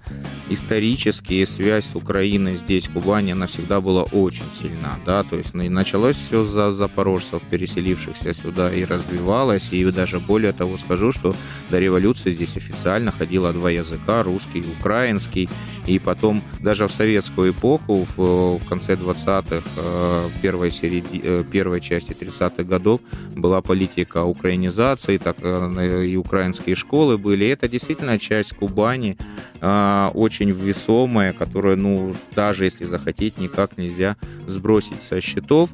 исторически 0.49 1.43
связь 1.45 1.85
с 1.89 1.95
Украиной 1.95 2.55
здесь, 2.55 2.87
в 2.87 2.93
Кубани, 2.93 3.31
она 3.31 3.47
всегда 3.47 3.81
была 3.81 4.03
очень 4.03 4.51
сильна, 4.51 4.99
да, 5.05 5.23
то 5.23 5.37
есть 5.37 5.53
началось 5.55 6.17
все 6.17 6.43
за 6.43 6.69
запорожцев, 6.71 7.41
переселившихся 7.49 8.29
сюда, 8.43 8.73
и 8.73 8.83
развивалось, 8.83 9.71
и 9.71 9.83
даже 9.91 10.19
более 10.19 10.51
того 10.51 10.77
скажу, 10.77 11.11
что 11.11 11.35
до 11.69 11.79
революции 11.79 12.31
здесь 12.31 12.57
официально 12.57 13.11
ходило 13.11 13.53
два 13.53 13.71
языка, 13.71 14.23
русский 14.23 14.59
и 14.59 14.71
украинский, 14.79 15.49
и 15.87 15.99
потом 15.99 16.43
даже 16.59 16.87
в 16.87 16.91
советскую 16.91 17.51
эпоху, 17.51 18.05
в, 18.15 18.59
конце 18.69 18.95
20-х, 18.95 19.63
э, 19.77 20.29
первой, 20.41 20.69
середи- 20.69 21.21
э, 21.23 21.43
первой 21.49 21.81
части 21.81 22.13
30-х 22.13 22.63
годов 22.63 23.01
была 23.35 23.61
политика 23.61 24.23
украинизации, 24.23 25.17
так 25.17 25.37
э, 25.41 26.05
и 26.05 26.17
украинские 26.17 26.75
школы 26.75 27.17
были. 27.17 27.45
И 27.45 27.49
это 27.49 27.67
действительно 27.67 28.19
часть 28.19 28.55
Кубани, 28.55 29.17
очень 29.61 30.51
весомая, 30.51 31.33
которую, 31.33 31.77
ну, 31.77 32.13
даже 32.35 32.65
если 32.65 32.85
захотеть, 32.85 33.37
никак 33.37 33.77
нельзя 33.77 34.17
сбросить 34.47 35.01
со 35.01 35.21
счетов. 35.21 35.69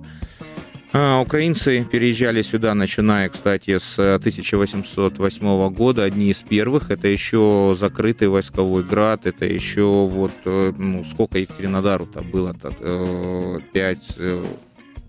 А, 0.91 1.21
Украинцы 1.21 1.85
переезжали 1.85 2.41
сюда, 2.41 2.73
начиная, 2.73 3.29
кстати, 3.29 3.77
с 3.77 3.99
1808 3.99 5.69
года, 5.69 6.03
одни 6.03 6.31
из 6.31 6.41
первых. 6.41 6.89
Это 6.89 7.07
еще 7.07 7.75
закрытый 7.77 8.27
войсковой 8.27 8.83
град, 8.83 9.27
это 9.27 9.45
еще 9.45 10.07
вот, 10.07 10.31
э, 10.45 10.73
ну, 10.75 11.03
сколько 11.05 11.37
Екатеринодару-то 11.37 12.21
было-то? 12.21 12.73
Э, 12.79 13.57
Пять, 13.71 14.15
э, 14.17 14.43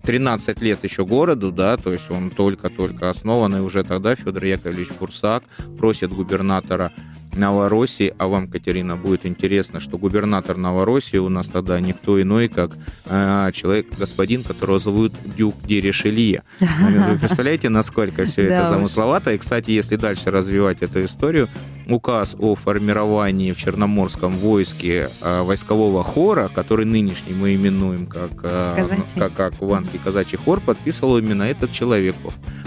13 0.03 0.61
лет 0.61 0.85
еще 0.85 1.07
городу, 1.07 1.51
да, 1.51 1.79
то 1.79 1.93
есть 1.93 2.11
он 2.11 2.31
только-только 2.31 3.09
основан, 3.09 3.57
и 3.57 3.61
уже 3.61 3.83
тогда 3.83 4.15
Федор 4.15 4.45
Яковлевич 4.45 4.91
Бурсак 4.99 5.45
просит 5.79 6.13
губернатора 6.13 6.93
Новороссии, 7.35 8.15
а 8.19 8.27
вам, 8.27 8.49
Катерина, 8.49 8.97
будет 8.97 9.27
интересно, 9.27 9.81
что 9.81 9.99
губернатор 9.99 10.57
Новороссии 10.57 11.19
у 11.19 11.29
нас 11.29 11.49
тогда 11.49 11.81
никто 11.81 12.21
иной, 12.21 12.49
как 12.49 12.73
э, 13.07 13.51
человек, 13.53 13.87
господин, 13.97 14.43
которого 14.43 14.79
зовут 14.79 15.13
Дюк 15.37 15.55
де 15.65 15.81
Ришелье. 15.81 16.43
Вы 16.61 17.19
представляете, 17.19 17.69
насколько 17.69 18.25
все 18.25 18.43
это 18.43 18.65
замысловато? 18.69 19.33
И, 19.33 19.39
кстати, 19.39 19.71
если 19.71 19.97
дальше 19.97 20.31
развивать 20.31 20.83
эту 20.83 21.03
историю, 21.03 21.49
указ 21.93 22.37
о 22.39 22.55
формировании 22.55 23.53
в 23.53 23.59
Черноморском 23.59 24.33
войске 24.33 25.11
э, 25.21 25.43
войскового 25.43 26.03
хора, 26.03 26.51
который 26.55 26.87
нынешний 26.87 27.35
мы 27.35 27.55
именуем 27.55 28.07
как, 28.07 28.33
э, 28.43 28.75
Казачий. 28.77 29.19
как, 29.19 29.35
как 29.35 29.57
Кубанский 29.57 30.01
казачий 30.03 30.39
хор, 30.39 30.61
подписывал 30.61 31.19
именно 31.19 31.45
этот 31.45 31.73
человек, 31.73 32.17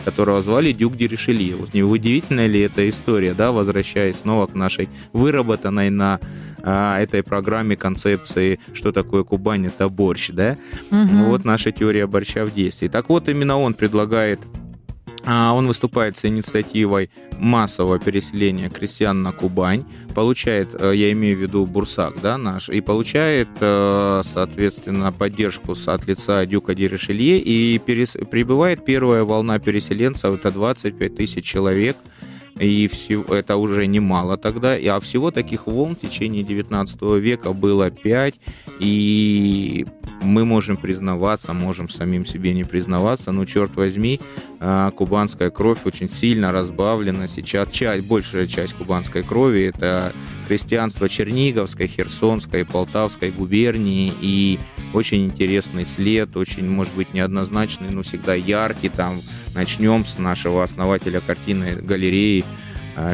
которого 0.06 0.42
звали 0.42 0.72
Дюк 0.72 0.96
де 0.96 1.08
Ришелье. 1.08 1.56
Вот 1.56 1.74
не 1.74 1.84
удивительная 1.84 2.48
ли 2.48 2.62
эта 2.62 2.88
история, 2.90 3.34
да, 3.34 3.52
возвращаясь 3.52 4.18
снова 4.18 4.48
к 4.48 4.54
нашей 4.54 4.90
выработанной 5.12 5.90
на 5.90 6.20
а, 6.64 7.00
этой 7.00 7.24
программе 7.24 7.76
концепции, 7.76 8.60
что 8.74 8.92
такое 8.92 9.24
Кубань, 9.24 9.68
это 9.68 9.90
борщ, 9.90 10.30
да? 10.32 10.58
Мгм. 10.92 11.26
Вот 11.26 11.44
наша 11.44 11.72
теория 11.72 12.08
борща 12.08 12.46
в 12.46 12.54
действии. 12.54 12.88
Так 12.88 13.10
вот, 13.10 13.28
именно 13.28 13.60
он 13.60 13.74
предлагает 13.74 14.40
он 15.26 15.68
выступает 15.68 16.18
с 16.18 16.26
инициативой 16.26 17.10
массового 17.40 18.00
переселения 18.00 18.70
крестьян 18.70 19.24
на 19.24 19.32
Кубань, 19.32 19.86
получает, 20.14 20.70
э, 20.78 20.94
я 20.96 21.12
имею 21.14 21.38
в 21.38 21.42
виду 21.42 21.66
Бурсак, 21.66 22.20
да, 22.22 22.38
наш, 22.38 22.70
и 22.70 22.82
получает, 22.82 23.48
э, 23.60 24.22
соответственно, 24.26 25.12
поддержку 25.12 25.76
от 25.86 26.08
лица 26.08 26.46
Дюка 26.46 26.76
Диришелье, 26.76 27.40
и 27.40 27.78
перес- 27.80 28.26
прибывает 28.26 28.86
первая 28.86 29.24
волна 29.24 29.60
переселенцев, 29.60 30.36
это 30.36 30.52
25 30.52 31.16
тысяч 31.16 31.46
человек, 31.46 31.98
и 32.60 32.88
всего, 32.88 33.36
это 33.36 33.58
уже 33.58 33.88
немало 33.88 34.38
тогда, 34.38 34.76
а 34.76 35.00
всего 35.00 35.32
таких 35.32 35.68
волн 35.68 35.96
в 35.96 36.00
течение 36.00 36.44
19 36.44 37.02
века 37.20 37.54
было 37.54 37.90
5, 37.90 38.36
и 38.80 39.86
мы 40.22 40.46
можем 40.46 40.78
признаваться, 40.78 41.54
можем 41.54 41.90
самим 41.90 42.26
себе 42.26 42.54
не 42.54 42.64
признаваться, 42.64 43.32
но, 43.32 43.46
черт 43.46 43.76
возьми, 43.76 44.20
а, 44.60 44.92
кубанская 44.92 45.50
кровь 45.50 45.80
очень 45.86 46.10
сильно 46.10 46.52
разбавлена 46.52 47.28
сейчас. 47.28 47.70
Часть, 47.70 48.08
большая 48.08 48.48
часть 48.48 48.74
кубанской 48.74 49.24
крови– 49.24 49.64
это 49.76 50.14
крестьянство 50.44 51.10
Черниговской, 51.10 51.88
Херсонской, 51.88 52.66
Полтавской 52.66 53.32
губернии, 53.32 54.14
и 54.22 54.60
очень 54.94 55.26
интересный 55.26 55.86
след, 55.86 56.36
очень, 56.38 56.70
может 56.70 56.94
быть, 56.94 57.14
неоднозначный, 57.14 57.90
но 57.90 58.04
всегда 58.04 58.34
яркий. 58.34 58.90
Там 58.90 59.22
начнем 59.56 60.06
с 60.06 60.20
нашего 60.20 60.64
основателя 60.64 61.20
картины 61.22 61.76
галереи 61.76 62.46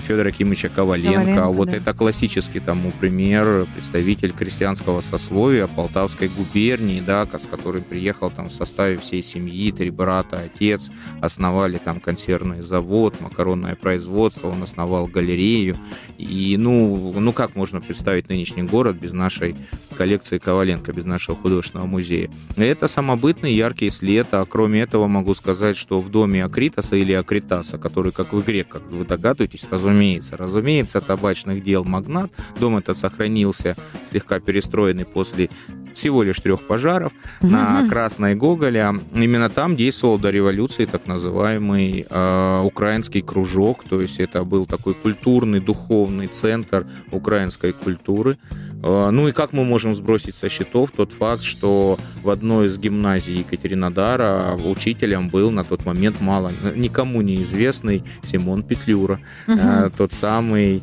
Федора 0.01 0.31
Кимовича 0.31 0.69
Коваленко. 0.69 1.19
Коваленко, 1.19 1.47
вот 1.47 1.69
да. 1.69 1.77
это 1.77 1.93
классический 1.93 2.59
тому 2.59 2.91
пример, 2.91 3.67
представитель 3.73 4.31
крестьянского 4.31 5.01
сословия 5.01 5.67
Полтавской 5.67 6.27
губернии, 6.27 6.99
да, 6.99 7.25
с 7.25 7.45
которым 7.45 7.83
приехал 7.83 8.29
там 8.29 8.49
в 8.49 8.53
составе 8.53 8.97
всей 8.97 9.23
семьи, 9.23 9.71
три 9.71 9.89
брата, 9.89 10.41
отец, 10.45 10.89
основали 11.21 11.77
там 11.77 11.99
консервный 11.99 12.61
завод, 12.61 13.19
макаронное 13.21 13.75
производство, 13.75 14.47
он 14.47 14.63
основал 14.63 15.07
галерею. 15.07 15.77
И, 16.17 16.55
ну, 16.57 17.13
ну 17.17 17.33
как 17.33 17.55
можно 17.55 17.81
представить 17.81 18.29
нынешний 18.29 18.63
город 18.63 18.97
без 18.97 19.13
нашей 19.13 19.55
коллекции 19.99 20.37
Коваленко, 20.37 20.93
без 20.93 21.03
нашего 21.03 21.35
художественного 21.35 21.85
музея? 21.85 22.31
Это 22.55 22.87
самобытный 22.87 23.53
яркий 23.53 23.89
след, 23.89 24.27
а 24.31 24.45
кроме 24.45 24.79
этого 24.79 25.07
могу 25.07 25.33
сказать, 25.33 25.75
что 25.75 25.99
в 25.99 26.09
доме 26.09 26.45
Акритаса 26.45 26.95
или 26.95 27.11
Акритаса, 27.11 27.77
который, 27.77 28.13
как 28.13 28.31
в 28.31 28.39
игре, 28.39 28.63
как 28.63 28.83
вы 28.89 29.03
догадываетесь, 29.03 29.67
разумеется, 29.69 30.37
разумеется, 30.37 31.01
табачных 31.01 31.61
дел 31.65 31.83
магнат, 31.83 32.31
дом 32.61 32.77
этот 32.77 32.97
сохранился, 32.97 33.75
слегка 34.09 34.39
перестроенный 34.39 35.03
после 35.03 35.49
всего 35.93 36.23
лишь 36.23 36.39
трех 36.39 36.61
пожаров 36.61 37.11
на 37.41 37.85
Красной 37.89 38.35
Гоголя. 38.35 38.95
Именно 39.13 39.49
там 39.49 39.75
действовал 39.75 40.17
до 40.17 40.29
революции 40.29 40.85
так 40.85 41.07
называемый 41.07 42.05
э, 42.09 42.61
украинский 42.63 43.21
кружок, 43.21 43.83
то 43.83 43.99
есть 43.99 44.19
это 44.21 44.45
был 44.45 44.65
такой 44.65 44.93
культурный, 44.93 45.59
духовный 45.59 46.27
центр 46.27 46.87
украинской 47.11 47.73
культуры. 47.73 48.37
Э, 48.81 49.09
ну 49.09 49.27
и 49.27 49.31
как 49.31 49.51
мы 49.51 49.65
можем 49.65 49.88
сбросить 49.93 50.35
со 50.35 50.49
счетов 50.49 50.91
тот 50.95 51.11
факт, 51.11 51.43
что 51.43 51.97
в 52.23 52.29
одной 52.29 52.67
из 52.67 52.77
гимназий 52.77 53.37
Екатеринодара 53.37 54.55
учителем 54.55 55.29
был 55.29 55.51
на 55.51 55.63
тот 55.63 55.85
момент 55.85 56.21
мало, 56.21 56.51
никому 56.75 57.21
неизвестный 57.21 58.03
Симон 58.23 58.63
Петлюра, 58.63 59.19
угу. 59.47 59.91
тот 59.97 60.13
самый 60.13 60.81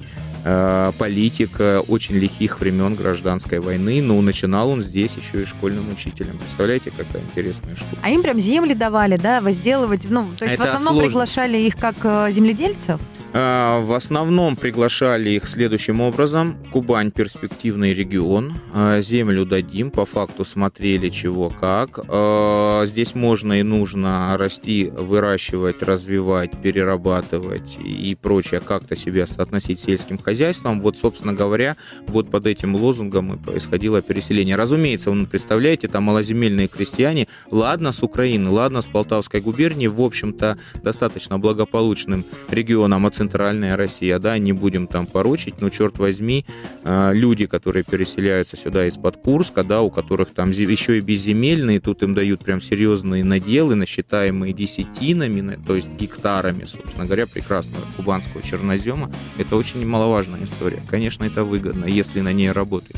Э, 0.48 0.92
политик 0.96 1.58
очень 1.88 2.14
лихих 2.14 2.60
времен 2.60 2.94
гражданской 2.94 3.58
войны, 3.58 4.00
но 4.00 4.20
начинал 4.20 4.70
он 4.70 4.80
здесь 4.80 5.12
еще 5.16 5.42
и 5.42 5.44
школьным 5.44 5.90
учителем. 5.90 6.38
Представляете, 6.38 6.92
какая 6.96 7.20
интересная 7.22 7.74
штука. 7.74 7.96
А 8.00 8.10
им 8.10 8.22
прям 8.22 8.38
земли 8.38 8.74
давали, 8.74 9.16
да, 9.16 9.40
возделывать, 9.40 10.06
ну, 10.08 10.28
то 10.38 10.44
есть 10.44 10.54
Это 10.54 10.62
в 10.62 10.66
основном 10.66 10.94
сложно. 10.94 11.08
приглашали 11.08 11.58
их 11.58 11.76
как 11.76 11.96
э, 12.04 12.30
земледельцев? 12.30 13.00
А, 13.38 13.80
в 13.80 13.92
основном 13.92 14.56
приглашали 14.56 15.28
их 15.28 15.46
следующим 15.46 16.00
образом. 16.00 16.56
Кубань– 16.72 17.10
перспективный 17.14 17.92
регион. 17.92 18.54
А, 18.72 19.02
землю 19.02 19.44
дадим, 19.44 19.90
по 19.90 20.06
факту 20.06 20.42
смотрели 20.46 21.10
чего 21.10 21.50
как. 21.50 22.00
А, 22.08 22.86
здесь 22.86 23.14
можно 23.14 23.60
и 23.60 23.62
нужно 23.62 24.34
расти, 24.38 24.90
выращивать, 24.90 25.82
развивать, 25.82 26.52
перерабатывать 26.62 27.76
и 27.78 28.14
прочее, 28.14 28.60
как-то 28.60 28.96
себя 28.96 29.26
соотносить 29.26 29.80
с 29.80 29.84
сельским 29.84 30.16
хозяйством. 30.16 30.80
Вот, 30.80 30.96
собственно 30.96 31.34
говоря, 31.34 31.76
вот 32.06 32.30
под 32.30 32.46
этим 32.46 32.74
лозунгом 32.74 33.34
и 33.34 33.36
происходило 33.36 34.00
переселение. 34.00 34.56
Разумеется, 34.56 35.10
вы 35.10 35.26
представляете, 35.26 35.88
там 35.88 36.04
малоземельные 36.04 36.68
крестьяне, 36.68 37.28
ладно 37.50 37.92
с 37.92 38.02
Украины, 38.02 38.48
ладно 38.48 38.80
с 38.80 38.86
Полтавской 38.86 39.42
губернии, 39.42 39.88
в 39.88 40.00
общем-то, 40.00 40.56
достаточно 40.82 41.38
благополучным 41.38 42.24
регионом 42.48 43.04
от 43.04 43.25
центральная 43.26 43.76
Россия, 43.76 44.20
да, 44.20 44.38
не 44.38 44.52
будем 44.52 44.86
там 44.86 45.04
порочить, 45.04 45.60
но, 45.60 45.68
черт 45.68 45.98
возьми, 45.98 46.46
а, 46.84 47.10
люди, 47.10 47.46
которые 47.46 47.82
переселяются 47.82 48.56
сюда 48.56 48.86
из-под 48.86 49.16
Курска, 49.16 49.64
да, 49.64 49.82
у 49.82 49.90
которых 49.90 50.32
там 50.32 50.50
еще 50.52 50.98
и 50.98 51.00
безземельные, 51.00 51.80
тут 51.80 52.04
им 52.04 52.14
дают 52.14 52.44
прям 52.44 52.60
серьезные 52.60 53.24
наделы, 53.24 53.74
насчитаемые 53.74 54.52
десятинами, 54.52 55.58
то 55.66 55.74
есть 55.74 55.88
гектарами, 55.88 56.66
собственно 56.66 57.04
говоря, 57.04 57.26
прекрасного 57.26 57.82
кубанского 57.96 58.42
чернозема. 58.42 59.10
Это 59.38 59.56
очень 59.56 59.80
немаловажная 59.80 60.44
история. 60.44 60.82
Конечно, 60.88 61.24
это 61.24 61.42
выгодно, 61.42 61.86
если 61.86 62.20
на 62.20 62.32
ней 62.32 62.52
работать. 62.52 62.96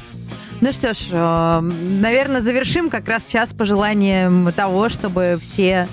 Ну 0.60 0.72
что 0.72 0.92
ж, 0.92 0.98
э, 1.12 1.60
наверное, 1.60 2.42
завершим 2.42 2.90
как 2.90 3.08
раз 3.08 3.26
час 3.26 3.54
пожеланием 3.54 4.52
того, 4.52 4.90
чтобы 4.90 5.38
все 5.40 5.88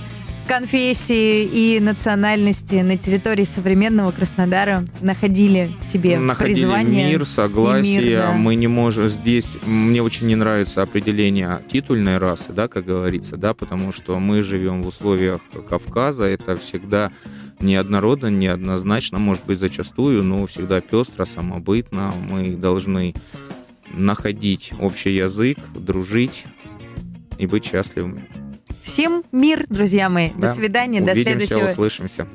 конфессии 0.45 1.43
и 1.43 1.79
национальности 1.79 2.75
на 2.75 2.97
территории 2.97 3.43
современного 3.43 4.11
Краснодара 4.11 4.85
находили 5.01 5.71
себе 5.81 6.19
находили 6.19 6.55
призвание. 6.55 7.09
мир, 7.09 7.25
согласие. 7.25 8.01
Мир, 8.01 8.19
да. 8.19 8.31
Мы 8.33 8.55
не 8.55 8.67
можем 8.67 9.07
здесь... 9.09 9.57
Мне 9.65 10.01
очень 10.01 10.27
не 10.27 10.35
нравится 10.35 10.81
определение 10.81 11.61
титульной 11.71 12.17
расы, 12.17 12.53
да, 12.53 12.67
как 12.67 12.85
говорится, 12.85 13.37
да, 13.37 13.53
потому 13.53 13.91
что 13.91 14.19
мы 14.19 14.41
живем 14.41 14.83
в 14.83 14.87
условиях 14.87 15.41
Кавказа, 15.69 16.25
это 16.25 16.55
всегда 16.57 17.11
неоднородно, 17.59 18.27
неоднозначно, 18.27 19.17
может 19.17 19.45
быть, 19.45 19.59
зачастую, 19.59 20.23
но 20.23 20.45
всегда 20.45 20.81
пестро, 20.81 21.25
самобытно. 21.25 22.13
Мы 22.29 22.55
должны 22.55 23.13
находить 23.91 24.71
общий 24.79 25.15
язык, 25.15 25.57
дружить 25.73 26.45
и 27.37 27.47
быть 27.47 27.65
счастливыми. 27.65 28.44
Всем 28.85 29.23
мир, 29.31 29.65
друзья 29.67 30.09
мои. 30.09 30.29
Да. 30.37 30.49
До 30.49 30.53
свидания, 30.53 31.01
Увидимся, 31.01 31.23
до 31.23 31.45
следующего. 31.45 31.71
услышимся. 31.71 32.27